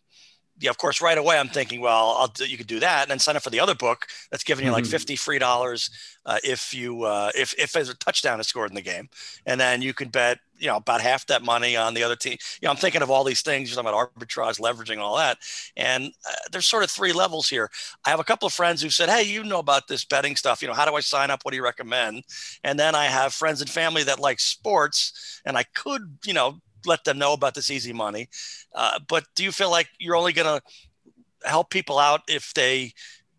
yeah, 0.59 0.69
of 0.69 0.77
course, 0.77 1.01
right 1.01 1.17
away 1.17 1.37
I'm 1.37 1.49
thinking, 1.49 1.81
well, 1.81 2.15
I'll 2.17 2.27
do, 2.27 2.45
you 2.45 2.57
could 2.57 2.67
do 2.67 2.79
that 2.79 3.03
and 3.03 3.11
then 3.11 3.19
sign 3.19 3.35
up 3.35 3.43
for 3.43 3.49
the 3.49 3.59
other 3.59 3.75
book 3.75 4.07
that's 4.31 4.43
giving 4.43 4.65
you 4.65 4.71
like 4.71 4.85
mm-hmm. 4.85 4.91
50 4.91 5.15
free 5.17 5.39
dollars 5.39 5.89
uh, 6.25 6.39
if 6.43 6.73
you 6.73 7.03
uh, 7.03 7.31
if 7.35 7.53
if 7.59 7.71
there's 7.71 7.89
a 7.89 7.95
touchdown 7.95 8.39
is 8.39 8.47
scored 8.47 8.69
in 8.69 8.75
the 8.75 8.81
game, 8.81 9.09
and 9.45 9.59
then 9.59 9.81
you 9.81 9.93
can 9.93 10.09
bet 10.09 10.39
you 10.57 10.67
know 10.67 10.77
about 10.77 11.01
half 11.01 11.25
that 11.27 11.43
money 11.43 11.75
on 11.75 11.93
the 11.93 12.03
other 12.03 12.15
team. 12.15 12.37
You 12.61 12.65
know, 12.65 12.71
I'm 12.71 12.77
thinking 12.77 13.01
of 13.01 13.11
all 13.11 13.23
these 13.23 13.41
things. 13.41 13.69
You're 13.69 13.81
talking 13.81 13.89
about 13.89 14.13
arbitrage, 14.15 14.59
leveraging, 14.59 14.97
all 14.97 15.17
that, 15.17 15.37
and 15.77 16.11
uh, 16.27 16.33
there's 16.51 16.65
sort 16.65 16.83
of 16.83 16.89
three 16.89 17.13
levels 17.13 17.47
here. 17.47 17.69
I 18.05 18.09
have 18.09 18.19
a 18.19 18.23
couple 18.23 18.47
of 18.47 18.53
friends 18.53 18.81
who 18.81 18.89
said, 18.89 19.09
"Hey, 19.09 19.23
you 19.23 19.43
know 19.43 19.59
about 19.59 19.87
this 19.87 20.03
betting 20.03 20.35
stuff? 20.35 20.61
You 20.61 20.67
know, 20.67 20.73
how 20.73 20.85
do 20.85 20.95
I 20.95 21.01
sign 21.01 21.29
up? 21.29 21.41
What 21.43 21.51
do 21.51 21.57
you 21.57 21.63
recommend?" 21.63 22.23
And 22.63 22.79
then 22.79 22.95
I 22.95 23.05
have 23.05 23.33
friends 23.33 23.61
and 23.61 23.69
family 23.69 24.03
that 24.03 24.19
like 24.19 24.39
sports, 24.39 25.41
and 25.45 25.57
I 25.57 25.63
could 25.75 26.17
you 26.25 26.33
know 26.33 26.59
let 26.85 27.03
them 27.03 27.17
know 27.17 27.33
about 27.33 27.53
this 27.53 27.71
easy 27.71 27.93
money. 27.93 28.29
Uh, 28.73 28.99
but 29.07 29.25
do 29.35 29.43
you 29.43 29.51
feel 29.51 29.71
like 29.71 29.87
you're 29.99 30.15
only 30.15 30.33
going 30.33 30.59
to 30.59 31.49
help 31.49 31.69
people 31.69 31.99
out 31.99 32.21
if 32.27 32.53
they 32.53 32.93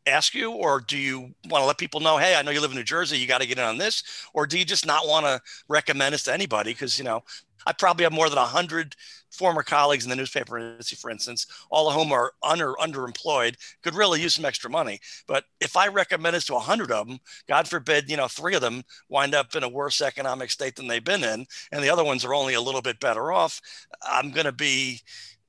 ask 0.06 0.34
you, 0.34 0.52
or 0.52 0.80
do 0.80 0.96
you 0.96 1.34
want 1.48 1.62
to 1.62 1.66
let 1.66 1.78
people 1.78 2.00
know, 2.00 2.16
hey, 2.16 2.36
I 2.36 2.42
know 2.42 2.52
you 2.52 2.60
live 2.60 2.70
in 2.70 2.76
New 2.76 2.84
Jersey, 2.84 3.18
you 3.18 3.26
got 3.26 3.40
to 3.40 3.46
get 3.46 3.58
in 3.58 3.64
on 3.64 3.78
this, 3.78 4.02
or 4.32 4.46
do 4.46 4.58
you 4.58 4.64
just 4.64 4.86
not 4.86 5.06
want 5.06 5.26
to 5.26 5.40
recommend 5.68 6.14
this 6.14 6.22
to 6.24 6.32
anybody? 6.32 6.72
Because 6.72 6.98
you 6.98 7.04
know, 7.04 7.24
I 7.66 7.72
probably 7.72 8.04
have 8.04 8.12
more 8.12 8.28
than 8.28 8.38
a 8.38 8.44
hundred 8.44 8.94
former 9.36 9.62
colleagues 9.62 10.04
in 10.04 10.10
the 10.10 10.16
newspaper 10.16 10.58
industry, 10.58 10.96
for 10.96 11.10
instance, 11.10 11.46
all 11.70 11.88
of 11.88 11.94
whom 11.94 12.12
are 12.12 12.32
under 12.42 12.74
underemployed, 12.74 13.56
could 13.82 13.94
really 13.94 14.20
use 14.20 14.34
some 14.34 14.44
extra 14.44 14.70
money. 14.70 14.98
But 15.26 15.44
if 15.60 15.76
I 15.76 15.88
recommend 15.88 16.34
this 16.34 16.46
to 16.46 16.56
a 16.56 16.60
hundred 16.60 16.90
of 16.90 17.06
them, 17.06 17.18
God 17.48 17.68
forbid, 17.68 18.10
you 18.10 18.16
know, 18.16 18.28
three 18.28 18.54
of 18.54 18.60
them 18.60 18.82
wind 19.08 19.34
up 19.34 19.54
in 19.54 19.62
a 19.62 19.68
worse 19.68 20.00
economic 20.00 20.50
state 20.50 20.76
than 20.76 20.86
they've 20.86 21.04
been 21.04 21.24
in, 21.24 21.46
and 21.72 21.84
the 21.84 21.90
other 21.90 22.04
ones 22.04 22.24
are 22.24 22.34
only 22.34 22.54
a 22.54 22.60
little 22.60 22.82
bit 22.82 23.00
better 23.00 23.32
off. 23.32 23.60
I'm 24.02 24.30
going 24.30 24.46
to 24.46 24.52
be 24.52 25.00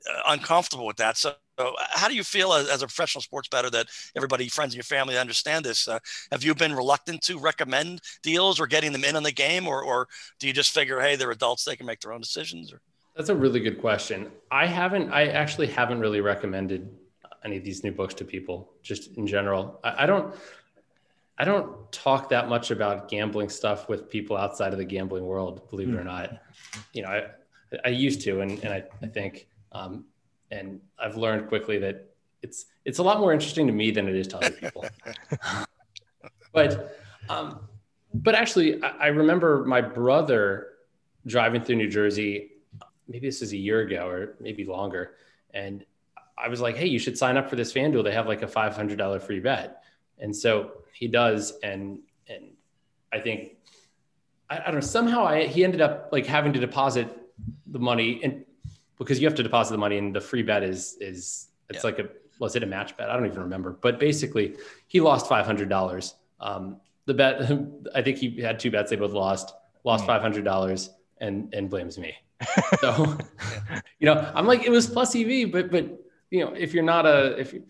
uh, 0.10 0.22
uncomfortable 0.28 0.86
with 0.86 0.98
that. 0.98 1.18
So 1.18 1.36
so 1.60 1.74
how 1.90 2.08
do 2.08 2.16
you 2.16 2.24
feel 2.24 2.54
as, 2.54 2.70
as, 2.70 2.84
a 2.84 2.88
professional 2.88 3.22
sports 3.22 3.48
bettor 3.48 3.70
that 3.72 3.88
everybody, 4.16 4.48
friends, 4.48 4.74
and 4.74 4.78
your 4.78 4.84
family 4.84 5.18
understand 5.18 5.66
this? 5.66 5.88
Uh, 5.88 6.00
have 6.32 6.44
you 6.44 6.54
been 6.54 6.76
reluctant 6.76 7.22
to 7.24 7.40
recommend 7.40 8.02
deals 8.22 8.60
or 8.60 8.68
getting 8.68 8.92
them 8.92 9.04
in 9.04 9.16
on 9.16 9.24
the 9.24 9.32
game, 9.32 9.68
or, 9.68 9.84
or 9.84 10.08
do 10.40 10.48
you 10.48 10.54
just 10.54 10.72
figure, 10.72 11.00
hey, 11.00 11.16
they're 11.16 11.32
adults, 11.32 11.64
they 11.64 11.76
can 11.76 11.88
make 11.88 12.00
their 12.02 12.14
own 12.14 12.22
decisions? 12.22 12.72
Or? 12.72 12.82
That's 13.18 13.30
a 13.30 13.36
really 13.36 13.60
good 13.60 13.82
question. 13.82 14.32
I 14.52 14.68
haven't, 14.68 15.12
I 15.12 15.28
actually 15.28 15.68
haven't 15.68 16.00
really 16.00 16.22
recommended 16.22 16.96
any 17.44 17.58
of 17.58 17.64
these 17.64 17.84
new 17.84 17.92
books 17.92 18.14
to 18.16 18.26
people, 18.26 18.72
just 18.84 19.18
in 19.18 19.26
general. 19.26 19.80
I, 19.84 20.04
I 20.04 20.06
don't, 20.06 20.36
I 21.40 21.46
don't 21.46 21.92
talk 21.92 22.30
that 22.30 22.48
much 22.48 22.72
about 22.72 23.10
gambling 23.10 23.50
stuff 23.50 23.90
with 23.90 24.10
people 24.10 24.38
outside 24.38 24.72
of 24.72 24.80
the 24.80 24.86
gambling 24.86 25.26
world, 25.26 25.70
believe 25.70 25.90
it 25.90 25.96
or 25.96 26.02
hmm. 26.02 26.08
not. 26.08 26.42
You 26.94 27.04
know, 27.04 27.10
I, 27.10 27.26
I 27.86 27.90
used 27.90 28.22
to, 28.22 28.42
and, 28.42 28.64
and 28.64 28.74
I, 28.74 28.84
I 29.02 29.08
think 29.08 29.48
um, 29.72 30.06
and 30.52 30.80
I've 31.00 31.18
learned 31.18 31.48
quickly 31.48 31.78
that 31.80 32.10
it's 32.42 32.66
it's 32.86 33.00
a 33.00 33.04
lot 33.04 33.20
more 33.20 33.34
interesting 33.34 33.68
to 33.68 33.74
me 33.74 33.92
than 33.92 34.08
it 34.08 34.16
is 34.16 34.28
to 34.30 34.38
other 34.38 34.52
people. 34.52 34.86
but 36.54 36.98
um, 37.30 37.68
but 38.14 38.36
actually, 38.36 38.82
I, 38.84 38.88
I 38.88 39.08
remember 39.08 39.66
my 39.66 39.82
brother 39.82 40.70
driving 41.26 41.64
through 41.64 41.78
New 41.78 41.90
Jersey. 41.90 42.52
Maybe 43.08 43.28
this 43.28 43.42
is 43.42 43.54
a 43.54 43.58
year 43.58 43.82
ago 43.82 44.08
or 44.08 44.36
maybe 44.40 44.66
longer, 44.66 45.16
and 45.54 45.86
I 46.38 46.50
was 46.50 46.62
like, 46.62 46.76
"Hey, 46.76 46.88
you 46.88 47.00
should 47.00 47.18
sign 47.18 47.38
up 47.38 47.50
for 47.50 47.56
this 47.56 47.74
FanDuel. 47.74 48.04
They 48.04 48.14
have 48.14 48.28
like 48.28 48.42
a 48.42 48.48
five 48.48 48.76
hundred 48.76 48.98
dollar 48.98 49.20
free 49.20 49.40
bet." 49.40 49.84
And 50.20 50.36
so 50.36 50.72
he 50.94 51.08
does, 51.08 51.54
and 51.64 52.00
and 52.28 52.52
I 53.12 53.20
think 53.20 53.58
I, 54.50 54.60
I 54.60 54.66
don't 54.66 54.76
know. 54.76 54.82
Somehow, 54.82 55.26
I 55.26 55.48
he 55.48 55.64
ended 55.64 55.82
up 55.82 56.10
like 56.12 56.26
having 56.26 56.54
to 56.54 56.60
deposit 56.60 57.08
the 57.68 57.80
money, 57.80 58.20
and 58.24 58.46
because 58.98 59.20
you 59.20 59.28
have 59.28 59.36
to 59.36 59.44
deposit 59.44 59.74
the 59.74 59.78
money 59.78 59.98
and 59.98 60.16
the 60.16 60.22
free 60.22 60.44
bet 60.44 60.64
is 60.64 60.98
is 61.00 61.48
it's 61.70 61.84
yeah. 61.84 61.90
like 61.90 62.00
a 62.00 62.10
was 62.40 62.56
it 62.56 62.64
a 62.64 62.68
match 62.68 62.96
bet? 62.98 63.10
I 63.10 63.16
don't 63.16 63.26
even 63.26 63.42
remember. 63.42 63.72
But 63.82 64.00
basically, 64.00 64.56
he 64.88 65.02
lost 65.02 65.28
five 65.28 65.46
hundred 65.46 65.70
dollars. 65.70 66.16
Um, 66.40 66.78
the 67.06 67.14
bet, 67.14 67.42
I 67.96 68.02
think 68.02 68.18
he 68.18 68.42
had 68.42 68.60
two 68.60 68.72
bets. 68.72 68.90
They 68.90 68.96
both 68.96 69.14
lost. 69.14 69.54
Lost 69.84 70.04
mm. 70.04 70.08
five 70.08 70.22
hundred 70.22 70.44
dollars 70.46 70.90
and 71.20 71.54
and 71.54 71.70
blames 71.70 71.98
me. 71.98 72.16
So, 72.80 73.18
you 74.00 74.06
know, 74.06 74.32
I'm 74.36 74.46
like 74.46 74.64
it 74.64 74.70
was 74.70 74.88
plus 74.88 75.16
EV, 75.16 75.52
but 75.52 75.72
but 75.72 75.86
you 76.30 76.46
know, 76.46 76.54
if 76.54 76.74
you're 76.74 76.84
not 76.84 77.06
a 77.06 77.40
if 77.40 77.54
you 77.54 77.64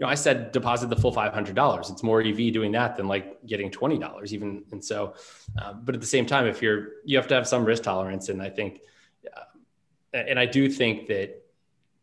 know, 0.00 0.08
I 0.08 0.14
said 0.14 0.52
deposit 0.52 0.90
the 0.90 0.96
full 0.96 1.12
five 1.12 1.32
hundred 1.32 1.54
dollars. 1.54 1.90
It's 1.90 2.02
more 2.02 2.20
EV 2.20 2.52
doing 2.52 2.72
that 2.72 2.96
than 2.96 3.08
like 3.08 3.44
getting 3.46 3.70
twenty 3.70 3.98
dollars 3.98 4.32
even. 4.34 4.64
And 4.72 4.84
so, 4.84 5.14
uh, 5.60 5.74
but 5.74 5.94
at 5.94 6.00
the 6.00 6.06
same 6.06 6.26
time, 6.26 6.46
if 6.46 6.62
you're 6.62 6.88
you 7.04 7.16
have 7.16 7.28
to 7.28 7.34
have 7.34 7.46
some 7.46 7.64
risk 7.64 7.82
tolerance, 7.82 8.28
and 8.28 8.42
I 8.42 8.50
think 8.50 8.80
and 10.12 10.38
I 10.38 10.46
do 10.46 10.68
think 10.68 11.06
that 11.08 11.42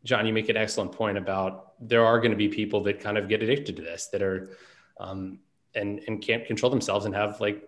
John, 0.03 0.25
you 0.25 0.33
make 0.33 0.49
an 0.49 0.57
excellent 0.57 0.91
point 0.91 1.17
about 1.17 1.73
there 1.79 2.05
are 2.05 2.19
going 2.19 2.31
to 2.31 2.37
be 2.37 2.47
people 2.47 2.81
that 2.83 2.99
kind 2.99 3.17
of 3.17 3.27
get 3.27 3.43
addicted 3.43 3.75
to 3.75 3.81
this 3.81 4.07
that 4.07 4.21
are 4.21 4.49
um, 4.99 5.39
and 5.75 6.01
and 6.07 6.21
can't 6.21 6.45
control 6.45 6.69
themselves 6.69 7.05
and 7.05 7.13
have 7.13 7.41
like 7.41 7.67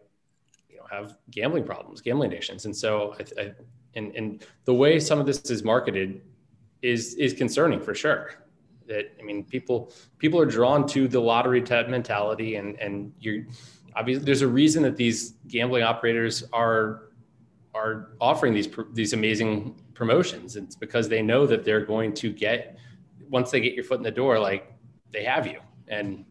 you 0.70 0.78
know 0.78 0.84
have 0.90 1.18
gambling 1.30 1.66
problems, 1.66 2.02
gambling 2.02 2.32
addictions, 2.32 2.66
and 2.66 2.76
so 2.76 3.16
I, 3.20 3.42
I 3.42 3.52
and 3.95 4.15
and 4.15 4.45
the 4.65 4.73
way 4.73 4.99
some 4.99 5.19
of 5.19 5.25
this 5.25 5.39
is 5.49 5.63
marketed 5.63 6.21
is 6.82 7.15
is 7.15 7.34
concerning 7.34 7.80
for 7.80 7.93
sure. 7.93 8.32
That 8.88 9.12
I 9.19 9.23
mean, 9.23 9.43
people 9.43 9.91
people 10.17 10.39
are 10.39 10.45
drawn 10.45 10.88
to 10.89 11.08
the 11.08 11.19
lottery 11.19 11.62
type 11.62 11.89
mentality, 11.89 12.56
and 12.56 12.80
and 12.80 13.13
you're 13.19 13.45
obviously 13.95 14.25
there's 14.25 14.41
a 14.41 14.47
reason 14.47 14.84
that 14.84 14.95
these 14.95 15.34
gambling 15.47 15.84
operators 15.84 16.43
are 16.54 17.10
are 17.75 18.12
offering 18.19 18.54
these 18.54 18.69
these 18.93 19.13
amazing 19.13 19.80
promotions. 19.93 20.56
It's 20.56 20.75
because 20.75 21.10
they 21.10 21.21
know 21.21 21.45
that 21.45 21.63
they're 21.63 21.86
going 21.86 22.13
to 22.15 22.32
get 22.32 22.78
once 23.30 23.52
they 23.52 23.60
get 23.60 23.73
your 23.73 23.84
foot 23.84 23.97
in 23.97 24.04
the 24.04 24.12
door, 24.12 24.39
like 24.39 24.73
they 25.12 25.23
have 25.23 25.45
you, 25.45 25.60
and 25.88 26.25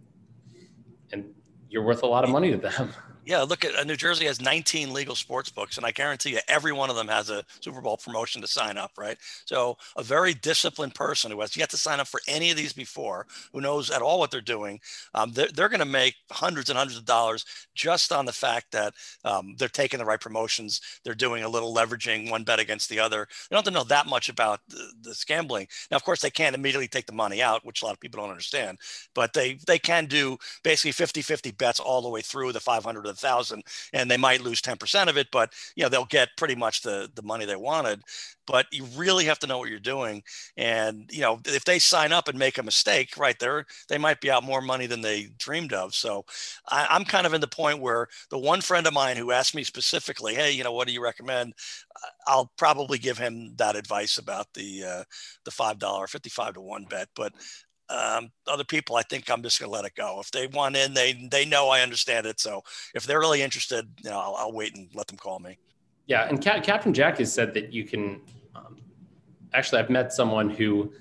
and 1.12 1.32
you're 1.70 1.84
worth 1.84 2.02
a 2.02 2.06
lot 2.06 2.24
of 2.24 2.30
money 2.30 2.50
to 2.50 2.56
them. 2.56 2.92
Yeah, 3.28 3.42
look 3.42 3.62
at 3.62 3.76
uh, 3.76 3.84
New 3.84 3.94
Jersey 3.94 4.24
has 4.24 4.40
19 4.40 4.90
legal 4.90 5.14
sports 5.14 5.50
books, 5.50 5.76
and 5.76 5.84
I 5.84 5.90
guarantee 5.90 6.30
you 6.30 6.38
every 6.48 6.72
one 6.72 6.88
of 6.88 6.96
them 6.96 7.08
has 7.08 7.28
a 7.28 7.44
Super 7.60 7.82
Bowl 7.82 7.98
promotion 7.98 8.40
to 8.40 8.48
sign 8.48 8.78
up, 8.78 8.92
right? 8.96 9.18
So 9.44 9.76
a 9.98 10.02
very 10.02 10.32
disciplined 10.32 10.94
person 10.94 11.30
who 11.30 11.42
has 11.42 11.54
yet 11.54 11.68
to 11.70 11.76
sign 11.76 12.00
up 12.00 12.08
for 12.08 12.22
any 12.26 12.50
of 12.50 12.56
these 12.56 12.72
before, 12.72 13.26
who 13.52 13.60
knows 13.60 13.90
at 13.90 14.00
all 14.00 14.18
what 14.18 14.30
they're 14.30 14.40
doing, 14.40 14.80
um, 15.12 15.32
they're, 15.32 15.48
they're 15.54 15.68
going 15.68 15.80
to 15.80 15.84
make 15.84 16.14
hundreds 16.32 16.70
and 16.70 16.78
hundreds 16.78 16.98
of 16.98 17.04
dollars 17.04 17.44
just 17.74 18.12
on 18.12 18.24
the 18.24 18.32
fact 18.32 18.72
that 18.72 18.94
um, 19.26 19.54
they're 19.58 19.68
taking 19.68 19.98
the 19.98 20.06
right 20.06 20.22
promotions, 20.22 20.80
they're 21.04 21.14
doing 21.14 21.42
a 21.42 21.48
little 21.50 21.74
leveraging, 21.74 22.30
one 22.30 22.44
bet 22.44 22.60
against 22.60 22.88
the 22.88 22.98
other. 22.98 23.28
They 23.50 23.54
don't 23.54 23.66
have 23.66 23.70
to 23.74 23.78
know 23.78 23.84
that 23.84 24.06
much 24.06 24.30
about 24.30 24.60
the, 24.70 24.90
the 25.02 25.24
gambling. 25.26 25.66
Now, 25.90 25.98
of 25.98 26.02
course, 26.04 26.22
they 26.22 26.30
can't 26.30 26.56
immediately 26.56 26.88
take 26.88 27.04
the 27.04 27.12
money 27.12 27.42
out, 27.42 27.66
which 27.66 27.82
a 27.82 27.84
lot 27.84 27.92
of 27.92 28.00
people 28.00 28.22
don't 28.22 28.30
understand, 28.30 28.78
but 29.14 29.34
they 29.34 29.58
they 29.66 29.78
can 29.78 30.06
do 30.06 30.38
basically 30.64 30.92
50-50 30.92 31.52
bets 31.52 31.78
all 31.78 32.00
the 32.00 32.08
way 32.08 32.22
through 32.22 32.52
the 32.52 32.60
500 32.60 33.06
or 33.06 33.17
thousand 33.18 33.62
and 33.92 34.10
they 34.10 34.16
might 34.16 34.40
lose 34.42 34.60
10% 34.60 35.08
of 35.08 35.16
it, 35.16 35.28
but 35.32 35.52
you 35.76 35.82
know, 35.82 35.88
they'll 35.88 36.04
get 36.04 36.30
pretty 36.36 36.54
much 36.54 36.82
the, 36.82 37.10
the 37.14 37.22
money 37.22 37.44
they 37.44 37.56
wanted. 37.56 38.02
But 38.46 38.66
you 38.72 38.84
really 38.96 39.26
have 39.26 39.38
to 39.40 39.46
know 39.46 39.58
what 39.58 39.68
you're 39.68 39.78
doing. 39.78 40.22
And, 40.56 41.04
you 41.12 41.20
know, 41.20 41.38
if 41.44 41.64
they 41.64 41.78
sign 41.78 42.12
up 42.12 42.28
and 42.28 42.38
make 42.38 42.56
a 42.56 42.62
mistake 42.62 43.18
right 43.18 43.38
there, 43.38 43.66
they 43.90 43.98
might 43.98 44.22
be 44.22 44.30
out 44.30 44.42
more 44.42 44.62
money 44.62 44.86
than 44.86 45.02
they 45.02 45.28
dreamed 45.36 45.74
of. 45.74 45.94
So 45.94 46.24
I, 46.68 46.86
I'm 46.90 47.04
kind 47.04 47.26
of 47.26 47.34
in 47.34 47.42
the 47.42 47.46
point 47.46 47.80
where 47.80 48.06
the 48.30 48.38
one 48.38 48.62
friend 48.62 48.86
of 48.86 48.94
mine 48.94 49.18
who 49.18 49.32
asked 49.32 49.54
me 49.54 49.64
specifically, 49.64 50.34
Hey, 50.34 50.52
you 50.52 50.64
know, 50.64 50.72
what 50.72 50.86
do 50.88 50.94
you 50.94 51.02
recommend? 51.02 51.52
I'll 52.26 52.52
probably 52.56 52.98
give 52.98 53.18
him 53.18 53.54
that 53.56 53.76
advice 53.76 54.18
about 54.18 54.46
the, 54.54 54.84
uh, 54.84 55.04
the 55.44 55.50
$5, 55.50 56.10
55 56.10 56.54
to 56.54 56.60
one 56.60 56.84
bet. 56.88 57.08
But 57.14 57.32
um, 57.90 58.30
other 58.46 58.64
people, 58.64 58.96
I 58.96 59.02
think 59.02 59.30
I'm 59.30 59.42
just 59.42 59.58
going 59.58 59.70
to 59.70 59.74
let 59.74 59.84
it 59.84 59.94
go. 59.94 60.20
If 60.20 60.30
they 60.30 60.46
want 60.46 60.76
in, 60.76 60.94
they 60.94 61.28
they 61.30 61.44
know 61.44 61.68
I 61.68 61.80
understand 61.80 62.26
it. 62.26 62.40
So 62.40 62.62
if 62.94 63.04
they're 63.04 63.20
really 63.20 63.42
interested, 63.42 63.88
you 64.02 64.10
know, 64.10 64.18
I'll, 64.18 64.34
I'll 64.36 64.52
wait 64.52 64.76
and 64.76 64.88
let 64.94 65.06
them 65.06 65.16
call 65.16 65.38
me. 65.38 65.58
Yeah, 66.06 66.26
and 66.28 66.40
Captain 66.40 66.94
Jack 66.94 67.18
has 67.18 67.32
said 67.32 67.52
that 67.54 67.72
you 67.72 67.84
can 67.84 68.20
um, 68.54 68.78
actually, 69.52 69.80
I've 69.80 69.90
met 69.90 70.12
someone 70.12 70.48
who 70.48 70.92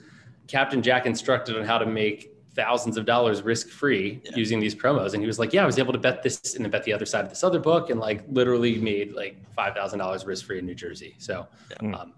Captain 0.48 0.82
Jack 0.82 1.06
instructed 1.06 1.58
on 1.58 1.66
how 1.66 1.78
to 1.78 1.86
make 1.86 2.34
thousands 2.58 2.98
of 2.98 3.06
dollars 3.06 3.44
risk 3.44 3.70
free 3.70 4.20
yeah. 4.26 4.32
using 4.36 4.60
these 4.60 4.74
promos. 4.74 5.14
And 5.14 5.22
he 5.22 5.28
was 5.28 5.40
like, 5.40 5.54
Yeah, 5.54 5.64
I 5.64 5.66
was 5.66 5.78
able 5.78 5.94
to 5.94 6.00
bet 6.00 6.24
this 6.24 6.56
and 6.56 6.66
then 6.66 6.72
bet 6.72 6.84
the 6.84 6.92
other 6.92 7.06
side 7.06 7.24
of 7.24 7.30
this 7.30 7.44
other 7.44 7.60
book 7.60 7.90
and 7.90 8.00
like 8.00 8.24
literally 8.30 8.80
made 8.80 9.14
like 9.14 9.38
$5,000 9.56 10.26
risk 10.26 10.46
free 10.46 10.60
in 10.60 10.66
New 10.66 10.76
Jersey. 10.76 11.16
So, 11.20 11.48
yeah. 11.82 11.96
um, 11.96 12.14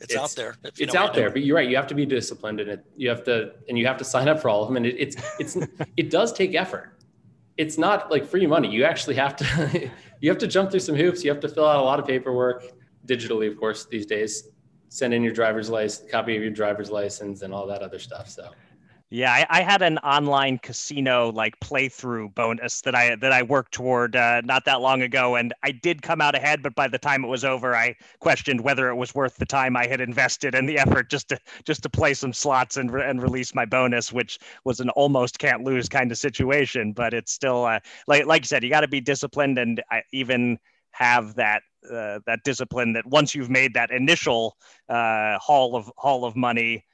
it's, 0.00 0.12
it's, 0.12 0.16
out 0.16 0.30
there. 0.36 0.56
It's 0.78 0.94
out 0.94 1.14
there, 1.14 1.30
but 1.30 1.42
you're 1.42 1.56
right. 1.56 1.68
You 1.68 1.76
have 1.76 1.86
to 1.88 1.94
be 1.94 2.06
disciplined 2.06 2.60
and 2.60 2.70
it, 2.70 2.86
you 2.96 3.08
have 3.08 3.24
to, 3.24 3.52
and 3.68 3.78
you 3.78 3.86
have 3.86 3.96
to 3.98 4.04
sign 4.04 4.28
up 4.28 4.40
for 4.40 4.48
all 4.48 4.62
of 4.62 4.68
them. 4.68 4.76
And 4.76 4.86
it, 4.86 4.96
it's, 4.98 5.16
it's, 5.38 5.56
it 5.96 6.10
does 6.10 6.32
take 6.32 6.54
effort. 6.54 6.98
It's 7.56 7.78
not 7.78 8.10
like 8.10 8.26
free 8.26 8.46
money. 8.46 8.68
You 8.68 8.84
actually 8.84 9.14
have 9.16 9.36
to, 9.36 9.90
you 10.20 10.28
have 10.28 10.38
to 10.38 10.46
jump 10.46 10.70
through 10.70 10.80
some 10.80 10.94
hoops. 10.94 11.24
You 11.24 11.30
have 11.30 11.40
to 11.40 11.48
fill 11.48 11.66
out 11.66 11.80
a 11.80 11.82
lot 11.82 12.00
of 12.00 12.06
paperwork 12.06 12.64
digitally, 13.06 13.50
of 13.50 13.58
course, 13.58 13.86
these 13.86 14.06
days. 14.06 14.48
Send 14.88 15.12
in 15.14 15.22
your 15.22 15.32
driver's 15.32 15.70
license, 15.70 16.10
copy 16.10 16.36
of 16.36 16.42
your 16.42 16.52
driver's 16.52 16.90
license, 16.90 17.42
and 17.42 17.52
all 17.52 17.66
that 17.66 17.82
other 17.82 17.98
stuff. 17.98 18.28
So 18.28 18.50
yeah, 19.14 19.32
I, 19.32 19.60
I, 19.60 19.62
had 19.62 19.80
an 19.80 19.98
online 19.98 20.58
casino 20.58 21.30
like 21.30 21.60
playthrough 21.60 22.34
bonus 22.34 22.80
that 22.80 22.96
I 22.96 23.14
that 23.14 23.30
I 23.30 23.44
worked 23.44 23.72
toward 23.72 24.16
uh, 24.16 24.40
not 24.40 24.64
that 24.64 24.80
long 24.80 25.02
ago, 25.02 25.36
and 25.36 25.54
I 25.62 25.70
did 25.70 26.02
come 26.02 26.20
out 26.20 26.34
ahead. 26.34 26.64
But 26.64 26.74
by 26.74 26.88
the 26.88 26.98
time 26.98 27.24
it 27.24 27.28
was 27.28 27.44
over, 27.44 27.76
I 27.76 27.94
questioned 28.18 28.62
whether 28.62 28.88
it 28.88 28.96
was 28.96 29.14
worth 29.14 29.36
the 29.36 29.46
time 29.46 29.76
I 29.76 29.86
had 29.86 30.00
invested 30.00 30.56
and 30.56 30.68
the 30.68 30.78
effort 30.78 31.10
just 31.10 31.28
to 31.28 31.38
just 31.64 31.84
to 31.84 31.88
play 31.88 32.12
some 32.14 32.32
slots 32.32 32.76
and 32.76 32.90
and 32.90 33.22
release 33.22 33.54
my 33.54 33.64
bonus, 33.64 34.12
which 34.12 34.40
was 34.64 34.80
an 34.80 34.90
almost 34.90 35.38
can't 35.38 35.62
lose 35.62 35.88
kind 35.88 36.10
of 36.10 36.18
situation. 36.18 36.92
But 36.92 37.14
it's 37.14 37.30
still 37.30 37.66
uh, 37.66 37.78
like 38.08 38.26
like 38.26 38.42
you 38.42 38.48
said, 38.48 38.64
you 38.64 38.70
got 38.70 38.80
to 38.80 38.88
be 38.88 39.00
disciplined 39.00 39.58
and 39.58 39.80
I 39.92 40.02
even 40.12 40.58
have 40.90 41.36
that 41.36 41.62
uh, 41.88 42.18
that 42.26 42.40
discipline 42.44 42.94
that 42.94 43.06
once 43.06 43.32
you've 43.32 43.50
made 43.50 43.74
that 43.74 43.92
initial 43.92 44.56
uh, 44.88 45.38
haul 45.38 45.76
of 45.76 45.88
haul 45.98 46.24
of 46.24 46.34
money 46.34 46.84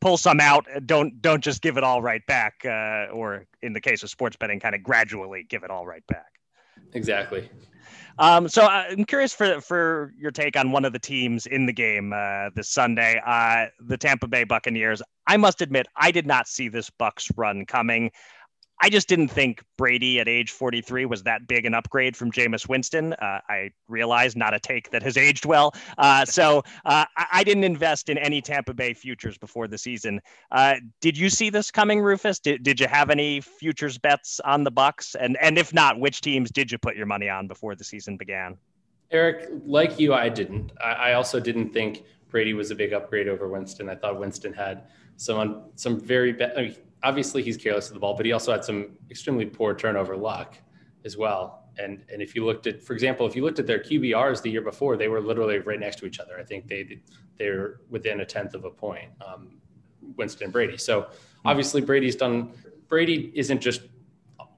pull 0.00 0.16
some 0.16 0.40
out. 0.40 0.66
Don't 0.86 1.20
don't 1.22 1.42
just 1.42 1.62
give 1.62 1.76
it 1.76 1.84
all 1.84 2.02
right 2.02 2.24
back, 2.26 2.54
uh, 2.64 3.12
or 3.12 3.46
in 3.62 3.72
the 3.72 3.80
case 3.80 4.02
of 4.02 4.10
sports 4.10 4.36
betting, 4.36 4.60
kind 4.60 4.74
of 4.74 4.82
gradually 4.82 5.44
give 5.48 5.62
it 5.64 5.70
all 5.70 5.86
right 5.86 6.06
back. 6.06 6.32
Exactly. 6.92 7.48
Um, 8.18 8.48
so 8.48 8.64
uh, 8.64 8.84
I'm 8.90 9.04
curious 9.04 9.34
for 9.34 9.60
for 9.60 10.12
your 10.18 10.30
take 10.30 10.56
on 10.56 10.72
one 10.72 10.84
of 10.84 10.92
the 10.92 10.98
teams 10.98 11.46
in 11.46 11.66
the 11.66 11.72
game 11.72 12.12
uh, 12.14 12.50
this 12.54 12.70
Sunday, 12.70 13.20
uh, 13.26 13.66
the 13.80 13.96
Tampa 13.96 14.26
Bay 14.26 14.44
Buccaneers. 14.44 15.02
I 15.26 15.36
must 15.36 15.60
admit, 15.60 15.86
I 15.96 16.10
did 16.10 16.26
not 16.26 16.48
see 16.48 16.68
this 16.68 16.90
Bucs 16.90 17.30
run 17.36 17.66
coming. 17.66 18.10
I 18.80 18.90
just 18.90 19.08
didn't 19.08 19.28
think 19.28 19.62
Brady 19.78 20.20
at 20.20 20.28
age 20.28 20.50
43 20.50 21.06
was 21.06 21.22
that 21.22 21.48
big 21.48 21.64
an 21.64 21.74
upgrade 21.74 22.16
from 22.16 22.30
Jameis 22.30 22.68
Winston. 22.68 23.14
Uh, 23.14 23.40
I 23.48 23.70
realize 23.88 24.36
not 24.36 24.54
a 24.54 24.60
take 24.60 24.90
that 24.90 25.02
has 25.02 25.16
aged 25.16 25.46
well. 25.46 25.74
Uh, 25.96 26.24
so 26.24 26.62
uh, 26.84 27.06
I 27.32 27.42
didn't 27.42 27.64
invest 27.64 28.08
in 28.08 28.18
any 28.18 28.42
Tampa 28.42 28.74
Bay 28.74 28.92
futures 28.92 29.38
before 29.38 29.66
the 29.66 29.78
season. 29.78 30.20
Uh, 30.50 30.74
did 31.00 31.16
you 31.16 31.30
see 31.30 31.48
this 31.48 31.70
coming, 31.70 32.00
Rufus? 32.00 32.38
Did, 32.38 32.62
did 32.62 32.78
you 32.78 32.86
have 32.86 33.08
any 33.08 33.40
futures 33.40 33.96
bets 33.96 34.40
on 34.40 34.62
the 34.62 34.72
Bucs? 34.72 35.16
And 35.18 35.38
and 35.40 35.56
if 35.56 35.72
not, 35.72 35.98
which 35.98 36.20
teams 36.20 36.50
did 36.50 36.70
you 36.70 36.78
put 36.78 36.96
your 36.96 37.06
money 37.06 37.28
on 37.28 37.48
before 37.48 37.74
the 37.74 37.84
season 37.84 38.16
began? 38.16 38.58
Eric, 39.10 39.48
like 39.64 39.98
you, 39.98 40.12
I 40.12 40.28
didn't. 40.28 40.72
I, 40.82 40.92
I 40.92 41.12
also 41.14 41.40
didn't 41.40 41.72
think 41.72 42.04
Brady 42.28 42.54
was 42.54 42.70
a 42.70 42.74
big 42.74 42.92
upgrade 42.92 43.28
over 43.28 43.48
Winston. 43.48 43.88
I 43.88 43.94
thought 43.94 44.18
Winston 44.18 44.52
had 44.52 44.84
some 45.16 45.62
some 45.76 45.98
very 45.98 46.32
bad. 46.32 46.52
I 46.56 46.62
mean, 46.62 46.76
obviously 47.02 47.42
he's 47.42 47.56
careless 47.56 47.88
of 47.88 47.94
the 47.94 48.00
ball, 48.00 48.14
but 48.14 48.26
he 48.26 48.32
also 48.32 48.52
had 48.52 48.64
some 48.64 48.96
extremely 49.10 49.46
poor 49.46 49.74
turnover 49.74 50.16
luck 50.16 50.56
as 51.04 51.16
well. 51.16 51.64
And 51.78 52.04
and 52.12 52.22
if 52.22 52.34
you 52.34 52.44
looked 52.44 52.66
at, 52.66 52.82
for 52.82 52.94
example, 52.94 53.26
if 53.26 53.36
you 53.36 53.44
looked 53.44 53.58
at 53.58 53.66
their 53.66 53.78
QBRs 53.78 54.42
the 54.42 54.50
year 54.50 54.62
before, 54.62 54.96
they 54.96 55.08
were 55.08 55.20
literally 55.20 55.58
right 55.58 55.78
next 55.78 55.96
to 55.96 56.06
each 56.06 56.20
other. 56.20 56.38
I 56.38 56.42
think 56.42 56.68
they 56.68 57.00
they're 57.38 57.80
within 57.90 58.20
a 58.20 58.24
tenth 58.24 58.54
of 58.54 58.64
a 58.64 58.70
point, 58.70 59.10
um, 59.26 59.58
Winston 60.16 60.44
and 60.44 60.52
Brady. 60.52 60.78
So 60.78 61.08
obviously 61.44 61.82
Brady's 61.82 62.16
done. 62.16 62.52
Brady 62.88 63.30
isn't 63.34 63.60
just 63.60 63.82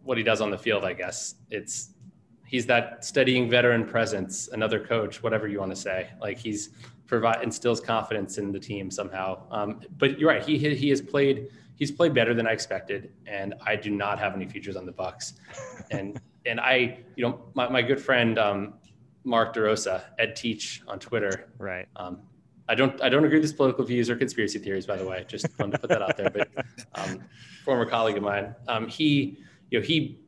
what 0.02 0.16
he 0.16 0.24
does 0.24 0.40
on 0.40 0.50
the 0.50 0.58
field. 0.58 0.84
I 0.84 0.92
guess 0.92 1.34
it's 1.50 1.94
he's 2.46 2.66
that 2.66 3.04
studying 3.04 3.50
veteran 3.50 3.84
presence, 3.84 4.48
another 4.48 4.80
coach, 4.80 5.22
whatever 5.22 5.48
you 5.48 5.58
want 5.58 5.70
to 5.70 5.76
say. 5.76 6.10
Like 6.20 6.38
he's 6.38 6.70
provide 7.08 7.42
instills 7.42 7.80
confidence 7.80 8.38
in 8.38 8.52
the 8.52 8.60
team 8.60 8.90
somehow. 8.90 9.42
Um, 9.50 9.80
but 9.96 10.20
you're 10.20 10.28
right. 10.28 10.44
He 10.44 10.58
he 10.58 10.88
has 10.90 11.02
played 11.02 11.48
he's 11.74 11.90
played 11.90 12.14
better 12.14 12.34
than 12.34 12.46
I 12.46 12.52
expected, 12.52 13.12
and 13.26 13.54
I 13.66 13.74
do 13.74 13.90
not 13.90 14.20
have 14.20 14.34
any 14.34 14.46
futures 14.46 14.76
on 14.76 14.86
the 14.86 14.92
Bucs. 14.92 15.32
And 15.90 16.20
and 16.44 16.60
I, 16.60 16.98
you 17.16 17.26
know, 17.26 17.40
my, 17.54 17.66
my 17.68 17.80
good 17.80 17.98
friend 17.98 18.38
um, 18.38 18.74
Mark 19.24 19.54
DeRosa, 19.54 20.02
Ed 20.18 20.36
Teach 20.36 20.82
on 20.86 20.98
Twitter. 20.98 21.48
Right. 21.56 21.88
Um, 21.96 22.20
I 22.68 22.74
don't 22.74 23.00
I 23.02 23.08
don't 23.08 23.24
agree 23.24 23.38
with 23.38 23.44
his 23.44 23.54
political 23.54 23.84
views 23.84 24.10
or 24.10 24.16
conspiracy 24.16 24.58
theories, 24.58 24.84
by 24.84 24.96
the 24.96 25.06
way. 25.06 25.24
Just 25.26 25.46
wanted 25.58 25.72
to 25.72 25.78
put 25.78 25.88
that 25.88 26.02
out 26.02 26.18
there. 26.18 26.28
But 26.28 26.50
um, 26.94 27.24
former 27.64 27.86
colleague 27.86 28.18
of 28.18 28.22
mine, 28.22 28.54
um, 28.68 28.86
he 28.86 29.38
you 29.70 29.80
know 29.80 29.86
he 29.86 30.20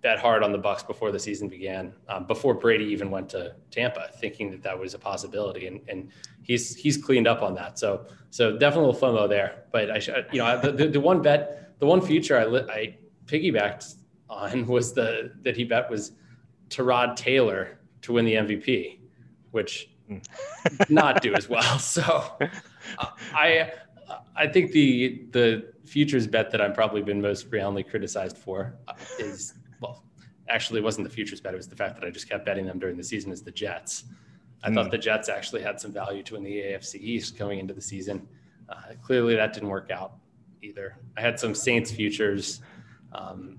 bet 0.00 0.18
hard 0.18 0.42
on 0.42 0.52
the 0.52 0.58
Bucs 0.58 0.86
before 0.86 1.10
the 1.10 1.18
season 1.18 1.48
began, 1.48 1.92
um, 2.08 2.24
before 2.24 2.54
Brady 2.54 2.84
even 2.86 3.10
went 3.10 3.28
to 3.30 3.54
Tampa, 3.70 4.08
thinking 4.20 4.50
that 4.50 4.62
that 4.62 4.78
was 4.78 4.94
a 4.94 4.98
possibility, 4.98 5.66
and 5.66 5.80
and 5.88 6.10
he's 6.42 6.76
he's 6.76 6.96
cleaned 6.96 7.26
up 7.26 7.42
on 7.42 7.54
that. 7.54 7.78
So 7.78 8.06
so 8.30 8.56
definitely 8.56 8.90
a 8.90 8.92
little 8.92 9.08
FOMO 9.08 9.28
there. 9.28 9.64
But 9.72 9.90
I 9.90 9.98
should, 9.98 10.26
you 10.32 10.38
know 10.38 10.60
the, 10.60 10.72
the, 10.72 10.88
the 10.88 11.00
one 11.00 11.22
bet, 11.22 11.78
the 11.78 11.86
one 11.86 12.00
future 12.00 12.38
I 12.38 12.44
lit, 12.44 12.68
I 12.70 12.96
piggybacked 13.26 13.96
on 14.30 14.66
was 14.74 14.92
the 14.92 15.32
that 15.42 15.56
he 15.56 15.64
bet 15.64 15.90
was 15.90 16.12
Tyrod 16.70 17.16
Taylor 17.16 17.78
to 18.02 18.12
win 18.12 18.24
the 18.24 18.34
MVP, 18.34 18.98
which 19.50 19.90
not 20.88 21.22
do 21.22 21.34
as 21.34 21.48
well. 21.48 21.78
So 21.78 22.36
I 23.34 23.72
I 24.36 24.46
think 24.46 24.72
the 24.72 25.26
the 25.32 25.72
futures 25.84 26.26
bet 26.26 26.50
that 26.50 26.60
I've 26.60 26.74
probably 26.74 27.02
been 27.02 27.20
most 27.20 27.46
roundly 27.50 27.82
criticized 27.82 28.36
for 28.36 28.74
is 29.18 29.54
actually 30.48 30.80
it 30.80 30.84
wasn't 30.84 31.06
the 31.06 31.12
futures 31.12 31.40
bet. 31.40 31.54
It 31.54 31.56
was 31.56 31.68
the 31.68 31.76
fact 31.76 32.00
that 32.00 32.06
I 32.06 32.10
just 32.10 32.28
kept 32.28 32.44
betting 32.44 32.66
them 32.66 32.78
during 32.78 32.96
the 32.96 33.04
season 33.04 33.32
as 33.32 33.42
the 33.42 33.50
Jets. 33.50 34.04
I 34.62 34.70
mm. 34.70 34.74
thought 34.74 34.90
the 34.90 34.98
Jets 34.98 35.28
actually 35.28 35.62
had 35.62 35.80
some 35.80 35.92
value 35.92 36.22
to 36.24 36.34
win 36.34 36.42
the 36.42 36.56
AFC 36.56 36.96
East 36.96 37.38
going 37.38 37.58
into 37.58 37.74
the 37.74 37.80
season. 37.80 38.26
Uh, 38.68 38.94
clearly, 39.02 39.36
that 39.36 39.52
didn't 39.52 39.68
work 39.68 39.90
out 39.90 40.14
either. 40.62 40.96
I 41.16 41.20
had 41.20 41.38
some 41.38 41.54
Saints 41.54 41.90
futures. 41.90 42.60
Um, 43.12 43.58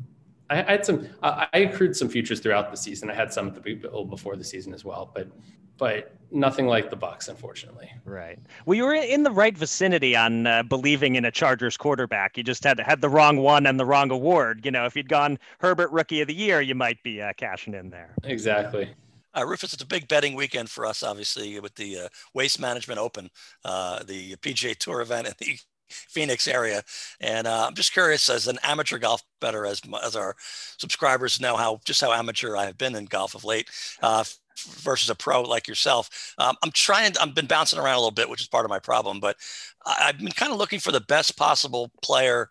I, 0.50 0.60
I, 0.60 0.72
had 0.72 0.86
some. 0.86 1.08
I, 1.22 1.48
I 1.54 1.60
accrued 1.60 1.96
some 1.96 2.10
futures 2.10 2.40
throughout 2.40 2.72
the 2.72 2.78
season. 2.78 3.10
I 3.10 3.14
had 3.14 3.32
some 3.32 3.48
at 3.48 3.56
the 3.56 4.06
before 4.10 4.36
the 4.36 4.44
season 4.44 4.74
as 4.74 4.84
well, 4.84 5.12
but 5.14 5.30
but 5.78 6.14
nothing 6.32 6.68
like 6.68 6.90
the 6.90 6.98
Bucs, 6.98 7.30
unfortunately. 7.30 7.90
Right. 8.06 8.38
Well, 8.66 8.76
you 8.76 8.84
were 8.84 8.94
in 8.94 9.24
the 9.24 9.32
right 9.32 9.58
vicinity 9.58 10.16
on 10.16 10.46
uh, 10.46 10.64
believing 10.64 11.16
in 11.16 11.26
a 11.26 11.32
Chargers 11.32 11.78
quarterback. 11.78 12.38
You 12.38 12.44
just 12.44 12.64
had 12.64 12.80
had 12.80 13.02
the 13.02 13.10
wrong 13.10 13.38
one 13.38 13.66
and 13.66 13.80
the 13.80 13.86
wrong 13.86 14.12
award. 14.12 14.66
You 14.66 14.72
know, 14.72 14.86
if 14.86 14.96
you'd 14.96 15.10
gone 15.10 15.40
Herbert 15.60 15.92
Rookie 15.92 16.22
of 16.22 16.28
the 16.28 16.36
Year, 16.36 16.62
you 16.62 16.76
might 16.76 17.02
be 17.02 17.22
uh, 17.22 17.34
cashing 17.38 17.74
in 17.74 17.90
there. 17.90 18.14
Exactly. 18.24 18.90
Uh, 19.38 19.46
Rufus, 19.46 19.74
it's 19.74 19.84
a 19.84 19.88
big 19.88 20.08
betting 20.08 20.36
weekend 20.36 20.70
for 20.70 20.86
us, 20.86 21.04
obviously, 21.04 21.60
with 21.60 21.76
the 21.76 21.98
uh, 21.98 22.08
Waste 22.34 22.60
Management 22.60 23.00
Open, 23.00 23.30
uh, 23.64 24.04
the 24.04 24.36
PGA 24.38 24.76
Tour 24.76 25.02
event 25.02 25.28
in 25.28 25.34
the 25.40 25.58
Phoenix 25.90 26.48
area. 26.48 26.84
And 27.20 27.48
uh, 27.48 27.68
I'm 27.68 27.76
just 27.76 27.94
curious, 27.94 28.30
as 28.30 28.48
an 28.48 28.60
amateur 28.64 28.98
golf 28.98 29.24
better, 29.42 29.66
as 29.66 29.82
as 30.04 30.16
our 30.16 30.36
subscribers 30.40 31.42
know 31.42 31.56
how 31.56 31.80
just 31.86 32.02
how 32.02 32.12
amateur 32.12 32.56
I 32.56 32.66
have 32.66 32.78
been 32.78 32.96
in 32.96 33.06
golf 33.06 33.36
of 33.36 33.44
late. 33.44 33.70
Uh, 34.02 34.24
versus 34.60 35.10
a 35.10 35.16
pro 35.16 35.42
like 35.42 35.70
yourself. 35.70 36.34
Um, 36.38 36.56
I'm 36.62 36.72
trying, 36.72 37.14
I've 37.22 37.34
been 37.34 37.46
bouncing 37.46 37.80
around 37.80 37.96
a 37.96 38.00
little 38.00 38.12
bit, 38.12 38.30
which 38.30 38.42
is 38.42 38.48
part 38.50 38.66
of 38.66 38.70
my 38.70 38.80
problem, 38.80 39.22
but 39.22 39.38
I've 39.86 40.18
been 40.18 40.28
kind 40.30 40.52
of 40.52 40.58
looking 40.58 40.80
for 40.80 40.92
the 40.92 41.00
best 41.00 41.38
possible 41.38 41.92
player 42.02 42.50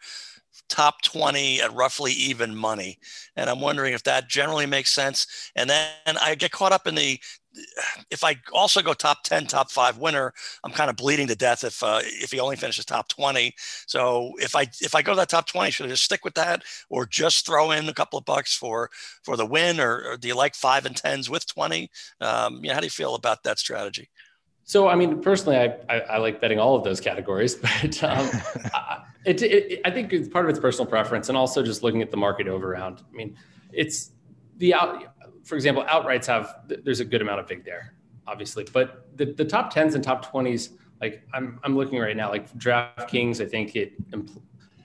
top 0.69 1.03
20 1.03 1.61
at 1.61 1.73
roughly 1.73 2.13
even 2.13 2.55
money. 2.55 2.99
And 3.37 3.49
I'm 3.49 3.61
wondering 3.61 3.95
if 3.95 4.03
that 4.05 4.29
generally 4.29 4.67
makes 4.67 4.91
sense. 4.91 5.51
And 5.57 5.71
then 5.71 5.89
I 6.21 6.35
get 6.35 6.51
caught 6.51 6.73
up 6.73 6.87
in 6.87 6.95
the 6.95 7.19
if 8.11 8.25
I 8.25 8.37
also 8.53 8.83
go 8.83 8.93
top 8.93 9.23
10, 9.25 9.47
top 9.47 9.71
five 9.71 9.99
winner, 9.99 10.33
I'm 10.65 10.73
kind 10.73 10.91
of 10.91 10.97
bleeding 10.97 11.27
to 11.29 11.35
death 11.35 11.65
if 11.65 11.83
uh, 11.83 12.01
if 12.03 12.31
he 12.33 12.41
only 12.41 12.57
finishes 12.57 12.85
top 12.85 13.09
20. 13.09 13.55
So 13.87 14.33
if 14.39 14.55
I 14.55 14.63
if 14.81 14.95
I 14.95 15.03
go 15.03 15.13
to 15.13 15.17
that 15.17 15.29
top 15.29 15.47
20, 15.47 15.71
should 15.71 15.87
I 15.87 15.89
just 15.91 16.05
stick 16.05 16.25
with 16.25 16.35
that 16.35 16.63
or 16.89 17.07
just 17.07 17.47
throw 17.47 17.71
in 17.71 17.89
a 17.89 17.95
couple 17.95 18.19
of 18.19 18.25
bucks 18.25 18.55
for 18.55 18.91
for 19.23 19.37
the 19.37 19.47
win 19.47 19.81
or, 19.81 20.13
or 20.13 20.17
do 20.17 20.29
you 20.29 20.37
like 20.37 20.55
five 20.55 20.87
and 20.87 20.97
tens 20.97 21.31
with 21.31 21.47
20? 21.47 21.91
Um, 22.21 22.57
you 22.57 22.69
know, 22.69 22.75
how 22.75 22.81
do 22.81 22.87
you 22.87 22.91
feel 22.91 23.15
about 23.15 23.43
that 23.45 23.59
strategy? 23.59 24.11
So, 24.65 24.87
I 24.87 24.97
mean, 24.97 25.23
personally, 25.23 25.57
I, 25.57 25.79
I, 25.89 26.01
I 26.01 26.19
like 26.19 26.43
betting 26.43 26.59
all 26.59 26.77
of 26.77 26.85
those 26.85 27.01
categories, 27.01 27.55
but 27.83 28.05
um, 28.05 28.29
I, 28.75 29.03
it, 29.25 29.43
it, 29.43 29.81
I 29.85 29.91
think 29.91 30.13
it's 30.13 30.29
part 30.29 30.45
of 30.45 30.51
its 30.51 30.59
personal 30.59 30.87
preference 30.87 31.31
and 31.31 31.39
also 31.39 31.63
just 31.63 31.83
looking 31.83 32.03
at 32.03 32.11
the 32.11 32.19
market 32.19 32.49
over 32.49 32.73
around. 32.73 33.03
I 33.11 33.17
mean, 33.17 33.37
it's 33.73 34.11
the 34.59 34.75
out, 34.75 35.05
for 35.49 35.55
example, 35.55 35.83
outrights 35.85 36.27
have 36.27 36.57
there's 36.85 37.01
a 37.01 37.05
good 37.07 37.23
amount 37.23 37.41
of 37.41 37.49
vig 37.49 37.65
there, 37.65 37.95
obviously, 38.27 38.67
but 38.71 39.09
the, 39.17 39.25
the 39.25 39.45
top 39.45 39.73
tens 39.73 39.95
and 39.95 40.05
top 40.05 40.31
twenties, 40.31 40.71
like 41.01 41.27
I'm 41.33 41.59
I'm 41.65 41.75
looking 41.75 41.99
right 41.99 42.17
now, 42.17 42.29
like 42.29 42.53
DraftKings, 42.59 43.41
I 43.41 43.49
think 43.49 43.75
it 43.75 43.93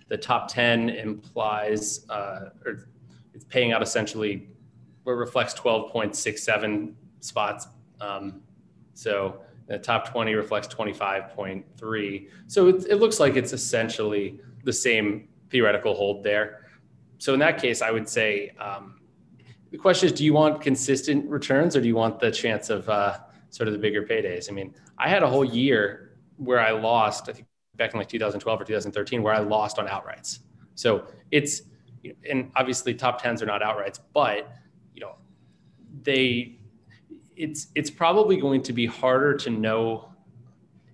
the 0.08 0.18
top 0.18 0.48
ten 0.48 0.90
implies 0.90 2.06
uh, 2.10 2.52
or 2.66 2.88
it's 3.34 3.44
paying 3.44 3.74
out 3.74 3.82
essentially 3.82 4.48
what 5.04 5.14
reflects 5.14 5.54
twelve 5.54 5.92
point 5.92 6.16
six 6.16 6.44
seven 6.44 6.96
spots. 7.20 7.68
Um, 8.00 8.42
so 8.94 9.42
The 9.68 9.80
top 9.80 10.10
20 10.10 10.34
reflects 10.36 10.68
25.3. 10.68 12.30
So 12.48 12.68
it, 12.68 12.86
it 12.90 12.96
looks 12.98 13.20
like 13.20 13.36
it's 13.36 13.54
essentially 13.54 14.40
the 14.64 14.74
same 14.74 15.28
theoretical 15.50 15.94
hold 15.96 16.24
there. 16.24 16.68
So 17.18 17.34
in 17.34 17.40
that 17.40 17.62
case, 17.62 17.82
I 17.82 17.92
would 17.92 18.08
say 18.08 18.52
um, 18.60 19.00
the 19.74 19.80
question 19.80 20.06
is, 20.06 20.14
do 20.14 20.24
you 20.24 20.34
want 20.34 20.62
consistent 20.62 21.28
returns 21.28 21.76
or 21.76 21.82
do 21.82 21.88
you 21.88 21.96
want 21.96 22.20
the 22.20 22.30
chance 22.30 22.70
of 22.70 22.88
uh, 22.88 23.18
sort 23.50 23.68
of 23.68 23.74
the 23.74 23.80
bigger 23.80 24.04
paydays? 24.04 24.48
I 24.48 24.54
mean, 24.54 24.72
I 25.00 25.10
had 25.10 25.24
a 25.24 25.28
whole 25.28 25.44
year 25.44 26.12
where 26.38 26.60
I 26.60 26.70
lost, 26.70 27.28
I 27.28 27.34
think 27.34 27.48
back 27.76 27.92
in 27.92 27.98
like 27.98 28.08
2012 28.08 28.62
or 28.62 28.66
2013, 28.66 29.24
where 29.24 29.34
I 29.34 29.40
lost 29.40 29.80
on 29.80 29.88
outrights. 29.88 30.42
So 30.76 31.08
it's, 31.32 31.64
and 32.30 32.52
obviously 32.56 32.94
top 32.94 33.20
tens 33.20 33.42
are 33.42 33.48
not 33.48 33.64
outrights, 33.64 34.00
but 34.14 34.54
you 34.94 35.02
know, 35.02 35.16
they 36.04 36.60
it's 37.36 37.70
it's 37.74 37.90
probably 37.90 38.38
going 38.38 38.62
to 38.62 38.74
be 38.74 38.86
harder 38.86 39.36
to 39.36 39.50
know 39.50 40.08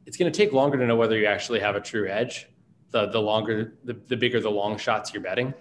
it's 0.05 0.15
going 0.15 0.31
to 0.31 0.37
take 0.37 0.53
longer 0.53 0.77
to 0.77 0.87
know 0.87 0.95
whether 0.95 1.17
you 1.17 1.25
actually 1.25 1.59
have 1.59 1.75
a 1.75 1.81
true 1.81 2.07
edge 2.07 2.47
the 2.91 3.07
the 3.07 3.19
longer 3.19 3.73
the, 3.83 3.93
the 4.07 4.15
bigger 4.15 4.39
the 4.39 4.49
long 4.49 4.77
shots 4.77 5.13
you're 5.13 5.21
betting 5.21 5.53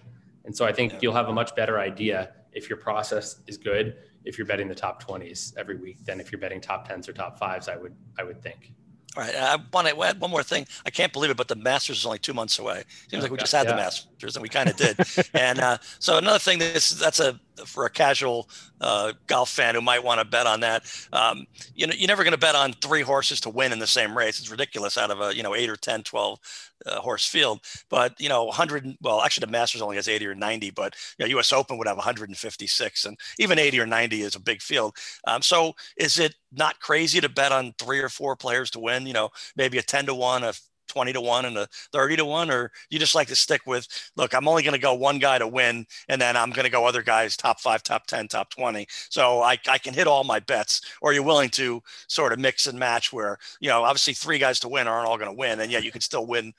and 0.45 0.57
so 0.57 0.65
i 0.65 0.73
think 0.73 0.93
yeah. 0.93 0.99
you'll 1.03 1.15
have 1.15 1.29
a 1.29 1.33
much 1.33 1.53
better 1.57 1.81
idea 1.81 2.33
if 2.53 2.69
your 2.69 2.79
process 2.79 3.41
is 3.47 3.57
good 3.57 3.97
if 4.25 4.37
you're 4.37 4.47
betting 4.47 4.69
the 4.69 4.75
top 4.75 5.03
20s 5.03 5.57
every 5.57 5.77
week 5.77 6.05
than 6.05 6.21
if 6.21 6.31
you're 6.33 6.41
betting 6.41 6.61
top 6.61 6.89
10s 6.89 7.09
or 7.09 7.13
top 7.13 7.39
5s 7.41 7.69
i 7.69 7.77
would 7.77 7.95
i 8.19 8.23
would 8.23 8.43
think 8.43 8.73
all 9.17 9.25
right. 9.25 9.35
I 9.35 9.57
want 9.73 9.89
to 9.89 10.03
add 10.03 10.21
one 10.21 10.31
more 10.31 10.43
thing. 10.43 10.67
I 10.87 10.91
can't 10.91 11.13
believe 11.13 11.31
it, 11.31 11.37
but 11.37 11.49
the 11.49 11.57
Masters 11.57 11.99
is 11.99 12.07
only 12.07 12.19
two 12.19 12.35
months 12.35 12.59
away. 12.59 12.85
Seems 13.11 13.23
like 13.23 13.33
we 13.33 13.39
just 13.39 13.53
had 13.53 13.67
yeah. 13.67 13.73
the 13.73 13.77
Masters, 13.77 14.37
and 14.37 14.43
we 14.43 14.49
kind 14.49 14.69
of 14.69 14.77
did. 14.77 14.97
and 15.35 15.59
uh, 15.59 15.79
so 15.99 16.19
another 16.19 16.39
thing, 16.39 16.59
this 16.59 16.91
that's 16.91 17.19
a 17.19 17.41
for 17.65 17.87
a 17.87 17.91
casual 17.91 18.49
uh, 18.81 19.13
golf 19.27 19.51
fan 19.51 19.75
who 19.75 19.81
might 19.81 20.03
want 20.03 20.21
to 20.21 20.25
bet 20.25 20.47
on 20.47 20.61
that. 20.61 20.85
Um, 21.13 21.47
you 21.75 21.87
know, 21.87 21.95
you're 21.97 22.09
never 22.09 22.25
going 22.25 22.33
to 22.33 22.39
bet 22.39 22.55
on 22.55 22.73
three 22.75 23.03
horses 23.03 23.41
to 23.43 23.51
win 23.51 23.73
in 23.73 23.79
the 23.79 23.87
same 23.87 24.17
race. 24.17 24.39
It's 24.39 24.51
ridiculous 24.51 24.97
out 24.99 25.11
of 25.11 25.21
a 25.21 25.35
you 25.35 25.43
know 25.43 25.55
eight 25.55 25.71
or 25.71 25.77
10, 25.77 26.03
12 26.03 26.39
uh, 26.87 27.01
horse 27.01 27.27
field. 27.27 27.61
But 27.89 28.21
you 28.21 28.29
know, 28.29 28.45
100. 28.45 28.97
Well, 29.01 29.23
actually, 29.23 29.47
the 29.47 29.53
Masters 29.53 29.83
only 29.83 29.97
has 29.97 30.09
80 30.09 30.27
or 30.27 30.35
90, 30.35 30.71
but 30.71 30.95
you 31.19 31.25
know, 31.25 31.31
U.S. 31.31 31.53
Open 31.53 31.79
would 31.79 31.87
have 31.87 31.97
156, 31.97 33.05
and 33.05 33.17
even 33.39 33.59
80 33.59 33.81
or 33.81 33.87
90 33.87 34.23
is 34.23 34.35
a 34.35 34.41
big 34.41 34.63
field. 34.63 34.97
Um, 35.27 35.43
so, 35.43 35.75
is 35.97 36.19
it 36.19 36.35
not 36.53 36.81
crazy 36.81 37.21
to 37.21 37.29
bet 37.29 37.53
on 37.53 37.75
three 37.79 38.01
or 38.01 38.09
four 38.09 38.37
players 38.37 38.71
to 38.73 38.81
win? 38.81 39.07
You 39.07 39.13
know, 39.13 39.31
maybe 39.57 39.79
a 39.79 39.83
10 39.83 40.07
to 40.07 40.15
one, 40.15 40.45
a 40.45 40.53
20 40.89 41.13
to 41.13 41.21
1 41.21 41.45
and 41.45 41.57
a 41.59 41.69
30 41.93 42.17
to 42.17 42.25
1 42.25 42.51
or 42.51 42.71
you 42.91 42.99
just 42.99 43.15
like 43.15 43.29
to 43.29 43.37
stick 43.37 43.63
with 43.67 43.87
look 44.17 44.35
i'm 44.35 44.49
only 44.49 44.63
going 44.63 44.75
to 44.75 44.81
go 44.81 44.95
one 44.95 45.19
guy 45.19 45.39
to 45.39 45.47
win 45.47 45.87
and 46.09 46.21
then 46.21 46.37
i'm 46.37 46.51
going 46.51 46.65
to 46.65 46.71
go 46.71 46.87
other 46.87 47.03
guys 47.03 47.37
top 47.37 47.61
5 47.61 47.83
top 47.83 48.07
10 48.07 48.29
top 48.29 48.51
20 48.51 48.87
so 49.11 49.43
I, 49.43 49.59
I 49.69 49.79
can 49.79 49.95
hit 49.95 50.07
all 50.07 50.25
my 50.25 50.41
bets 50.41 50.81
or 51.01 51.13
you're 51.13 51.23
willing 51.23 51.51
to 51.51 51.83
sort 52.09 52.33
of 52.33 52.39
mix 52.39 52.67
and 52.67 52.79
match 52.79 53.13
where 53.13 53.39
you 53.61 53.69
know 53.69 53.83
obviously 53.83 54.15
three 54.15 54.39
guys 54.39 54.61
to 54.61 54.69
win 54.69 54.87
aren't 54.87 55.07
all 55.07 55.19
going 55.19 55.31
to 55.31 55.37
win 55.37 55.61
and 55.61 55.71
yet 55.71 55.85
you 55.85 55.93
can 55.93 56.01
still 56.01 56.27
win 56.27 56.53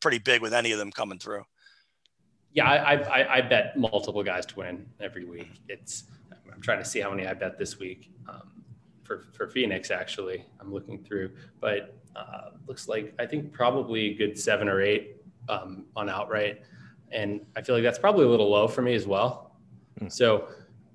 pretty 0.00 0.18
big 0.18 0.42
with 0.42 0.52
any 0.52 0.72
of 0.72 0.78
them 0.78 0.90
coming 0.90 1.18
through. 1.18 1.44
Yeah 2.52 2.68
I, 2.68 2.94
I, 2.94 3.34
I 3.36 3.40
bet 3.42 3.76
multiple 3.78 4.22
guys 4.22 4.46
to 4.46 4.56
win 4.56 4.86
every 5.00 5.24
week. 5.24 5.50
It's 5.68 6.04
i'm 6.52 6.62
trying 6.62 6.78
to 6.78 6.84
see 6.84 7.00
how 7.00 7.10
many 7.10 7.26
i 7.26 7.34
bet 7.34 7.58
this 7.58 7.78
week. 7.78 8.10
Um, 8.28 8.55
for, 9.06 9.26
for 9.32 9.48
phoenix 9.48 9.90
actually 9.90 10.44
i'm 10.60 10.72
looking 10.72 11.02
through 11.02 11.30
but 11.60 11.96
uh, 12.16 12.50
looks 12.66 12.88
like 12.88 13.14
I 13.18 13.26
think 13.26 13.52
probably 13.52 14.12
a 14.12 14.14
good 14.14 14.38
seven 14.38 14.68
or 14.68 14.80
eight 14.80 15.16
um, 15.48 15.84
on 15.94 16.08
outright, 16.08 16.62
and 17.12 17.42
I 17.54 17.62
feel 17.62 17.74
like 17.74 17.84
that's 17.84 17.98
probably 17.98 18.24
a 18.24 18.28
little 18.28 18.50
low 18.50 18.66
for 18.66 18.82
me 18.82 18.94
as 18.94 19.06
well. 19.06 19.56
Mm. 20.00 20.10
So 20.10 20.48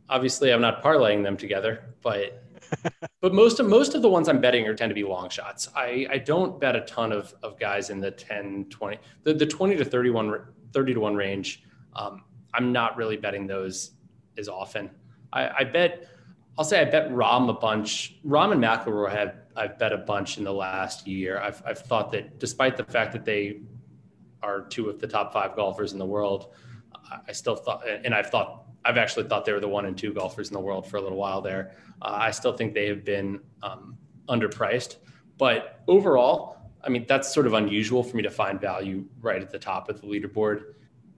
obviously, 0.09 0.51
I'm 0.51 0.61
not 0.61 0.83
parlaying 0.83 1.23
them 1.23 1.37
together, 1.37 1.93
but 2.01 2.43
but 3.21 3.33
most 3.33 3.59
of 3.59 3.67
most 3.67 3.93
of 3.93 4.01
the 4.01 4.09
ones 4.09 4.27
I'm 4.27 4.41
betting 4.41 4.67
are 4.67 4.73
tend 4.73 4.89
to 4.89 4.95
be 4.95 5.03
long 5.03 5.29
shots. 5.29 5.69
I, 5.75 6.07
I 6.09 6.17
don't 6.17 6.59
bet 6.59 6.75
a 6.75 6.81
ton 6.81 7.11
of, 7.11 7.33
of 7.43 7.59
guys 7.59 7.89
in 7.89 7.99
the 7.99 8.11
10, 8.11 8.65
20, 8.69 8.97
the, 9.23 9.33
the 9.33 9.45
20 9.45 9.75
to 9.77 9.85
31, 9.85 10.41
30 10.73 10.93
to 10.93 10.99
1 10.99 11.15
range. 11.15 11.63
Um, 11.95 12.23
I'm 12.53 12.71
not 12.71 12.97
really 12.97 13.17
betting 13.17 13.45
those 13.45 13.91
as 14.37 14.47
often. 14.47 14.89
I, 15.33 15.49
I 15.59 15.63
bet 15.65 16.07
I'll 16.57 16.65
say 16.65 16.81
I 16.81 16.85
bet 16.85 17.09
Rahm 17.11 17.49
a 17.49 17.53
bunch. 17.53 18.19
Rahm 18.25 18.51
and 18.51 18.61
McIlroy 18.61 19.11
have 19.11 19.35
I've 19.55 19.77
bet 19.77 19.91
a 19.91 19.97
bunch 19.97 20.37
in 20.37 20.43
the 20.43 20.53
last 20.53 21.07
year. 21.07 21.39
I've 21.39 21.61
I've 21.65 21.79
thought 21.79 22.11
that 22.11 22.39
despite 22.39 22.77
the 22.77 22.83
fact 22.83 23.13
that 23.13 23.25
they 23.25 23.61
are 24.43 24.61
two 24.61 24.89
of 24.89 24.99
the 24.99 25.07
top 25.07 25.33
five 25.33 25.55
golfers 25.55 25.93
in 25.93 25.99
the 25.99 26.05
world, 26.05 26.53
I 27.27 27.31
still 27.31 27.55
thought, 27.55 27.87
and 27.87 28.13
I've 28.13 28.29
thought 28.29 28.65
I've 28.83 28.97
actually 28.97 29.27
thought 29.27 29.45
they 29.45 29.53
were 29.53 29.59
the 29.59 29.67
one 29.67 29.85
and 29.85 29.97
two 29.97 30.13
golfers 30.13 30.49
in 30.49 30.53
the 30.53 30.59
world 30.59 30.87
for 30.87 30.97
a 30.97 31.01
little 31.01 31.17
while 31.17 31.41
there. 31.41 31.75
Uh, 32.01 32.17
I 32.19 32.31
still 32.31 32.53
think 32.53 32.73
they 32.73 32.87
have 32.87 33.05
been 33.05 33.39
um, 33.61 33.97
underpriced, 34.27 34.97
but 35.37 35.81
overall, 35.87 36.57
I 36.83 36.89
mean 36.89 37.05
that's 37.07 37.33
sort 37.33 37.47
of 37.47 37.53
unusual 37.53 38.03
for 38.03 38.17
me 38.17 38.23
to 38.23 38.31
find 38.31 38.59
value 38.59 39.05
right 39.19 39.41
at 39.41 39.51
the 39.51 39.59
top 39.59 39.89
of 39.89 40.01
the 40.01 40.07
leaderboard. 40.07 40.63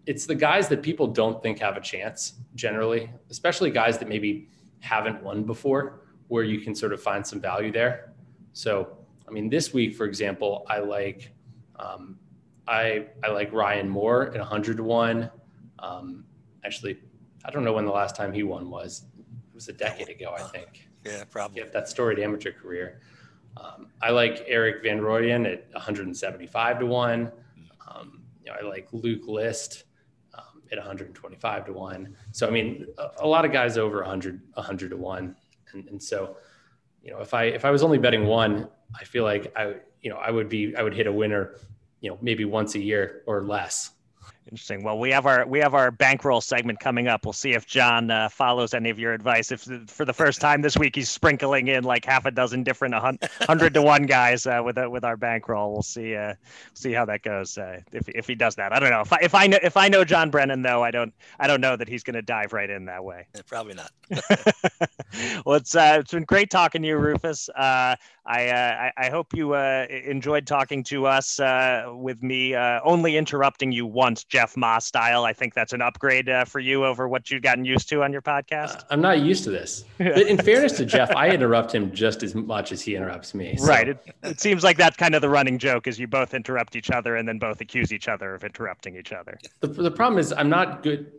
It's 0.05 0.25
the 0.25 0.35
guys 0.35 0.67
that 0.67 0.81
people 0.81 1.07
don't 1.07 1.41
think 1.41 1.59
have 1.59 1.77
a 1.77 1.81
chance 1.81 2.33
generally, 2.55 3.09
especially 3.29 3.71
guys 3.71 3.97
that 3.99 4.09
maybe 4.09 4.49
haven't 4.83 5.23
won 5.23 5.43
before, 5.43 6.01
where 6.27 6.43
you 6.43 6.59
can 6.59 6.75
sort 6.75 6.91
of 6.91 7.01
find 7.01 7.25
some 7.25 7.39
value 7.39 7.71
there. 7.71 8.13
So, 8.51 8.97
I 9.27 9.31
mean, 9.31 9.49
this 9.49 9.73
week, 9.73 9.95
for 9.95 10.05
example, 10.05 10.65
I 10.69 10.79
like 10.79 11.31
um, 11.79 12.19
I 12.67 13.07
I 13.23 13.29
like 13.29 13.51
Ryan 13.53 13.89
Moore 13.89 14.27
at 14.27 14.37
100 14.37 14.77
to 14.77 14.83
one. 14.83 15.31
Um, 15.79 16.25
actually, 16.65 16.99
I 17.45 17.51
don't 17.51 17.63
know 17.63 17.73
when 17.73 17.85
the 17.85 17.91
last 17.91 18.15
time 18.15 18.33
he 18.33 18.43
won 18.43 18.69
was. 18.69 19.05
It 19.17 19.55
was 19.55 19.69
a 19.69 19.73
decade 19.73 20.09
ago, 20.09 20.35
I 20.37 20.43
think. 20.43 20.89
Yeah, 21.05 21.25
probably. 21.29 21.59
Yeah, 21.59 21.67
that 21.73 21.89
storied 21.89 22.17
amateur 22.17 22.53
career. 22.53 23.01
Um, 23.57 23.87
I 24.01 24.11
like 24.11 24.45
Erik 24.47 24.81
van 24.83 25.01
Rooyen 25.01 25.45
at 25.45 25.67
175 25.73 26.79
to 26.79 26.85
one. 26.85 27.29
Um, 27.85 28.21
you 28.41 28.49
know, 28.49 28.57
I 28.57 28.65
like 28.65 28.87
Luke 28.93 29.27
List 29.27 29.83
at 30.73 30.79
125 30.79 31.65
to 31.65 31.73
one. 31.73 32.15
So 32.31 32.47
I 32.47 32.49
mean, 32.49 32.87
a, 32.97 33.09
a, 33.19 33.27
lot 33.27 33.45
of 33.45 33.51
guys 33.51 33.77
over 33.77 34.01
100 34.01 34.41
100 34.53 34.89
to 34.89 34.97
one, 34.97 35.35
and, 35.71 35.87
and 35.87 36.03
so 36.03 36.35
you 37.01 37.11
know, 37.11 37.19
if 37.19 37.33
I 37.33 37.45
if 37.45 37.63
I 37.63 37.71
was 37.71 37.83
only 37.83 37.97
betting 37.97 38.25
one, 38.25 38.67
I 38.99 39.05
feel 39.05 39.23
like 39.23 39.53
I 39.55 39.75
you 40.01 40.09
know 40.09 40.17
I 40.17 40.31
would 40.31 40.49
be 40.49 40.75
I 40.75 40.83
would 40.83 40.93
hit 40.93 41.07
a 41.07 41.11
winner, 41.11 41.55
you 42.01 42.09
know, 42.09 42.17
maybe 42.21 42.43
once 42.43 42.75
a 42.75 42.79
year 42.79 43.23
or 43.25 43.43
less. 43.43 43.91
Interesting. 44.53 44.83
Well, 44.83 44.99
we 44.99 45.09
have 45.09 45.25
our 45.25 45.47
we 45.47 45.57
have 45.61 45.73
our 45.73 45.89
bankroll 45.89 46.39
segment 46.39 46.79
coming 46.79 47.07
up. 47.07 47.25
We'll 47.25 47.33
see 47.33 47.53
if 47.53 47.65
John 47.65 48.11
uh, 48.11 48.29
follows 48.29 48.75
any 48.75 48.91
of 48.91 48.99
your 48.99 49.11
advice. 49.11 49.51
If 49.51 49.61
for 49.87 50.05
the 50.05 50.13
first 50.13 50.41
time 50.41 50.61
this 50.61 50.77
week 50.77 50.95
he's 50.95 51.09
sprinkling 51.09 51.69
in 51.69 51.83
like 51.83 52.05
half 52.05 52.27
a 52.27 52.31
dozen 52.31 52.61
different 52.61 52.93
hundred 52.93 53.73
to 53.73 53.81
one 53.81 54.03
guys 54.03 54.45
uh, 54.45 54.61
with 54.63 54.77
with 54.77 55.03
our 55.03 55.17
bankroll, 55.17 55.73
we'll 55.73 55.81
see 55.81 56.15
uh, 56.15 56.35
see 56.75 56.91
how 56.91 57.03
that 57.05 57.23
goes. 57.23 57.57
Uh, 57.57 57.79
if 57.93 58.07
if 58.09 58.27
he 58.27 58.35
does 58.35 58.53
that, 58.57 58.71
I 58.71 58.79
don't 58.79 58.91
know. 58.91 59.01
If 59.01 59.11
I, 59.11 59.17
if 59.23 59.33
I 59.33 59.47
know 59.47 59.57
if 59.63 59.75
I 59.75 59.87
know 59.87 60.05
John 60.05 60.29
Brennan 60.29 60.61
though, 60.61 60.83
I 60.83 60.91
don't 60.91 61.15
I 61.39 61.47
don't 61.47 61.59
know 61.59 61.75
that 61.75 61.87
he's 61.89 62.03
going 62.03 62.13
to 62.13 62.21
dive 62.21 62.53
right 62.53 62.69
in 62.69 62.85
that 62.85 63.03
way. 63.03 63.25
Yeah, 63.33 63.41
probably 63.47 63.73
not. 63.73 63.91
well, 65.47 65.55
it's 65.55 65.75
uh, 65.75 65.97
it's 66.01 66.11
been 66.11 66.25
great 66.25 66.51
talking 66.51 66.83
to 66.83 66.87
you, 66.87 66.97
Rufus. 66.97 67.49
Uh, 67.49 67.95
I, 68.25 68.47
uh, 68.49 68.91
I, 68.97 69.07
I 69.07 69.09
hope 69.09 69.33
you 69.33 69.53
uh, 69.53 69.85
enjoyed 69.89 70.47
talking 70.47 70.83
to 70.85 71.07
us 71.07 71.39
uh, 71.39 71.91
with 71.93 72.23
me, 72.23 72.55
uh, 72.55 72.79
only 72.83 73.17
interrupting 73.17 73.71
you 73.71 73.85
once, 73.85 74.23
Jeff 74.23 74.42
Ma 74.57 74.79
style. 74.79 75.25
I 75.25 75.33
think 75.33 75.53
that's 75.53 75.73
an 75.73 75.81
upgrade 75.81 76.29
uh, 76.29 76.45
for 76.45 76.59
you 76.59 76.85
over 76.85 77.07
what 77.07 77.31
you've 77.31 77.41
gotten 77.41 77.65
used 77.65 77.89
to 77.89 78.03
on 78.03 78.11
your 78.11 78.21
podcast. 78.21 78.77
Uh, 78.77 78.83
I'm 78.91 79.01
not 79.01 79.21
used 79.21 79.43
to 79.45 79.49
this. 79.49 79.85
But 79.97 80.27
in 80.27 80.37
fairness 80.37 80.73
to 80.73 80.85
Jeff, 80.85 81.11
I 81.15 81.29
interrupt 81.29 81.73
him 81.73 81.91
just 81.93 82.23
as 82.23 82.35
much 82.35 82.71
as 82.71 82.81
he 82.81 82.95
interrupts 82.95 83.33
me. 83.33 83.55
So. 83.57 83.65
Right. 83.65 83.89
It, 83.89 84.15
it 84.21 84.39
seems 84.39 84.63
like 84.63 84.77
that's 84.77 84.97
kind 84.97 85.15
of 85.15 85.21
the 85.21 85.29
running 85.29 85.57
joke 85.57 85.87
is 85.87 85.97
you 85.97 86.07
both 86.07 86.33
interrupt 86.33 86.75
each 86.75 86.91
other 86.91 87.15
and 87.15 87.27
then 87.27 87.39
both 87.39 87.61
accuse 87.61 87.91
each 87.93 88.07
other 88.07 88.35
of 88.35 88.43
interrupting 88.43 88.95
each 88.97 89.13
other. 89.13 89.39
The, 89.61 89.67
the 89.67 89.91
problem 89.91 90.19
is 90.19 90.33
I'm 90.33 90.49
not 90.49 90.83
good. 90.83 91.11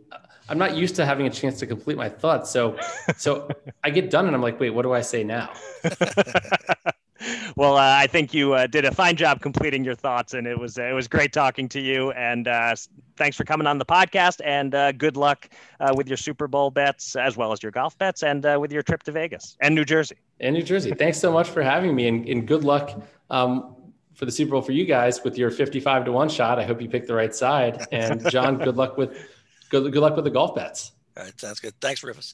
I'm 0.47 0.57
not 0.57 0.75
used 0.75 0.95
to 0.97 1.05
having 1.05 1.25
a 1.25 1.31
chance 1.31 1.59
to 1.59 1.67
complete 1.67 1.97
my 1.97 2.09
thoughts. 2.09 2.51
So, 2.51 2.77
so 3.17 3.49
I 3.83 3.89
get 3.89 4.11
done 4.11 4.27
and 4.27 4.35
I'm 4.35 4.41
like, 4.41 4.59
wait, 4.59 4.69
what 4.69 4.83
do 4.83 4.93
I 4.93 5.01
say 5.01 5.23
now? 5.23 5.51
well, 7.55 7.77
uh, 7.77 7.95
I 7.97 8.07
think 8.07 8.33
you 8.33 8.53
uh, 8.53 8.67
did 8.67 8.85
a 8.85 8.93
fine 8.93 9.15
job 9.15 9.41
completing 9.41 9.83
your 9.83 9.95
thoughts, 9.95 10.33
and 10.33 10.47
it 10.47 10.59
was 10.59 10.77
it 10.77 10.93
was 10.93 11.07
great 11.07 11.33
talking 11.33 11.67
to 11.69 11.81
you. 11.81 12.11
And 12.11 12.47
uh, 12.47 12.75
thanks 13.15 13.37
for 13.37 13.43
coming 13.43 13.67
on 13.67 13.77
the 13.77 13.85
podcast. 13.85 14.41
And 14.43 14.73
uh, 14.73 14.91
good 14.91 15.17
luck 15.17 15.49
uh, 15.79 15.93
with 15.95 16.07
your 16.07 16.17
Super 16.17 16.47
Bowl 16.47 16.71
bets, 16.71 17.15
as 17.15 17.37
well 17.37 17.51
as 17.51 17.61
your 17.63 17.71
golf 17.71 17.97
bets, 17.97 18.23
and 18.23 18.45
uh, 18.45 18.57
with 18.59 18.71
your 18.71 18.83
trip 18.83 19.03
to 19.03 19.11
Vegas 19.11 19.57
and 19.61 19.75
New 19.75 19.85
Jersey. 19.85 20.17
And 20.39 20.55
New 20.55 20.63
Jersey. 20.63 20.91
Thanks 20.91 21.17
so 21.17 21.31
much 21.31 21.49
for 21.49 21.61
having 21.61 21.95
me, 21.95 22.07
and, 22.07 22.27
and 22.27 22.47
good 22.47 22.63
luck 22.63 23.01
um, 23.29 23.75
for 24.13 24.25
the 24.25 24.31
Super 24.31 24.51
Bowl 24.51 24.61
for 24.61 24.71
you 24.71 24.85
guys 24.85 25.23
with 25.23 25.37
your 25.37 25.51
fifty-five 25.51 26.05
to 26.05 26.11
one 26.11 26.29
shot. 26.29 26.59
I 26.59 26.63
hope 26.63 26.81
you 26.81 26.89
picked 26.89 27.07
the 27.07 27.15
right 27.15 27.33
side. 27.33 27.85
And 27.91 28.27
John, 28.29 28.57
good 28.63 28.77
luck 28.77 28.97
with 28.97 29.17
good 29.69 29.91
good 29.91 30.01
luck 30.01 30.15
with 30.15 30.25
the 30.25 30.31
golf 30.31 30.55
bets. 30.55 30.91
All 31.17 31.23
right, 31.23 31.39
sounds 31.39 31.59
good. 31.59 31.73
Thanks, 31.79 32.03
Rufus. 32.03 32.33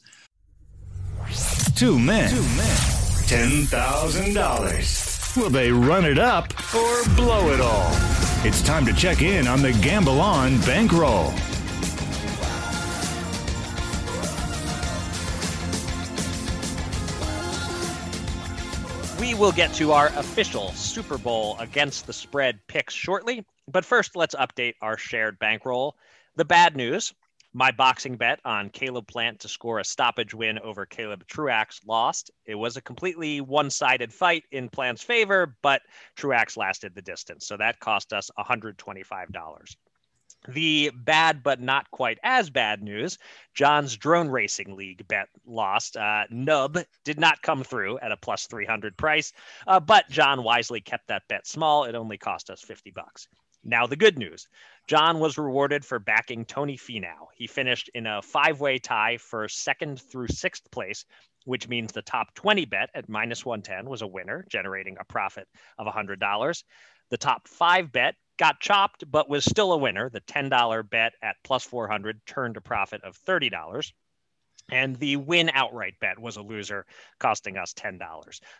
Two 1.76 2.00
men. 2.00 2.30
Two 2.32 2.42
men 2.42 3.01
$10,000. 3.32 5.38
Will 5.38 5.49
they 5.49 5.71
run 5.71 6.03
it 6.03 6.19
up 6.19 6.53
or 6.75 7.01
blow 7.15 7.53
it 7.53 7.61
all? 7.61 7.89
It's 8.43 8.61
time 8.61 8.86
to 8.86 8.91
check 8.91 9.21
in 9.21 9.47
on 9.47 9.61
the 9.61 9.71
Gamble 9.82 10.19
On 10.19 10.59
bankroll. 10.63 11.32
We 19.17 19.34
we'll 19.34 19.53
get 19.53 19.73
to 19.75 19.93
our 19.93 20.07
official 20.07 20.73
Super 20.73 21.17
Bowl 21.17 21.55
against 21.59 22.07
the 22.07 22.11
spread 22.11 22.59
picks 22.67 22.93
shortly. 22.93 23.45
But 23.65 23.86
first, 23.86 24.17
let's 24.17 24.36
update 24.36 24.73
our 24.82 24.97
shared 24.97 25.39
bankroll. 25.39 25.95
The 26.36 26.43
bad 26.43 26.75
news 26.75 27.13
my 27.54 27.72
boxing 27.72 28.16
bet 28.16 28.39
on 28.45 28.70
Caleb 28.70 29.08
Plant 29.08 29.39
to 29.41 29.47
score 29.47 29.80
a 29.80 29.84
stoppage 29.84 30.34
win 30.34 30.60
over 30.60 30.86
Caleb 30.86 31.26
Truax 31.28 31.82
lost. 31.86 32.32
It 32.45 32.56
was 32.56 32.78
a 32.78 32.82
completely 32.82 33.41
one 33.41 33.70
sided 33.70 34.14
fight 34.14 34.43
in 34.52 34.70
Plant's 34.70 35.04
favor, 35.04 35.58
but 35.62 35.82
Truax 36.16 36.56
lasted 36.56 36.95
the 36.95 37.02
distance. 37.02 37.45
So 37.45 37.58
that 37.58 37.80
cost 37.80 38.14
us 38.14 38.32
$125. 38.38 39.76
The 40.47 40.91
bad 40.95 41.43
but 41.43 41.62
not 41.62 41.91
quite 41.91 42.18
as 42.24 42.49
bad 42.49 42.82
news 42.82 43.20
John's 43.54 43.95
drone 43.95 44.28
racing 44.30 44.76
league 44.76 45.08
bet 45.08 45.28
lost. 45.45 45.97
Uh, 45.97 46.24
Nub 46.32 46.80
did 47.04 47.20
not 47.20 47.41
come 47.43 47.64
through 47.64 47.99
at 47.99 48.12
a 48.12 48.18
plus 48.18 48.47
300 48.47 48.97
price, 48.97 49.34
uh, 49.68 49.80
but 49.80 50.10
John 50.10 50.41
wisely 50.41 50.82
kept 50.82 51.10
that 51.10 51.28
bet 51.28 51.45
small. 51.45 51.84
It 51.84 51.93
only 51.93 52.18
cost 52.18 52.49
us 52.49 52.62
50 52.62 52.91
bucks. 52.91 53.28
Now, 53.64 53.86
the 53.86 53.95
good 53.95 54.18
news 54.18 54.47
John 54.88 55.20
was 55.20 55.38
rewarded 55.38 55.86
for 55.86 55.99
backing 55.99 56.45
Tony 56.45 56.78
Finau. 56.78 57.28
He 57.36 57.47
finished 57.47 57.89
in 57.93 58.07
a 58.07 58.22
five 58.22 58.59
way 58.59 58.80
tie 58.80 59.18
for 59.18 59.47
second 59.47 60.01
through 60.01 60.28
sixth 60.28 60.70
place, 60.72 61.05
which 61.45 61.68
means 61.68 61.91
the 61.91 62.01
top 62.01 62.34
20 62.34 62.66
bet 62.66 62.89
at 62.95 63.07
minus 63.07 63.45
110 63.45 63.89
was 63.89 64.01
a 64.01 64.07
winner, 64.07 64.45
generating 64.49 64.97
a 64.99 65.05
profit 65.05 65.47
of 65.78 65.88
$100. 65.88 66.64
The 67.09 67.18
top 67.18 67.47
five 67.47 67.91
bet 67.91 68.16
got 68.38 68.59
chopped, 68.59 69.03
but 69.09 69.30
was 69.30 69.45
still 69.45 69.74
a 69.74 69.78
winner. 69.78 70.09
The 70.09 70.22
$10 70.22 70.89
bet 70.89 71.14
at 71.22 71.36
plus 71.43 71.64
400 71.64 72.26
turned 72.26 72.57
a 72.57 72.62
profit 72.62 73.03
of 73.03 73.18
$30. 73.28 73.91
And 74.72 74.95
the 74.95 75.18
win 75.18 75.51
outright 75.53 75.95
bet 75.99 76.18
was 76.18 76.38
a 76.38 76.41
loser, 76.41 76.86
costing 77.20 77.57
us 77.57 77.74
$10. 77.74 77.99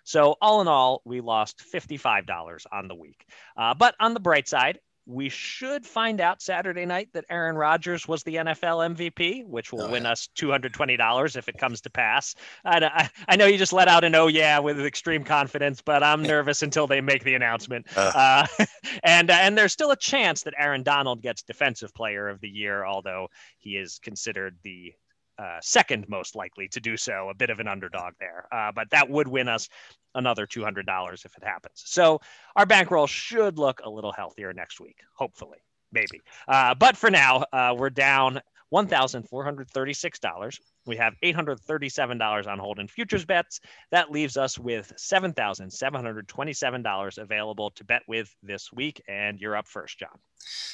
So, 0.04 0.36
all 0.42 0.62
in 0.62 0.68
all, 0.68 1.02
we 1.06 1.22
lost 1.22 1.64
$55 1.74 2.66
on 2.72 2.88
the 2.88 2.96
week. 2.96 3.26
Uh, 3.56 3.74
but 3.74 3.96
on 4.00 4.14
the 4.14 4.20
bright 4.20 4.48
side, 4.48 4.80
we 5.12 5.30
should 5.30 5.86
find 5.86 6.22
out 6.22 6.42
Saturday 6.42 6.86
night 6.86 7.10
that 7.14 7.26
Aaron 7.30 7.56
Rodgers 7.56 8.08
was 8.08 8.24
the 8.24 8.36
NFL 8.36 8.96
MVP, 8.96 9.46
which 9.46 9.72
will 9.72 9.84
oh, 9.84 9.92
win 9.92 10.04
yeah. 10.04 10.12
us 10.12 10.30
$220 10.38 11.36
if 11.36 11.50
it 11.50 11.58
comes 11.58 11.82
to 11.82 11.90
pass. 11.90 12.36
I, 12.66 13.10
I, 13.28 13.36
know 13.36 13.46
you 13.46 13.58
just 13.58 13.74
let 13.74 13.88
out 13.88 14.04
an 14.04 14.16
oh 14.16 14.28
yeah 14.28 14.60
with 14.60 14.80
extreme 14.80 15.24
confidence, 15.24 15.82
but 15.82 16.04
I'm 16.04 16.24
nervous 16.32 16.62
until 16.62 16.88
they 16.88 17.02
make 17.02 17.24
the 17.24 17.36
announcement. 17.36 17.88
Uh. 17.96 18.12
Uh, 18.16 18.66
and 19.04 19.30
uh, 19.30 19.34
and 19.34 19.58
there's 19.58 19.74
still 19.74 19.92
a 19.92 19.98
chance 19.98 20.44
that 20.44 20.54
Aaron 20.58 20.84
Donald 20.84 21.22
gets 21.22 21.44
Defensive 21.44 21.94
Player 21.94 22.30
of 22.30 22.40
the 22.40 22.50
Year, 22.50 22.86
although 22.86 23.28
he 23.58 23.72
is 23.78 24.00
considered 24.00 24.58
the 24.64 24.94
uh, 25.38 25.58
second 25.62 26.08
most 26.10 26.36
likely 26.36 26.68
to 26.70 26.80
do 26.80 26.98
so, 26.98 27.30
a 27.30 27.34
bit 27.34 27.50
of 27.50 27.60
an 27.60 27.68
underdog 27.68 28.14
there. 28.20 28.48
Uh, 28.52 28.72
but 28.74 28.90
that 28.92 29.10
would 29.10 29.28
win 29.28 29.48
us 29.48 29.68
another 30.16 30.46
$200 30.46 31.26
if 31.26 31.36
it 31.38 31.44
happens. 31.44 31.84
So 31.86 32.20
our 32.56 32.66
bankroll 32.66 33.08
should 33.08 33.58
look 33.58 33.82
a 33.84 33.90
little 33.90 34.12
healthier 34.12 34.54
next 34.54 34.80
week, 34.80 34.98
hopefully, 35.16 35.60
maybe. 35.92 36.22
Uh, 36.48 36.76
but 36.76 36.98
for 36.98 37.10
now, 37.10 37.46
uh, 37.54 37.74
we're 37.78 37.90
down 37.90 38.42
$1,436. 38.74 40.60
We 40.86 40.98
have 40.98 41.16
$837 41.24 42.48
on 42.48 42.60
hold 42.60 42.80
in 42.80 42.88
futures 42.88 43.26
bets. 43.26 43.60
That 43.92 44.12
leaves 44.12 44.38
us 44.38 44.58
with 44.58 44.92
$7,727 44.98 47.18
available 47.18 47.70
to 47.72 47.84
bet 47.84 48.04
with 48.08 48.34
this 48.42 48.72
week. 48.74 49.02
And 49.08 49.40
you're 49.40 49.56
up 49.56 49.68
first, 49.68 50.00
John. 50.00 50.18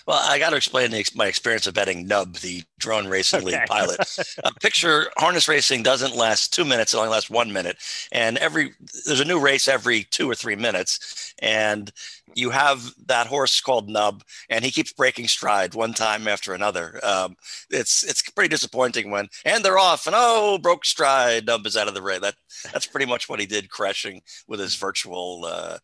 Well, 0.05 0.21
I 0.23 0.39
got 0.39 0.51
to 0.51 0.55
explain 0.55 0.91
the, 0.91 1.05
my 1.15 1.27
experience 1.27 1.67
of 1.67 1.73
betting 1.73 2.07
Nub, 2.07 2.37
the 2.37 2.63
drone 2.79 3.07
racing 3.07 3.39
okay. 3.39 3.57
league 3.57 3.65
pilot. 3.67 3.99
uh, 4.43 4.51
picture 4.61 5.07
harness 5.17 5.49
racing 5.49 5.83
doesn't 5.83 6.15
last 6.15 6.53
two 6.53 6.63
minutes; 6.63 6.93
it 6.93 6.97
only 6.97 7.09
lasts 7.09 7.29
one 7.29 7.51
minute, 7.51 7.77
and 8.11 8.37
every 8.37 8.73
there's 9.05 9.19
a 9.19 9.25
new 9.25 9.39
race 9.39 9.67
every 9.67 10.03
two 10.03 10.29
or 10.29 10.35
three 10.35 10.55
minutes, 10.55 11.33
and 11.39 11.91
you 12.35 12.51
have 12.51 12.93
that 13.07 13.27
horse 13.27 13.59
called 13.59 13.89
Nub, 13.89 14.23
and 14.49 14.63
he 14.63 14.71
keeps 14.71 14.93
breaking 14.93 15.27
stride 15.27 15.73
one 15.73 15.93
time 15.93 16.27
after 16.27 16.53
another. 16.53 16.99
Um, 17.03 17.35
it's 17.69 18.03
it's 18.03 18.21
pretty 18.29 18.49
disappointing 18.49 19.11
when 19.11 19.27
and 19.43 19.65
they're 19.65 19.79
off, 19.79 19.96
and 20.05 20.15
oh, 20.17 20.57
broke 20.57 20.85
stride. 20.85 21.47
Nub 21.47 21.65
is 21.65 21.77
out 21.77 21.87
of 21.87 21.93
the 21.93 22.01
race. 22.01 22.19
That 22.19 22.35
that's 22.71 22.85
pretty 22.85 23.05
much 23.05 23.27
what 23.27 23.39
he 23.39 23.45
did, 23.45 23.69
crashing 23.69 24.21
with 24.47 24.59
his 24.59 24.75
virtual. 24.75 25.45
Uh, 25.45 25.77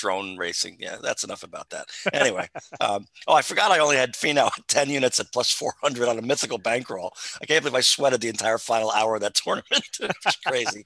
drone 0.00 0.36
racing. 0.36 0.76
Yeah, 0.78 0.96
that's 1.02 1.24
enough 1.24 1.42
about 1.42 1.70
that. 1.70 1.88
Anyway, 2.12 2.48
um, 2.80 3.06
oh, 3.26 3.34
I 3.34 3.42
forgot 3.42 3.70
I 3.70 3.78
only 3.78 3.96
had 3.96 4.14
Finau 4.14 4.50
10 4.68 4.88
units 4.88 5.20
at 5.20 5.32
plus 5.32 5.52
400 5.52 6.08
on 6.08 6.18
a 6.18 6.22
mythical 6.22 6.58
bankroll. 6.58 7.12
I 7.40 7.46
can't 7.46 7.62
believe 7.62 7.76
I 7.76 7.80
sweated 7.80 8.20
the 8.20 8.28
entire 8.28 8.58
final 8.58 8.90
hour 8.90 9.16
of 9.16 9.20
that 9.20 9.34
tournament. 9.44 9.84
it's 10.00 10.36
crazy. 10.46 10.82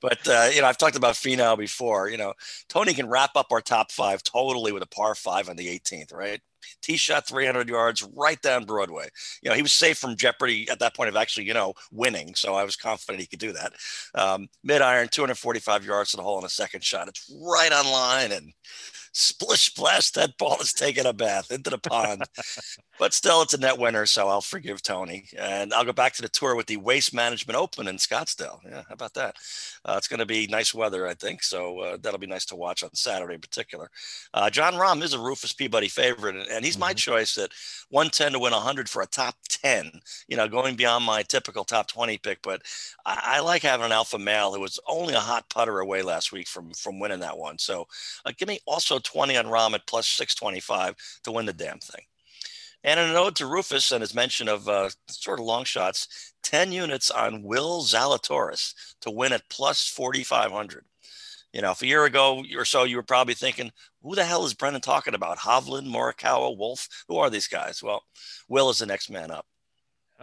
But, 0.00 0.26
uh, 0.28 0.50
you 0.52 0.60
know, 0.60 0.68
I've 0.68 0.78
talked 0.78 0.96
about 0.96 1.14
Finau 1.14 1.58
before. 1.58 2.08
You 2.08 2.16
know, 2.16 2.34
Tony 2.68 2.94
can 2.94 3.08
wrap 3.08 3.30
up 3.36 3.48
our 3.50 3.60
top 3.60 3.90
five 3.90 4.22
totally 4.22 4.72
with 4.72 4.82
a 4.82 4.88
par 4.88 5.14
five 5.14 5.48
on 5.48 5.56
the 5.56 5.66
18th, 5.66 6.14
right? 6.14 6.40
Tee 6.82 6.96
shot 6.96 7.26
300 7.26 7.68
yards 7.68 8.02
right 8.14 8.40
down 8.42 8.64
Broadway. 8.64 9.08
You 9.42 9.50
know, 9.50 9.56
he 9.56 9.62
was 9.62 9.72
safe 9.72 9.98
from 9.98 10.16
jeopardy 10.16 10.68
at 10.70 10.78
that 10.80 10.94
point 10.94 11.08
of 11.08 11.16
actually, 11.16 11.46
you 11.46 11.54
know, 11.54 11.74
winning. 11.90 12.34
So 12.34 12.54
I 12.54 12.64
was 12.64 12.76
confident 12.76 13.20
he 13.20 13.26
could 13.26 13.38
do 13.38 13.52
that. 13.52 13.72
Um, 14.14 14.48
mid 14.62 14.82
iron, 14.82 15.08
245 15.08 15.84
yards 15.84 16.10
to 16.10 16.16
the 16.16 16.22
hole 16.22 16.36
on 16.36 16.44
a 16.44 16.48
second 16.48 16.84
shot. 16.84 17.08
It's 17.08 17.30
right 17.40 17.72
on 17.72 17.86
line 17.86 18.32
and 18.32 18.52
splish 19.14 19.66
splash 19.66 20.10
that 20.10 20.36
ball 20.38 20.60
is 20.60 20.72
taking 20.72 21.06
a 21.06 21.12
bath 21.12 21.50
into 21.50 21.70
the 21.70 21.78
pond. 21.78 22.24
But 22.98 23.12
still 23.12 23.42
it's 23.42 23.54
a 23.54 23.58
net 23.58 23.78
winner 23.78 24.06
so 24.06 24.28
i'll 24.28 24.40
forgive 24.40 24.82
tony. 24.82 25.26
And 25.38 25.72
i'll 25.72 25.84
go 25.84 25.92
back 25.92 26.12
to 26.14 26.22
the 26.22 26.28
tour 26.28 26.54
with 26.54 26.66
the 26.66 26.76
waste 26.76 27.14
management 27.14 27.58
open 27.58 27.88
in 27.88 27.96
scottsdale. 27.96 28.58
Yeah 28.64 28.82
how 28.88 28.94
about 28.94 29.14
that? 29.14 29.36
Uh, 29.84 29.94
it's 29.96 30.08
going 30.08 30.20
to 30.20 30.26
be 30.26 30.46
nice 30.46 30.74
weather 30.74 31.06
i 31.06 31.14
think 31.14 31.42
so 31.42 31.80
uh, 31.80 31.96
that'll 32.00 32.18
be 32.18 32.26
nice 32.26 32.44
to 32.46 32.56
watch 32.56 32.82
on 32.82 32.94
saturday 32.94 33.34
in 33.34 33.40
particular. 33.40 33.90
Uh, 34.34 34.50
jon 34.50 34.74
rahm 34.74 35.02
is 35.02 35.12
a 35.12 35.18
rufus 35.18 35.52
peabody 35.52 35.88
favorite 35.88 36.36
and, 36.36 36.48
and 36.48 36.64
he's 36.64 36.74
mm-hmm. 36.74 36.80
my 36.82 36.92
choice 36.92 37.38
at 37.38 37.50
110 37.90 38.32
to 38.32 38.38
win 38.38 38.52
100 38.52 38.88
for 38.88 39.02
a 39.02 39.06
top 39.06 39.36
10 39.48 39.90
you 40.28 40.36
know 40.36 40.48
going 40.48 40.74
beyond 40.76 41.04
my 41.04 41.22
typical 41.22 41.64
top 41.64 41.86
20 41.88 42.18
pick. 42.18 42.42
But 42.42 42.62
I, 43.04 43.36
I 43.36 43.40
like 43.40 43.62
having 43.62 43.86
an 43.86 43.92
alpha 43.92 44.18
male 44.18 44.52
who 44.52 44.60
was 44.60 44.78
only 44.86 45.14
a 45.14 45.20
hot 45.20 45.48
putter 45.50 45.80
away 45.80 46.02
last 46.02 46.32
week 46.32 46.48
from 46.48 46.70
from 46.72 46.98
winning 46.98 47.20
that 47.20 47.38
one. 47.38 47.58
So 47.58 47.86
uh, 48.24 48.32
give 48.36 48.48
me 48.48 48.60
also 48.66 48.98
20 49.04 49.36
on 49.36 49.46
Rahm 49.46 49.74
at 49.74 49.86
plus 49.86 50.06
625 50.08 50.94
to 51.24 51.32
win 51.32 51.46
the 51.46 51.52
damn 51.52 51.78
thing. 51.78 52.04
And 52.82 53.00
in 53.00 53.08
an 53.08 53.16
ode 53.16 53.36
to 53.36 53.46
Rufus 53.46 53.92
and 53.92 54.02
his 54.02 54.14
mention 54.14 54.46
of 54.48 54.68
uh, 54.68 54.90
sort 55.08 55.40
of 55.40 55.46
long 55.46 55.64
shots, 55.64 56.34
10 56.42 56.70
units 56.70 57.10
on 57.10 57.42
Will 57.42 57.82
Zalatoris 57.82 58.74
to 59.00 59.10
win 59.10 59.32
at 59.32 59.48
plus 59.48 59.88
4,500. 59.88 60.84
You 61.54 61.62
know, 61.62 61.70
if 61.70 61.82
a 61.82 61.86
year 61.86 62.04
ago 62.04 62.42
or 62.56 62.64
so, 62.64 62.84
you 62.84 62.96
were 62.96 63.02
probably 63.02 63.34
thinking, 63.34 63.70
who 64.02 64.14
the 64.14 64.24
hell 64.24 64.44
is 64.44 64.54
Brennan 64.54 64.82
talking 64.82 65.14
about? 65.14 65.38
Hovland, 65.38 65.86
Morikawa, 65.86 66.56
Wolff? 66.58 66.88
Who 67.08 67.16
are 67.16 67.30
these 67.30 67.46
guys? 67.46 67.82
Well, 67.82 68.02
Will 68.48 68.70
is 68.70 68.78
the 68.78 68.86
next 68.86 69.08
man 69.08 69.30
up. 69.30 69.46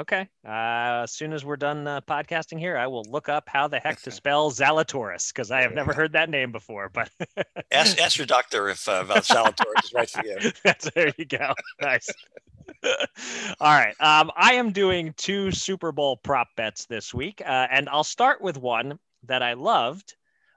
Okay. 0.01 0.27
Uh, 0.43 1.03
as 1.03 1.11
soon 1.11 1.31
as 1.31 1.45
we're 1.45 1.57
done 1.57 1.87
uh, 1.87 2.01
podcasting 2.01 2.57
here, 2.57 2.75
I 2.75 2.87
will 2.87 3.05
look 3.07 3.29
up 3.29 3.47
how 3.47 3.67
the 3.67 3.77
heck 3.77 4.01
to 4.01 4.11
spell 4.11 4.49
Zalatoris 4.49 5.27
because 5.27 5.51
I 5.51 5.61
have 5.61 5.73
never 5.73 5.93
heard 5.93 6.13
that 6.13 6.27
name 6.27 6.51
before. 6.51 6.89
But 6.89 7.11
ask, 7.71 8.01
ask 8.01 8.17
your 8.17 8.25
doctor 8.25 8.67
if 8.69 8.89
uh, 8.89 9.03
Zalatoris 9.03 9.83
is 9.83 9.93
right 9.93 10.09
for 10.09 10.25
you. 10.25 10.51
That's, 10.63 10.89
there 10.95 11.13
you 11.19 11.25
go. 11.25 11.53
Nice. 11.83 12.09
All 13.59 13.75
right. 13.75 13.93
Um, 14.01 14.31
I 14.35 14.53
am 14.53 14.71
doing 14.71 15.13
two 15.17 15.51
Super 15.51 15.91
Bowl 15.91 16.17
prop 16.17 16.47
bets 16.57 16.87
this 16.87 17.13
week, 17.13 17.39
uh, 17.45 17.67
and 17.69 17.87
I'll 17.87 18.03
start 18.03 18.41
with 18.41 18.57
one 18.57 18.97
that 19.27 19.43
I 19.43 19.53
loved 19.53 20.15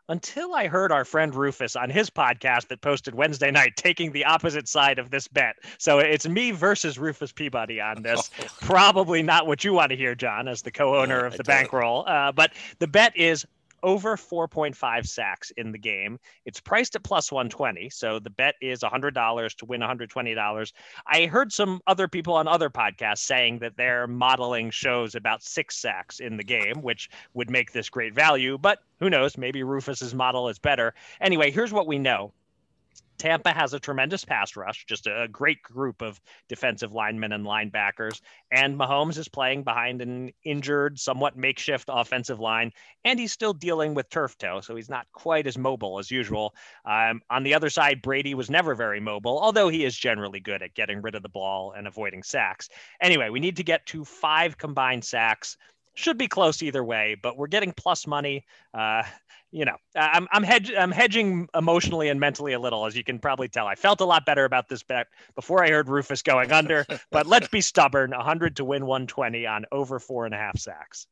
until 0.08 0.54
I 0.54 0.68
heard 0.68 0.92
our 0.92 1.04
friend 1.04 1.34
Rufus 1.34 1.76
on 1.76 1.90
his 1.90 2.10
podcast 2.10 2.68
that 2.68 2.80
posted 2.80 3.14
Wednesday 3.14 3.50
night 3.50 3.76
taking 3.76 4.12
the 4.12 4.24
opposite 4.24 4.68
side 4.68 4.98
of 4.98 5.10
this 5.10 5.28
bet. 5.28 5.56
So 5.78 5.98
it's 5.98 6.28
me 6.28 6.50
versus 6.50 6.98
Rufus 6.98 7.32
Peabody 7.32 7.80
on 7.80 8.02
this. 8.02 8.30
Probably 8.60 9.22
not 9.22 9.46
what 9.46 9.64
you 9.64 9.72
want 9.72 9.90
to 9.90 9.96
hear, 9.96 10.14
John, 10.14 10.48
as 10.48 10.62
the 10.62 10.70
co 10.70 10.96
owner 10.96 11.24
of 11.24 11.36
the 11.36 11.44
bankroll. 11.44 12.04
Uh, 12.06 12.32
but 12.32 12.52
the 12.78 12.86
bet 12.86 13.16
is 13.16 13.46
over 13.84 14.16
4.5 14.16 15.06
sacks 15.06 15.52
in 15.56 15.70
the 15.70 15.78
game. 15.78 16.18
It's 16.44 16.58
priced 16.58 16.96
at 16.96 17.04
plus 17.04 17.30
120, 17.30 17.90
so 17.90 18.18
the 18.18 18.30
bet 18.30 18.56
is 18.60 18.80
$100 18.80 19.56
to 19.56 19.64
win 19.66 19.80
$120. 19.80 20.72
I 21.06 21.26
heard 21.26 21.52
some 21.52 21.80
other 21.86 22.08
people 22.08 22.34
on 22.34 22.48
other 22.48 22.70
podcasts 22.70 23.18
saying 23.18 23.60
that 23.60 23.76
their 23.76 24.08
modeling 24.08 24.70
shows 24.70 25.14
about 25.14 25.42
six 25.42 25.76
sacks 25.76 26.18
in 26.18 26.36
the 26.36 26.42
game, 26.42 26.82
which 26.82 27.10
would 27.34 27.50
make 27.50 27.72
this 27.72 27.88
great 27.88 28.14
value, 28.14 28.58
but 28.58 28.80
who 28.98 29.10
knows? 29.10 29.36
Maybe 29.36 29.62
Rufus's 29.62 30.14
model 30.14 30.48
is 30.48 30.58
better. 30.58 30.94
Anyway, 31.20 31.50
here's 31.50 31.72
what 31.72 31.86
we 31.86 31.98
know. 31.98 32.32
Tampa 33.18 33.52
has 33.52 33.74
a 33.74 33.80
tremendous 33.80 34.24
pass 34.24 34.56
rush, 34.56 34.84
just 34.86 35.06
a 35.06 35.28
great 35.30 35.62
group 35.62 36.02
of 36.02 36.20
defensive 36.48 36.92
linemen 36.92 37.32
and 37.32 37.44
linebackers. 37.44 38.20
And 38.50 38.78
Mahomes 38.78 39.18
is 39.18 39.28
playing 39.28 39.64
behind 39.64 40.02
an 40.02 40.32
injured, 40.44 40.98
somewhat 40.98 41.36
makeshift 41.36 41.88
offensive 41.88 42.40
line, 42.40 42.72
and 43.04 43.18
he's 43.18 43.32
still 43.32 43.52
dealing 43.52 43.94
with 43.94 44.10
turf 44.10 44.36
toe, 44.38 44.60
so 44.60 44.76
he's 44.76 44.90
not 44.90 45.06
quite 45.12 45.46
as 45.46 45.56
mobile 45.56 45.98
as 45.98 46.10
usual. 46.10 46.54
Um, 46.84 47.20
on 47.30 47.42
the 47.42 47.54
other 47.54 47.70
side, 47.70 48.02
Brady 48.02 48.34
was 48.34 48.50
never 48.50 48.74
very 48.74 49.00
mobile, 49.00 49.38
although 49.38 49.68
he 49.68 49.84
is 49.84 49.96
generally 49.96 50.40
good 50.40 50.62
at 50.62 50.74
getting 50.74 51.02
rid 51.02 51.14
of 51.14 51.22
the 51.22 51.28
ball 51.28 51.72
and 51.72 51.86
avoiding 51.86 52.22
sacks. 52.22 52.68
Anyway, 53.00 53.30
we 53.30 53.40
need 53.40 53.56
to 53.56 53.64
get 53.64 53.86
to 53.86 54.04
five 54.04 54.58
combined 54.58 55.04
sacks 55.04 55.56
should 55.94 56.18
be 56.18 56.28
close 56.28 56.62
either 56.62 56.84
way, 56.84 57.16
but 57.20 57.36
we're 57.36 57.46
getting 57.46 57.72
plus 57.72 58.06
money. 58.06 58.44
Uh, 58.72 59.02
you 59.50 59.64
know, 59.64 59.76
I'm 59.94 60.26
I'm, 60.32 60.42
hedge, 60.42 60.72
I'm 60.76 60.90
hedging 60.90 61.48
emotionally 61.54 62.08
and 62.08 62.18
mentally 62.18 62.52
a 62.52 62.58
little, 62.58 62.86
as 62.86 62.96
you 62.96 63.04
can 63.04 63.18
probably 63.20 63.48
tell. 63.48 63.66
I 63.66 63.76
felt 63.76 64.00
a 64.00 64.04
lot 64.04 64.26
better 64.26 64.44
about 64.44 64.68
this 64.68 64.82
bet 64.82 65.06
before 65.36 65.62
I 65.62 65.70
heard 65.70 65.88
Rufus 65.88 66.22
going 66.22 66.50
under, 66.50 66.84
but 67.10 67.26
let's 67.26 67.48
be 67.48 67.60
stubborn. 67.60 68.10
100 68.10 68.56
to 68.56 68.64
win 68.64 68.86
120 68.86 69.46
on 69.46 69.64
over 69.70 69.98
four 70.00 70.26
and 70.26 70.34
a 70.34 70.38
half 70.38 70.58
sacks. 70.58 71.06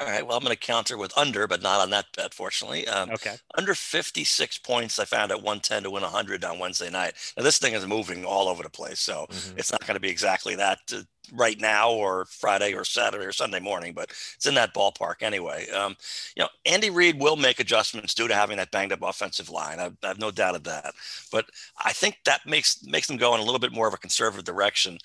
All 0.00 0.06
right. 0.06 0.24
Well, 0.24 0.36
I'm 0.36 0.44
going 0.44 0.54
to 0.54 0.60
counter 0.60 0.96
with 0.96 1.16
under, 1.18 1.46
but 1.48 1.60
not 1.60 1.80
on 1.80 1.90
that 1.90 2.06
bet, 2.16 2.32
fortunately. 2.32 2.86
Um, 2.86 3.10
okay. 3.10 3.34
Under 3.56 3.74
56 3.74 4.58
points, 4.58 4.98
I 4.98 5.04
found 5.04 5.32
at 5.32 5.38
110 5.38 5.82
to 5.82 5.90
win 5.90 6.02
100 6.02 6.44
on 6.44 6.58
Wednesday 6.58 6.90
night. 6.90 7.14
Now, 7.36 7.42
this 7.42 7.58
thing 7.58 7.74
is 7.74 7.86
moving 7.86 8.24
all 8.24 8.48
over 8.48 8.62
the 8.62 8.70
place, 8.70 9.00
so 9.00 9.26
mm-hmm. 9.28 9.58
it's 9.58 9.72
not 9.72 9.84
going 9.86 9.96
to 9.96 10.00
be 10.00 10.08
exactly 10.08 10.54
that 10.54 10.78
uh, 10.94 11.00
right 11.32 11.60
now 11.60 11.90
or 11.92 12.26
Friday 12.26 12.74
or 12.74 12.84
Saturday 12.84 13.24
or 13.24 13.32
Sunday 13.32 13.60
morning, 13.60 13.92
but 13.94 14.10
it's 14.10 14.46
in 14.46 14.54
that 14.54 14.74
ballpark 14.74 15.22
anyway. 15.22 15.68
Um, 15.70 15.96
you 16.36 16.42
know, 16.42 16.48
Andy 16.66 16.90
Reid 16.90 17.20
will 17.20 17.36
make 17.36 17.60
adjustments 17.60 18.14
due 18.14 18.28
to 18.28 18.34
having 18.34 18.56
that 18.58 18.70
banged 18.70 18.92
up 18.92 19.02
offensive 19.02 19.50
line. 19.50 19.80
I, 19.80 19.90
I 20.02 20.08
have 20.08 20.18
no 20.18 20.30
doubt 20.30 20.56
of 20.56 20.64
that. 20.64 20.94
But 21.30 21.46
I 21.84 21.92
think 21.92 22.18
that 22.24 22.46
makes 22.46 22.84
makes 22.84 23.06
them 23.06 23.16
go 23.16 23.34
in 23.34 23.40
a 23.40 23.44
little 23.44 23.58
bit 23.58 23.72
more 23.72 23.88
of 23.88 23.94
a 23.94 23.98
conservative 23.98 24.44
direction. 24.44 24.98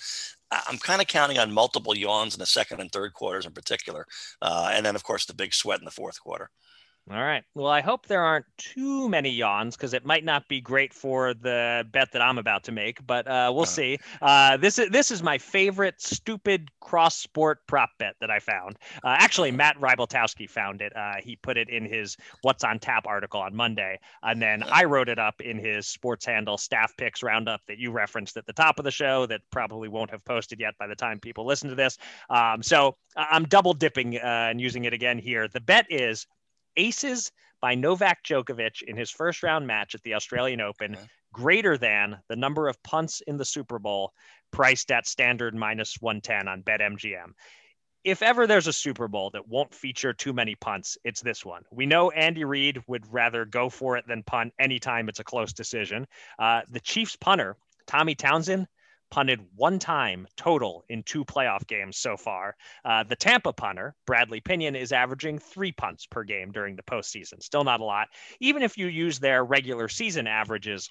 I'm 0.67 0.77
kind 0.77 1.01
of 1.01 1.07
counting 1.07 1.39
on 1.39 1.51
multiple 1.51 1.97
yawns 1.97 2.35
in 2.35 2.39
the 2.39 2.45
second 2.45 2.79
and 2.79 2.91
third 2.91 3.13
quarters 3.13 3.45
in 3.45 3.53
particular, 3.53 4.05
uh, 4.41 4.69
and 4.71 4.85
then 4.85 4.95
of 4.95 5.03
course 5.03 5.25
the 5.25 5.33
big 5.33 5.53
sweat 5.53 5.79
in 5.79 5.85
the 5.85 5.91
fourth 5.91 6.21
quarter. 6.21 6.49
All 7.11 7.21
right. 7.21 7.43
Well, 7.53 7.67
I 7.67 7.81
hope 7.81 8.07
there 8.07 8.21
aren't 8.21 8.45
too 8.57 9.09
many 9.09 9.29
yawns 9.29 9.75
because 9.75 9.93
it 9.93 10.05
might 10.05 10.23
not 10.23 10.47
be 10.47 10.61
great 10.61 10.93
for 10.93 11.33
the 11.33 11.85
bet 11.91 12.13
that 12.13 12.21
I'm 12.21 12.37
about 12.37 12.63
to 12.63 12.71
make, 12.71 13.05
but 13.05 13.27
uh, 13.27 13.51
we'll 13.53 13.63
uh 13.63 13.65
see. 13.65 13.99
Uh, 14.21 14.55
this 14.55 14.79
is 14.79 14.89
this 14.89 15.11
is 15.11 15.21
my 15.21 15.37
favorite 15.37 16.01
stupid 16.01 16.71
cross 16.79 17.17
sport 17.17 17.59
prop 17.67 17.89
bet 17.99 18.15
that 18.21 18.31
I 18.31 18.39
found. 18.39 18.77
Uh, 19.03 19.17
actually, 19.19 19.49
uh-huh. 19.49 19.57
Matt 19.57 19.81
Rybaltowski 19.81 20.49
found 20.49 20.81
it. 20.81 20.95
Uh, 20.95 21.15
he 21.21 21.35
put 21.35 21.57
it 21.57 21.67
in 21.67 21.83
his 21.83 22.15
What's 22.41 22.63
on 22.63 22.79
Tap 22.79 23.05
article 23.05 23.41
on 23.41 23.53
Monday, 23.53 23.99
and 24.23 24.41
then 24.41 24.63
I 24.63 24.85
wrote 24.85 25.09
it 25.09 25.19
up 25.19 25.41
in 25.41 25.59
his 25.59 25.87
Sports 25.87 26.25
Handle 26.25 26.57
staff 26.57 26.95
picks 26.95 27.21
roundup 27.21 27.65
that 27.67 27.79
you 27.79 27.91
referenced 27.91 28.37
at 28.37 28.45
the 28.45 28.53
top 28.53 28.79
of 28.79 28.85
the 28.85 28.91
show. 28.91 29.25
That 29.25 29.41
probably 29.51 29.89
won't 29.89 30.09
have 30.11 30.23
posted 30.23 30.61
yet 30.61 30.77
by 30.79 30.87
the 30.87 30.95
time 30.95 31.19
people 31.19 31.45
listen 31.45 31.67
to 31.67 31.75
this. 31.75 31.97
Um, 32.29 32.63
so 32.63 32.95
I'm 33.17 33.43
double 33.43 33.73
dipping 33.73 34.15
and 34.15 34.61
using 34.61 34.85
it 34.85 34.93
again 34.93 35.17
here. 35.17 35.49
The 35.49 35.59
bet 35.59 35.85
is 35.89 36.27
aces 36.77 37.31
by 37.61 37.75
Novak 37.75 38.23
Djokovic 38.23 38.81
in 38.81 38.97
his 38.97 39.09
first 39.09 39.43
round 39.43 39.65
match 39.65 39.95
at 39.95 40.03
the 40.03 40.15
Australian 40.15 40.61
Open 40.61 40.95
okay. 40.95 41.05
greater 41.31 41.77
than 41.77 42.19
the 42.27 42.35
number 42.35 42.67
of 42.67 42.81
punts 42.83 43.21
in 43.21 43.37
the 43.37 43.45
Super 43.45 43.79
Bowl 43.79 44.11
priced 44.51 44.91
at 44.91 45.07
standard 45.07 45.55
minus 45.55 45.95
110 46.01 46.47
on 46.47 46.61
BetMGM. 46.61 47.31
If 48.03 48.21
ever 48.21 48.47
there's 48.47 48.67
a 48.67 48.73
Super 48.73 49.07
Bowl 49.07 49.29
that 49.29 49.47
won't 49.47 49.73
feature 49.73 50.11
too 50.11 50.33
many 50.33 50.55
punts, 50.55 50.97
it's 51.05 51.21
this 51.21 51.45
one. 51.45 51.63
We 51.71 51.85
know 51.85 52.11
Andy 52.11 52.43
Reid 52.43 52.81
would 52.87 53.11
rather 53.11 53.45
go 53.45 53.69
for 53.69 53.95
it 53.95 54.05
than 54.07 54.23
punt 54.23 54.53
anytime 54.59 55.07
it's 55.07 55.21
a 55.21 55.23
close 55.23 55.53
decision. 55.53 56.05
Uh, 56.37 56.61
the 56.69 56.81
Chiefs 56.81 57.15
punter, 57.15 57.55
Tommy 57.87 58.13
Townsend, 58.13 58.67
punted 59.13 59.39
one 59.55 59.77
time 59.77 60.27
total 60.35 60.83
in 60.89 61.03
two 61.03 61.23
playoff 61.23 61.67
games 61.67 61.97
so 61.97 62.17
far. 62.17 62.55
Uh, 62.83 63.03
the 63.03 63.15
Tampa 63.15 63.53
punter, 63.53 63.93
Bradley 64.07 64.41
Pinion, 64.41 64.75
is 64.75 64.91
averaging 64.91 65.37
three 65.37 65.71
punts 65.71 66.07
per 66.07 66.23
game 66.23 66.51
during 66.51 66.75
the 66.75 66.81
postseason. 66.81 67.39
Still 67.43 67.63
not 67.63 67.79
a 67.79 67.83
lot. 67.83 68.07
Even 68.39 68.63
if 68.63 68.75
you 68.75 68.87
use 68.87 69.19
their 69.19 69.45
regular 69.45 69.87
season 69.87 70.25
averages, 70.25 70.89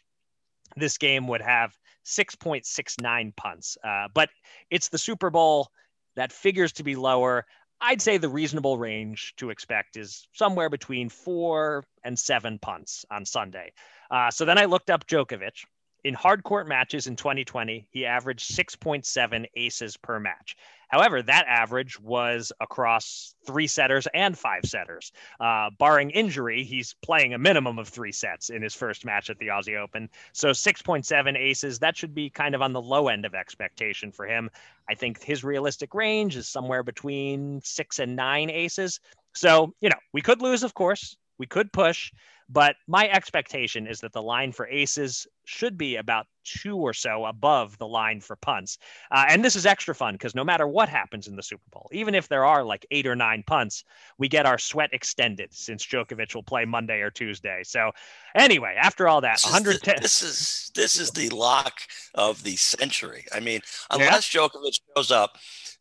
this 0.77 0.99
game 0.99 1.27
would 1.27 1.41
have 1.41 1.77
6.69 2.07 3.35
punts. 3.35 3.77
Uh, 3.83 4.07
but 4.15 4.31
it's 4.71 4.89
the 4.89 4.99
Super 4.99 5.29
Bowl 5.29 5.73
that 6.15 6.31
figures 6.31 6.71
to 6.75 6.85
be 6.85 6.95
lower. 6.95 7.45
I'd 7.81 8.01
say 8.01 8.19
the 8.19 8.29
reasonable 8.29 8.79
range 8.79 9.35
to 9.39 9.51
expect 9.51 9.97
is 9.97 10.29
somewhere 10.33 10.71
between 10.71 11.09
four 11.09 11.83
and 12.05 12.17
seven 12.17 12.61
punts 12.61 13.05
on 13.11 13.27
Sunday. 13.27 13.73
Uh, 14.13 14.31
so 14.31 14.45
then 14.45 14.59
I 14.59 14.67
looked 14.67 14.91
up 14.91 15.09
Djokovic, 15.09 15.65
in 16.05 16.15
hard 16.15 16.43
court 16.43 16.67
matches 16.67 17.07
in 17.07 17.17
2020, 17.17 17.87
he 17.91 18.07
averaged 18.07 18.51
6.7 18.51 19.47
aces 19.55 19.97
per 19.97 20.19
match. 20.19 20.57
However, 20.89 21.23
that 21.23 21.47
average 21.49 21.99
was 21.99 22.53
across 22.61 23.35
three 23.47 23.67
setters 23.67 24.07
and 24.13 24.37
five 24.37 24.65
setters. 24.67 25.11
Uh, 25.41 25.71
barring 25.79 26.11
injury, 26.11 26.65
he's 26.65 26.95
playing 27.03 27.33
a 27.33 27.39
minimum 27.39 27.79
of 27.79 27.89
three 27.89 28.13
sets 28.13 28.51
in 28.51 28.61
his 28.61 28.75
first 28.75 29.05
match 29.07 29.31
at 29.31 29.39
the 29.39 29.47
Aussie 29.47 29.79
Open. 29.79 30.11
So 30.33 30.51
6.7 30.51 31.39
aces, 31.39 31.79
that 31.79 31.97
should 31.97 32.15
be 32.15 32.29
kind 32.29 32.55
of 32.55 32.61
on 32.61 32.75
the 32.75 32.83
low 32.83 33.09
end 33.09 33.25
of 33.25 33.35
expectation 33.35 34.13
for 34.13 34.27
him. 34.27 34.51
I 34.87 34.95
think 34.95 35.23
his 35.23 35.43
realistic 35.43 35.95
range 35.95 36.37
is 36.37 36.47
somewhere 36.47 36.83
between 36.83 37.63
six 37.65 37.99
and 37.99 38.15
nine 38.15 38.51
aces. 38.51 39.01
So, 39.33 39.75
you 39.81 39.89
know, 39.89 39.99
we 40.13 40.21
could 40.21 40.43
lose, 40.43 40.63
of 40.63 40.75
course. 40.75 41.17
We 41.39 41.47
could 41.47 41.73
push, 41.73 42.13
but 42.49 42.77
my 42.87 43.09
expectation 43.09 43.87
is 43.87 44.01
that 44.01 44.13
the 44.13 44.23
line 44.23 44.53
for 44.53 44.67
aces 44.67 45.27
should 45.45 45.77
be 45.77 45.97
about 45.97 46.27
two 46.45 46.77
or 46.77 46.93
so 46.93 47.25
above 47.25 47.77
the 47.79 47.87
line 47.87 48.21
for 48.21 48.37
punts. 48.37 48.79
Uh, 49.11 49.25
and 49.29 49.45
this 49.45 49.57
is 49.57 49.67
extra 49.67 49.95
fun 49.95 50.15
because 50.15 50.35
no 50.35 50.45
matter 50.45 50.67
what 50.67 50.89
happens 50.89 51.27
in 51.27 51.37
the 51.37 51.43
Super 51.43 51.63
Bowl, 51.71 51.89
even 51.93 52.15
if 52.15 52.29
there 52.29 52.45
are 52.45 52.65
like 52.65 52.87
eight 52.91 53.07
or 53.07 53.17
nine 53.17 53.43
punts, 53.47 53.85
we 54.19 54.29
get 54.29 54.47
our 54.47 54.59
sweat 54.59 54.91
extended 54.93 55.53
since 55.53 55.85
Djokovic 55.87 56.35
will 56.35 56.43
play 56.43 56.65
Monday 56.65 57.01
or 57.01 57.11
Tuesday. 57.11 57.63
So 57.65 57.93
anyway, 58.35 58.77
after 58.81 59.09
all 59.09 59.21
that, 59.21 59.37
this 59.37 59.45
110. 59.45 59.97
Is 59.97 60.01
this 60.01 60.23
is 60.23 60.71
this 60.75 61.01
is 61.01 61.11
the 61.11 61.29
lock 61.31 61.81
of 62.15 62.43
the 62.43 62.57
century. 62.57 63.25
I 63.33 63.41
mean, 63.41 63.61
unless 63.91 64.35
yeah. 64.35 64.41
Djokovic 64.41 64.81
shows 64.97 65.11
up 65.11 65.39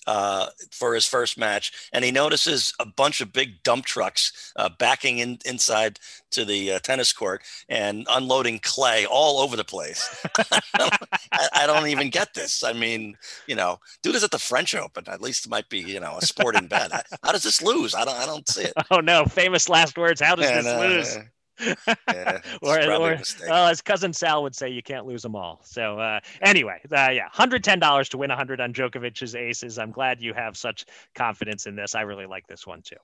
uh, 0.08 0.47
for 0.72 0.93
his 0.93 1.06
first 1.06 1.38
match, 1.38 1.89
and 1.93 2.04
he 2.04 2.12
notices 2.12 2.74
a 2.80 2.86
bunch 2.86 3.22
of 3.22 3.34
big 3.34 3.62
dump 3.64 3.86
trucks 3.86 4.54
uh, 4.56 4.70
backing 4.80 5.20
in 5.20 5.38
inside 5.45 5.99
to 6.32 6.45
the 6.45 6.74
uh, 6.74 6.80
tennis 6.80 7.14
court 7.14 7.43
and 7.70 8.08
unloading 8.10 8.60
clay 8.60 9.06
all 9.06 9.39
over 9.39 9.56
the 9.56 9.64
place. 9.64 10.26
I, 10.74 11.49
I, 11.54 11.68
don't 11.68 11.88
even 11.88 12.10
get 12.10 12.34
this. 12.34 12.64
I 12.64 12.74
mean, 12.74 13.18
you 13.47 13.56
know, 13.56 13.80
do 14.02 14.12
this 14.12 14.24
at 14.24 14.32
the 14.32 14.39
French 14.39 14.74
Open. 14.74 15.04
At 15.08 15.22
least 15.22 15.45
it 15.45 15.49
might 15.49 15.70
be, 15.70 15.80
you 15.80 15.99
know, 15.99 16.18
a 16.18 16.26
sporting 16.26 16.68
bet. 16.68 16.91
How 17.24 17.32
does 17.32 17.43
this 17.43 17.62
lose? 17.62 17.93
I 17.93 18.06
don't. 18.06 18.18
I 18.18 18.26
don't 18.26 18.47
see 18.47 18.64
it. 18.64 18.74
Oh 18.89 18.99
no! 18.99 19.24
Famous 19.26 19.70
last 19.70 19.97
words. 19.97 20.20
How 20.20 20.36
does 20.36 20.47
and, 20.47 20.66
this 20.66 21.16
lose? 21.16 21.26
yeah, 22.08 22.41
or, 22.62 22.80
or 22.91 23.18
well, 23.47 23.68
as 23.68 23.82
cousin 23.82 24.14
Sal 24.14 24.43
would 24.43 24.56
say, 24.56 24.70
you 24.70 24.82
can't 24.82 25.06
lose 25.06 25.22
them 25.22 25.36
all. 25.36 25.62
So 25.64 25.99
uh, 25.99 26.20
anyway, 26.41 26.82
uh, 26.91 27.10
yeah, 27.12 27.28
hundred 27.32 27.64
ten 27.64 27.80
dollars 27.80 28.10
to 28.10 28.18
win 28.18 28.30
hundred 28.30 28.62
on 28.62 28.74
Djokovic's 28.74 29.36
aces. 29.36 29.78
I'm 29.78 29.91
glad 29.91 30.22
you 30.22 30.34
have 30.34 30.58
such 30.58 30.86
confidence 31.16 31.66
in 31.66 31.76
this. 31.76 31.95
I 31.95 32.02
really 32.02 32.26
like 32.26 32.47
this 32.47 32.66
one 32.66 32.82
too. 32.82 32.95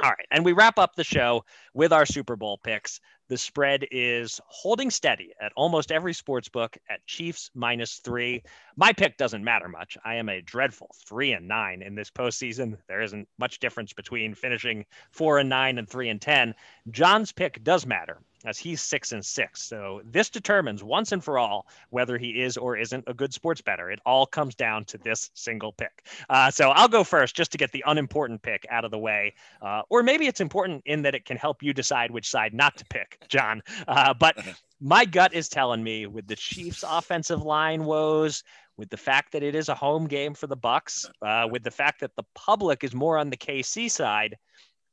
All 0.00 0.10
right, 0.10 0.26
and 0.30 0.44
we 0.44 0.52
wrap 0.52 0.78
up 0.78 0.94
the 0.94 1.04
show 1.04 1.44
with 1.74 1.92
our 1.92 2.06
Super 2.06 2.36
Bowl 2.36 2.58
picks. 2.62 3.00
The 3.32 3.38
spread 3.38 3.86
is 3.90 4.42
holding 4.46 4.90
steady 4.90 5.32
at 5.40 5.54
almost 5.56 5.90
every 5.90 6.12
sports 6.12 6.50
book 6.50 6.76
at 6.90 7.06
Chiefs 7.06 7.50
minus 7.54 7.94
three. 7.94 8.42
My 8.76 8.92
pick 8.92 9.16
doesn't 9.16 9.42
matter 9.42 9.68
much. 9.68 9.96
I 10.04 10.16
am 10.16 10.28
a 10.28 10.42
dreadful 10.42 10.94
three 11.06 11.32
and 11.32 11.48
nine 11.48 11.80
in 11.80 11.94
this 11.94 12.10
postseason. 12.10 12.76
There 12.88 13.00
isn't 13.00 13.26
much 13.38 13.58
difference 13.58 13.94
between 13.94 14.34
finishing 14.34 14.84
four 15.12 15.38
and 15.38 15.48
nine 15.48 15.78
and 15.78 15.88
three 15.88 16.10
and 16.10 16.20
ten. 16.20 16.54
John's 16.90 17.32
pick 17.32 17.64
does 17.64 17.86
matter 17.86 18.18
as 18.44 18.58
he's 18.58 18.80
six 18.80 19.12
and 19.12 19.24
six. 19.24 19.62
So 19.62 20.00
this 20.04 20.30
determines 20.30 20.82
once 20.82 21.12
and 21.12 21.22
for 21.22 21.38
all 21.38 21.66
whether 21.90 22.18
he 22.18 22.42
is 22.42 22.56
or 22.56 22.76
isn't 22.76 23.04
a 23.06 23.14
good 23.14 23.32
sports 23.32 23.60
better. 23.60 23.90
It 23.90 24.00
all 24.04 24.26
comes 24.26 24.54
down 24.54 24.84
to 24.86 24.98
this 24.98 25.30
single 25.34 25.72
pick. 25.72 26.06
Uh, 26.28 26.50
so 26.50 26.70
I'll 26.70 26.88
go 26.88 27.04
first 27.04 27.36
just 27.36 27.52
to 27.52 27.58
get 27.58 27.72
the 27.72 27.84
unimportant 27.86 28.42
pick 28.42 28.66
out 28.70 28.84
of 28.84 28.90
the 28.90 28.98
way. 28.98 29.34
Uh, 29.60 29.82
or 29.88 30.02
maybe 30.02 30.26
it's 30.26 30.40
important 30.40 30.82
in 30.86 31.02
that 31.02 31.14
it 31.14 31.24
can 31.24 31.36
help 31.36 31.62
you 31.62 31.72
decide 31.72 32.10
which 32.10 32.28
side 32.28 32.54
not 32.54 32.76
to 32.76 32.84
pick, 32.86 33.18
John. 33.28 33.62
Uh, 33.86 34.14
but 34.14 34.36
my 34.80 35.04
gut 35.04 35.32
is 35.34 35.48
telling 35.48 35.82
me 35.82 36.06
with 36.06 36.26
the 36.26 36.36
Chiefs' 36.36 36.84
offensive 36.86 37.42
line 37.42 37.84
woes, 37.84 38.42
with 38.76 38.90
the 38.90 38.96
fact 38.96 39.32
that 39.32 39.42
it 39.42 39.54
is 39.54 39.68
a 39.68 39.74
home 39.74 40.06
game 40.08 40.34
for 40.34 40.46
the 40.46 40.56
Bucs, 40.56 41.08
uh, 41.20 41.46
with 41.48 41.62
the 41.62 41.70
fact 41.70 42.00
that 42.00 42.16
the 42.16 42.24
public 42.34 42.82
is 42.82 42.94
more 42.94 43.18
on 43.18 43.30
the 43.30 43.36
KC 43.36 43.90
side, 43.90 44.36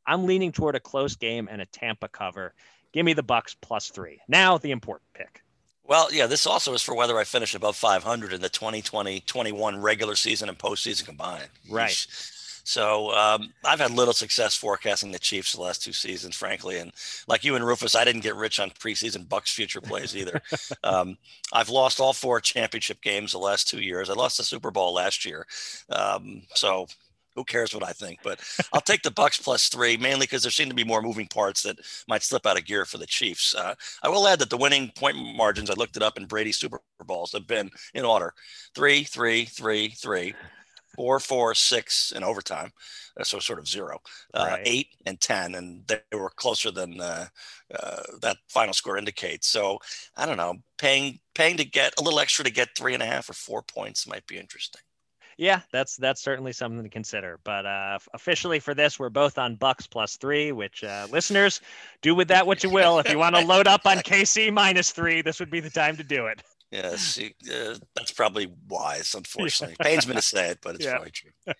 I'm 0.05 0.25
leaning 0.25 0.51
toward 0.51 0.75
a 0.75 0.79
close 0.79 1.15
game 1.15 1.47
and 1.49 1.61
a 1.61 1.65
Tampa 1.67 2.07
cover. 2.07 2.53
Give 2.93 3.05
me 3.05 3.13
the 3.13 3.23
Bucs 3.23 3.55
plus 3.59 3.89
three. 3.89 4.19
Now 4.27 4.57
the 4.57 4.71
important 4.71 5.13
pick. 5.13 5.41
Well, 5.85 6.13
yeah, 6.13 6.27
this 6.27 6.45
also 6.45 6.73
is 6.73 6.83
for 6.83 6.93
whether 6.93 7.17
I 7.17 7.23
finish 7.23 7.55
above 7.55 7.75
500 7.75 8.31
in 8.31 8.41
the 8.41 8.49
2020-21 8.49 9.81
regular 9.81 10.15
season 10.15 10.47
and 10.47 10.57
postseason 10.57 11.05
combined. 11.05 11.49
Right. 11.67 12.05
So 12.63 13.11
um, 13.15 13.51
I've 13.65 13.79
had 13.79 13.89
little 13.89 14.13
success 14.13 14.55
forecasting 14.55 15.11
the 15.11 15.17
Chiefs 15.17 15.53
the 15.53 15.61
last 15.61 15.81
two 15.81 15.91
seasons, 15.91 16.35
frankly. 16.35 16.77
And 16.77 16.91
like 17.27 17.43
you 17.43 17.55
and 17.55 17.65
Rufus, 17.65 17.95
I 17.95 18.05
didn't 18.05 18.21
get 18.21 18.35
rich 18.35 18.59
on 18.59 18.69
preseason 18.69 19.25
Bucs 19.27 19.51
future 19.51 19.81
plays 19.81 20.15
either. 20.15 20.39
um, 20.83 21.17
I've 21.51 21.69
lost 21.69 21.99
all 21.99 22.13
four 22.13 22.39
championship 22.39 23.01
games 23.01 23.31
the 23.31 23.39
last 23.39 23.67
two 23.67 23.81
years. 23.81 24.11
I 24.11 24.13
lost 24.13 24.37
the 24.37 24.43
Super 24.43 24.69
Bowl 24.69 24.93
last 24.93 25.25
year. 25.25 25.47
Um, 25.89 26.43
so 26.53 26.85
who 27.39 27.45
cares 27.45 27.73
what 27.73 27.83
I 27.83 27.93
think? 27.93 28.19
But 28.21 28.41
I'll 28.73 28.81
take 28.81 29.01
the 29.03 29.11
Bucs 29.11 29.41
plus 29.41 29.69
three, 29.69 29.97
mainly 29.97 30.25
because 30.25 30.43
there 30.43 30.51
seem 30.51 30.69
to 30.69 30.75
be 30.75 30.83
more 30.83 31.01
moving 31.01 31.27
parts 31.27 31.63
that 31.63 31.79
might 32.07 32.23
slip 32.23 32.45
out 32.45 32.57
of 32.57 32.65
gear 32.65 32.85
for 32.85 32.97
the 32.97 33.07
Chiefs. 33.07 33.55
Uh, 33.55 33.75
I 34.03 34.09
will 34.09 34.27
add 34.27 34.39
that 34.39 34.49
the 34.49 34.57
winning 34.57 34.91
point 34.95 35.17
margins 35.17 35.69
I 35.69 35.73
looked 35.75 35.97
it 35.97 36.03
up 36.03 36.17
in 36.17 36.25
Brady 36.25 36.51
Super 36.51 36.81
Bowls 37.05 37.31
have 37.33 37.47
been 37.47 37.71
in 37.93 38.05
order: 38.05 38.33
three, 38.75 39.03
three, 39.03 39.45
three, 39.45 39.89
three, 39.89 40.35
four, 40.95 41.19
four, 41.19 41.55
six 41.55 42.11
in 42.11 42.23
overtime. 42.23 42.71
Uh, 43.19 43.23
so 43.23 43.39
sort 43.39 43.59
of 43.59 43.67
zero, 43.67 43.99
uh, 44.33 44.57
Right. 44.57 44.61
eight 44.65 44.87
and 45.05 45.19
10. 45.21 45.55
And 45.55 45.87
they 45.87 46.01
were 46.17 46.29
closer 46.31 46.71
than 46.71 46.99
uh, 46.99 47.27
uh, 47.73 48.03
that 48.21 48.37
final 48.49 48.73
score 48.73 48.97
indicates. 48.97 49.47
So 49.47 49.79
I 50.17 50.25
don't 50.25 50.37
know, 50.37 50.55
paying, 50.77 51.19
paying 51.35 51.57
to 51.57 51.65
get 51.65 51.93
a 51.99 52.03
little 52.03 52.19
extra 52.19 52.43
to 52.45 52.51
get 52.51 52.69
three 52.77 52.93
and 52.93 53.03
a 53.03 53.05
half 53.05 53.29
or 53.29 53.33
four 53.33 53.61
points 53.63 54.07
might 54.07 54.27
be 54.27 54.37
interesting. 54.37 54.81
Yeah, 55.39 55.61
that's 55.71 55.95
that's 55.95 56.19
certainly 56.19 56.51
something 56.51 56.83
to 56.83 56.89
consider. 56.89 57.39
But 57.45 57.65
uh, 57.65 57.99
officially 58.13 58.59
for 58.59 58.73
this, 58.73 58.99
we're 58.99 59.09
both 59.09 59.37
on 59.37 59.55
Bucs 59.55 59.89
plus 59.89 60.17
three. 60.17 60.51
Which 60.51 60.83
uh, 60.83 61.07
listeners 61.09 61.61
do 62.01 62.13
with 62.13 62.27
that 62.27 62.45
what 62.45 62.61
you 62.61 62.69
will. 62.69 62.99
If 62.99 63.09
you 63.09 63.17
want 63.17 63.37
to 63.37 63.45
load 63.45 63.65
up 63.65 63.85
on 63.85 63.97
KC 63.99 64.51
minus 64.51 64.91
three, 64.91 65.21
this 65.21 65.39
would 65.39 65.49
be 65.49 65.61
the 65.61 65.69
time 65.69 65.95
to 65.95 66.03
do 66.03 66.25
it. 66.25 66.43
Yes, 66.71 67.17
you- 67.21 67.31
uh, 67.51 67.75
that's 67.95 68.11
probably 68.11 68.47
wise, 68.67 69.13
unfortunately. 69.15 69.75
Pains 69.79 70.07
me 70.07 70.13
to 70.15 70.21
say 70.21 70.49
it, 70.49 70.59
but 70.61 70.75
it's 70.75 70.85
Yeah. 70.85 70.91
probably 70.95 71.11
true. 71.11 71.31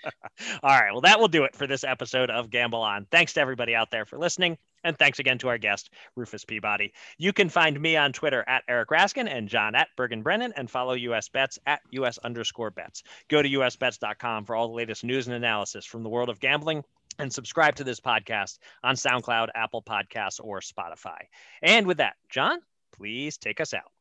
All 0.64 0.70
right, 0.80 0.92
well 0.92 1.02
that 1.02 1.20
will 1.20 1.28
do 1.28 1.44
it 1.46 1.56
for 1.56 1.68
this 1.68 1.84
episode 1.84 2.30
of 2.30 2.50
Gamble 2.50 2.82
On. 2.82 3.06
Thanks 3.12 3.34
to 3.34 3.42
everybody 3.42 3.74
out 3.76 3.90
there 3.92 4.06
for 4.06 4.18
listening, 4.18 4.58
and 4.84 4.98
thanks 4.98 5.20
again 5.20 5.38
to 5.40 5.48
our 5.50 5.58
guest 5.58 5.90
Rufus 6.16 6.46
Peabody. 6.46 6.94
You 7.18 7.34
can 7.34 7.50
find 7.50 7.80
me 7.80 7.98
on 7.98 8.14
Twitter 8.14 8.44
at 8.48 8.64
Eric 8.70 8.90
Raskin 8.90 9.28
and 9.28 9.50
John 9.50 9.76
at 9.76 9.88
Bergen 9.98 10.22
Brennan, 10.22 10.54
and 10.56 10.70
follow 10.70 10.94
US 10.94 11.28
Bets 11.30 11.58
at 11.66 11.82
US 11.92 12.18
underscore 12.20 12.72
bets. 12.72 13.04
Go 13.30 13.42
to 13.42 13.50
usbets.com 13.50 14.46
for 14.46 14.56
all 14.56 14.68
the 14.68 14.76
latest 14.76 15.04
news 15.04 15.28
and 15.28 15.36
analysis 15.36 15.86
from 15.86 16.04
the 16.04 16.10
world 16.10 16.30
of 16.30 16.40
gambling. 16.40 16.84
And 17.18 17.34
subscribe 17.34 17.76
to 17.76 17.84
this 17.84 18.00
podcast 18.00 18.60
on 18.82 18.96
SoundCloud, 18.96 19.48
Apple 19.54 19.82
Podcasts, 19.82 20.40
or 20.42 20.62
Spotify. 20.62 21.18
And 21.62 21.86
with 21.86 21.98
that, 21.98 22.16
John, 22.30 22.60
please 22.96 23.38
take 23.38 23.60
us 23.60 23.74
out. 23.74 23.92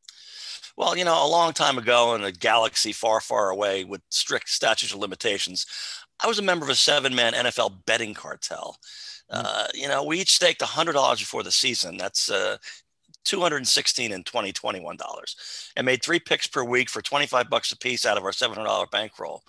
Well, 0.77 0.97
you 0.97 1.03
know, 1.03 1.25
a 1.25 1.27
long 1.27 1.53
time 1.53 1.77
ago 1.77 2.15
in 2.15 2.23
a 2.23 2.31
galaxy 2.31 2.93
far, 2.93 3.19
far 3.19 3.49
away 3.49 3.83
with 3.83 4.01
strict 4.09 4.49
statutes 4.49 4.93
of 4.93 4.99
limitations, 4.99 5.65
I 6.21 6.27
was 6.27 6.39
a 6.39 6.43
member 6.43 6.65
of 6.65 6.69
a 6.69 6.75
seven 6.75 7.15
man 7.15 7.33
NFL 7.33 7.85
betting 7.85 8.13
cartel. 8.13 8.77
Uh, 9.29 9.67
you 9.73 9.87
know, 9.87 10.03
we 10.03 10.19
each 10.19 10.33
staked 10.33 10.61
$100 10.61 11.19
before 11.19 11.43
the 11.43 11.51
season. 11.51 11.97
That's 11.97 12.31
uh, 12.31 12.57
216 13.25 14.11
and 14.11 14.25
2021 14.25 14.97
dollars 14.97 15.71
and 15.75 15.85
made 15.85 16.03
three 16.03 16.19
picks 16.19 16.47
per 16.47 16.63
week 16.63 16.89
for 16.89 17.01
25 17.01 17.49
bucks 17.49 17.71
a 17.71 17.77
piece 17.77 18.05
out 18.05 18.17
of 18.17 18.23
our 18.23 18.31
$700 18.31 18.89
bankroll. 18.91 19.43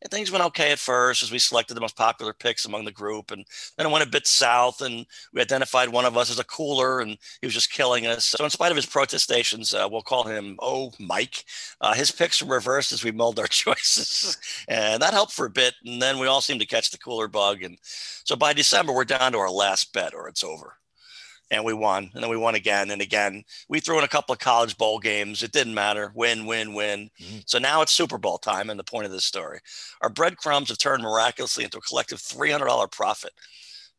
And 0.00 0.10
things 0.10 0.30
went 0.30 0.44
okay 0.44 0.70
at 0.72 0.78
first 0.78 1.22
as 1.22 1.32
we 1.32 1.38
selected 1.38 1.74
the 1.74 1.80
most 1.80 1.96
popular 1.96 2.32
picks 2.32 2.64
among 2.64 2.84
the 2.84 2.92
group 2.92 3.30
and 3.30 3.44
then 3.76 3.86
it 3.86 3.90
went 3.90 4.04
a 4.04 4.10
bit 4.10 4.26
south 4.26 4.80
and 4.80 5.06
we 5.32 5.40
identified 5.40 5.88
one 5.88 6.04
of 6.04 6.16
us 6.16 6.30
as 6.30 6.38
a 6.38 6.44
cooler 6.44 7.00
and 7.00 7.18
he 7.40 7.46
was 7.46 7.54
just 7.54 7.72
killing 7.72 8.06
us. 8.06 8.26
So 8.26 8.44
in 8.44 8.50
spite 8.50 8.70
of 8.70 8.76
his 8.76 8.86
protestations 8.86 9.74
uh, 9.74 9.88
we'll 9.90 10.02
call 10.02 10.24
him 10.24 10.56
oh 10.60 10.92
mike 10.98 11.44
uh, 11.80 11.94
his 11.94 12.10
picks 12.10 12.42
were 12.42 12.54
reversed 12.54 12.92
as 12.92 13.04
we 13.04 13.10
mulled 13.10 13.38
our 13.38 13.46
choices 13.48 14.36
and 14.68 15.02
that 15.02 15.14
helped 15.14 15.32
for 15.32 15.46
a 15.46 15.50
bit 15.50 15.74
and 15.84 16.00
then 16.00 16.18
we 16.18 16.26
all 16.26 16.40
seemed 16.40 16.60
to 16.60 16.66
catch 16.66 16.90
the 16.90 16.98
cooler 16.98 17.28
bug 17.28 17.62
and 17.62 17.78
so 17.82 18.36
by 18.36 18.52
december 18.52 18.92
we're 18.92 19.04
down 19.04 19.32
to 19.32 19.38
our 19.38 19.50
last 19.50 19.92
bet 19.92 20.14
or 20.14 20.28
it's 20.28 20.44
over 20.44 20.74
and 21.50 21.64
we 21.64 21.72
won 21.72 22.10
and 22.14 22.22
then 22.22 22.30
we 22.30 22.36
won 22.36 22.54
again 22.54 22.90
and 22.90 23.00
again 23.00 23.42
we 23.68 23.80
threw 23.80 23.98
in 23.98 24.04
a 24.04 24.08
couple 24.08 24.32
of 24.32 24.38
college 24.38 24.76
bowl 24.76 24.98
games. 24.98 25.42
It 25.42 25.52
didn't 25.52 25.74
matter. 25.74 26.12
Win 26.14 26.46
win 26.46 26.74
win. 26.74 27.10
Mhm. 27.20 27.42
so 27.46 27.58
now 27.58 27.82
it's 27.82 27.92
super 27.92 28.18
bowl 28.18 28.38
time 28.38 28.70
and 28.70 28.78
the 28.78 28.84
point 28.84 29.06
of 29.06 29.12
this 29.12 29.24
story. 29.24 29.60
Our 30.02 30.08
breadcrumbs 30.10 30.68
have 30.68 30.78
turned 30.78 31.02
miraculously 31.02 31.64
into 31.64 31.78
a 31.78 31.82
collective 31.82 32.20
$300 32.20 32.86
profit 32.88 33.32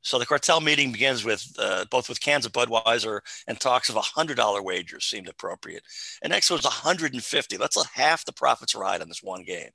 so 0.01 0.17
the 0.17 0.25
cartel 0.25 0.61
meeting 0.61 0.91
begins 0.91 1.23
with 1.23 1.53
uh, 1.59 1.85
both 1.91 2.09
with 2.09 2.21
cans 2.21 2.45
of 2.45 2.51
budweiser 2.51 3.19
and 3.47 3.59
talks 3.59 3.89
of 3.89 3.95
a 3.95 4.01
$100 4.01 4.63
wagers 4.63 5.05
seemed 5.05 5.27
appropriate 5.27 5.83
and 6.21 6.31
next 6.31 6.49
was 6.49 6.63
150 6.63 7.57
let's 7.57 7.77
let 7.77 7.87
half 7.87 8.25
the 8.25 8.33
profits 8.33 8.75
ride 8.75 9.01
on 9.01 9.07
this 9.07 9.23
one 9.23 9.43
game 9.43 9.69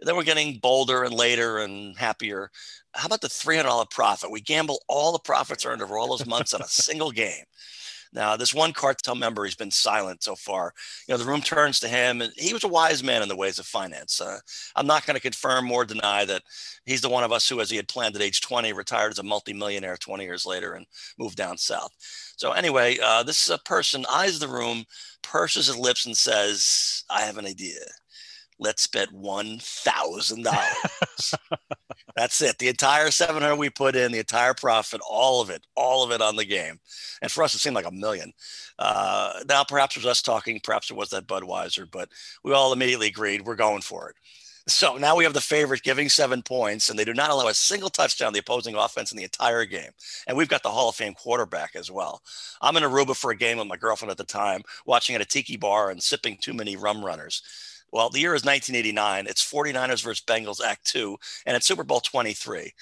and 0.00 0.08
then 0.08 0.16
we're 0.16 0.24
getting 0.24 0.58
bolder 0.58 1.04
and 1.04 1.14
later 1.14 1.58
and 1.58 1.96
happier 1.96 2.50
how 2.94 3.06
about 3.06 3.22
the 3.22 3.28
$300 3.28 3.90
profit? 3.90 4.30
We 4.30 4.40
gamble 4.40 4.80
all 4.88 5.12
the 5.12 5.18
profits 5.18 5.64
earned 5.64 5.82
over 5.82 5.98
all 5.98 6.08
those 6.08 6.26
months 6.26 6.52
on 6.52 6.60
a 6.60 6.66
single 6.68 7.10
game. 7.10 7.44
Now, 8.12 8.36
this 8.36 8.52
one 8.52 8.72
cartel 8.72 9.14
member, 9.14 9.44
he's 9.44 9.54
been 9.54 9.70
silent 9.70 10.22
so 10.22 10.36
far. 10.36 10.74
You 11.08 11.14
know, 11.14 11.18
the 11.18 11.24
room 11.24 11.40
turns 11.40 11.80
to 11.80 11.88
him, 11.88 12.20
and 12.20 12.32
he 12.36 12.52
was 12.52 12.64
a 12.64 12.68
wise 12.68 13.02
man 13.02 13.22
in 13.22 13.28
the 13.28 13.36
ways 13.36 13.58
of 13.58 13.66
finance. 13.66 14.20
Uh, 14.20 14.38
I'm 14.76 14.86
not 14.86 15.06
going 15.06 15.14
to 15.14 15.20
confirm 15.20 15.70
or 15.72 15.84
deny 15.84 16.24
that 16.26 16.42
he's 16.84 17.00
the 17.00 17.08
one 17.08 17.24
of 17.24 17.32
us 17.32 17.48
who, 17.48 17.60
as 17.60 17.70
he 17.70 17.76
had 17.76 17.88
planned 17.88 18.14
at 18.14 18.22
age 18.22 18.42
20, 18.42 18.72
retired 18.74 19.12
as 19.12 19.18
a 19.18 19.22
multimillionaire 19.22 19.96
20 19.96 20.24
years 20.24 20.44
later 20.44 20.74
and 20.74 20.86
moved 21.18 21.36
down 21.36 21.56
south. 21.56 21.92
So, 22.36 22.52
anyway, 22.52 22.98
uh, 23.02 23.22
this 23.22 23.50
person 23.64 24.04
eyes 24.10 24.38
the 24.38 24.48
room, 24.48 24.84
purses 25.22 25.68
his 25.68 25.78
lips, 25.78 26.04
and 26.04 26.16
says, 26.16 27.04
I 27.08 27.22
have 27.22 27.38
an 27.38 27.46
idea. 27.46 27.80
Let's 28.58 28.86
bet 28.86 29.12
$1,000. 29.12 31.34
That's 32.22 32.40
it. 32.40 32.58
The 32.58 32.68
entire 32.68 33.10
700 33.10 33.56
we 33.56 33.68
put 33.68 33.96
in, 33.96 34.12
the 34.12 34.20
entire 34.20 34.54
profit, 34.54 35.00
all 35.10 35.40
of 35.40 35.50
it, 35.50 35.66
all 35.74 36.04
of 36.04 36.12
it 36.12 36.22
on 36.22 36.36
the 36.36 36.44
game. 36.44 36.78
And 37.20 37.32
for 37.32 37.42
us, 37.42 37.52
it 37.52 37.58
seemed 37.58 37.74
like 37.74 37.84
a 37.84 37.90
million. 37.90 38.32
Uh, 38.78 39.40
now, 39.48 39.64
perhaps 39.64 39.96
it 39.96 40.04
was 40.04 40.06
us 40.06 40.22
talking, 40.22 40.60
perhaps 40.62 40.88
it 40.88 40.96
was 40.96 41.10
that 41.10 41.26
Budweiser, 41.26 41.90
but 41.90 42.10
we 42.44 42.52
all 42.52 42.72
immediately 42.72 43.08
agreed 43.08 43.44
we're 43.44 43.56
going 43.56 43.82
for 43.82 44.08
it. 44.08 44.14
So 44.68 44.96
now 44.98 45.16
we 45.16 45.24
have 45.24 45.34
the 45.34 45.40
favorite 45.40 45.82
giving 45.82 46.08
seven 46.08 46.42
points, 46.42 46.88
and 46.88 46.96
they 46.96 47.04
do 47.04 47.12
not 47.12 47.30
allow 47.30 47.48
a 47.48 47.54
single 47.54 47.90
touchdown 47.90 48.28
to 48.28 48.34
the 48.34 48.38
opposing 48.38 48.76
offense 48.76 49.10
in 49.10 49.18
the 49.18 49.24
entire 49.24 49.64
game. 49.64 49.90
And 50.28 50.36
we've 50.36 50.48
got 50.48 50.62
the 50.62 50.70
Hall 50.70 50.90
of 50.90 50.94
Fame 50.94 51.14
quarterback 51.14 51.74
as 51.74 51.90
well. 51.90 52.22
I'm 52.60 52.76
in 52.76 52.84
Aruba 52.84 53.16
for 53.16 53.32
a 53.32 53.36
game 53.36 53.58
with 53.58 53.66
my 53.66 53.76
girlfriend 53.76 54.12
at 54.12 54.16
the 54.16 54.22
time, 54.22 54.62
watching 54.86 55.16
at 55.16 55.20
a 55.20 55.24
tiki 55.24 55.56
bar 55.56 55.90
and 55.90 56.00
sipping 56.00 56.36
too 56.36 56.54
many 56.54 56.76
rum 56.76 57.04
runners. 57.04 57.42
Well, 57.92 58.08
the 58.08 58.20
year 58.20 58.34
is 58.34 58.44
1989. 58.44 59.26
It's 59.26 59.44
49ers 59.48 60.02
versus 60.02 60.24
Bengals 60.26 60.64
Act 60.64 60.84
Two, 60.84 61.18
and 61.46 61.56
it's 61.56 61.66
Super 61.66 61.84
Bowl 61.84 62.00
23. 62.00 62.72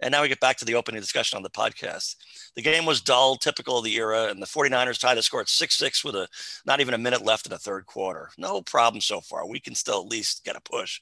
And 0.00 0.12
now 0.12 0.22
we 0.22 0.28
get 0.28 0.40
back 0.40 0.56
to 0.58 0.64
the 0.64 0.74
opening 0.74 1.00
discussion 1.00 1.36
on 1.36 1.42
the 1.42 1.50
podcast. 1.50 2.16
The 2.54 2.62
game 2.62 2.84
was 2.84 3.00
dull, 3.00 3.36
typical 3.36 3.78
of 3.78 3.84
the 3.84 3.96
era, 3.96 4.28
and 4.30 4.42
the 4.42 4.46
49ers 4.46 5.00
tied 5.00 5.16
the 5.16 5.22
score 5.22 5.40
at 5.40 5.48
6 5.48 5.74
6 5.76 6.04
with 6.04 6.14
a 6.14 6.28
not 6.66 6.80
even 6.80 6.94
a 6.94 6.98
minute 6.98 7.24
left 7.24 7.46
in 7.46 7.50
the 7.50 7.58
third 7.58 7.86
quarter. 7.86 8.30
No 8.36 8.60
problem 8.60 9.00
so 9.00 9.20
far. 9.20 9.46
We 9.46 9.60
can 9.60 9.74
still 9.74 10.00
at 10.00 10.08
least 10.08 10.44
get 10.44 10.56
a 10.56 10.60
push. 10.60 11.00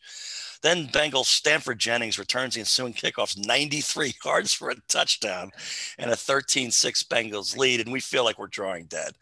Then 0.63 0.87
Bengals 0.89 1.27
Stanford 1.27 1.79
Jennings 1.79 2.19
returns 2.19 2.55
the 2.55 2.61
ensuing 2.61 2.95
kickoffs 2.95 3.37
93 3.37 4.15
yards 4.25 4.53
for 4.53 4.71
a 4.71 4.77
touchdown 4.89 5.51
and 5.99 6.11
a 6.11 6.17
13 6.17 6.71
6 6.71 7.03
Bengals 7.05 7.57
lead, 7.57 7.81
and 7.81 7.93
we 7.93 8.01
feel 8.01 8.25
like 8.25 8.39
we're 8.39 8.47
drawing 8.47 8.87
dead. 8.87 9.15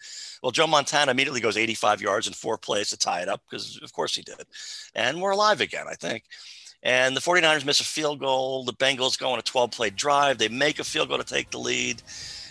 Well, 0.42 0.52
Joe 0.52 0.66
Montana 0.66 1.10
immediately 1.10 1.40
goes 1.40 1.56
85 1.56 2.02
yards 2.02 2.26
in 2.26 2.32
four 2.32 2.58
plays 2.58 2.90
to 2.90 2.96
tie 2.96 3.22
it 3.22 3.28
up 3.28 3.42
because, 3.48 3.80
of 3.82 3.92
course, 3.92 4.14
he 4.14 4.22
did. 4.22 4.44
And 4.94 5.20
we're 5.20 5.30
alive 5.30 5.60
again, 5.60 5.86
I 5.88 5.94
think. 5.94 6.24
And 6.82 7.16
the 7.16 7.20
49ers 7.20 7.64
miss 7.64 7.80
a 7.80 7.84
field 7.84 8.18
goal. 8.18 8.64
The 8.64 8.72
Bengals 8.72 9.18
go 9.18 9.30
on 9.30 9.38
a 9.38 9.42
12 9.42 9.70
play 9.70 9.90
drive. 9.90 10.38
They 10.38 10.48
make 10.48 10.78
a 10.78 10.84
field 10.84 11.08
goal 11.08 11.18
to 11.18 11.24
take 11.24 11.50
the 11.50 11.58
lead. 11.58 12.02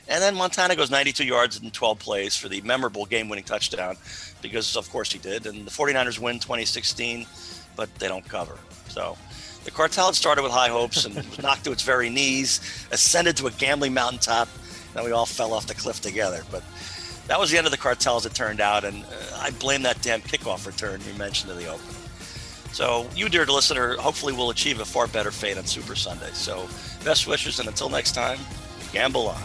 And 0.07 0.21
then 0.21 0.35
Montana 0.35 0.75
goes 0.75 0.89
92 0.89 1.25
yards 1.25 1.61
in 1.61 1.71
12 1.71 1.99
plays 1.99 2.35
for 2.35 2.49
the 2.49 2.61
memorable 2.61 3.05
game 3.05 3.29
winning 3.29 3.43
touchdown 3.43 3.97
because, 4.41 4.75
of 4.75 4.89
course, 4.89 5.11
he 5.11 5.19
did. 5.19 5.45
And 5.45 5.65
the 5.65 5.71
49ers 5.71 6.19
win 6.19 6.39
2016, 6.39 7.25
but 7.75 7.93
they 7.95 8.07
don't 8.07 8.27
cover. 8.27 8.57
So 8.89 9.17
the 9.63 9.71
cartel 9.71 10.07
had 10.07 10.15
started 10.15 10.41
with 10.41 10.51
high 10.51 10.69
hopes 10.69 11.05
and 11.05 11.15
was 11.15 11.41
knocked 11.41 11.65
to 11.65 11.71
its 11.71 11.83
very 11.83 12.09
knees, 12.09 12.87
ascended 12.91 13.37
to 13.37 13.47
a 13.47 13.51
gambling 13.51 13.93
mountaintop. 13.93 14.47
And 14.87 14.95
then 14.95 15.05
we 15.05 15.11
all 15.11 15.25
fell 15.25 15.53
off 15.53 15.67
the 15.67 15.75
cliff 15.75 16.01
together. 16.01 16.43
But 16.51 16.63
that 17.27 17.39
was 17.39 17.51
the 17.51 17.57
end 17.57 17.67
of 17.67 17.71
the 17.71 17.77
cartel 17.77 18.17
as 18.17 18.25
it 18.25 18.33
turned 18.33 18.59
out. 18.59 18.83
And 18.83 19.03
uh, 19.03 19.39
I 19.39 19.51
blame 19.51 19.83
that 19.83 20.01
damn 20.01 20.21
kickoff 20.21 20.65
return 20.65 20.99
you 21.07 21.17
mentioned 21.17 21.51
in 21.51 21.57
the 21.57 21.67
opening. 21.67 22.00
So 22.73 23.07
you, 23.15 23.29
dear 23.29 23.45
listener, 23.45 23.95
hopefully 23.97 24.33
will 24.33 24.49
achieve 24.49 24.79
a 24.79 24.85
far 24.85 25.07
better 25.07 25.31
fate 25.31 25.57
on 25.57 25.65
Super 25.65 25.95
Sunday. 25.95 26.29
So 26.33 26.67
best 27.03 27.27
wishes, 27.27 27.59
and 27.59 27.67
until 27.67 27.89
next 27.89 28.13
time, 28.13 28.39
gamble 28.93 29.27
on. 29.27 29.41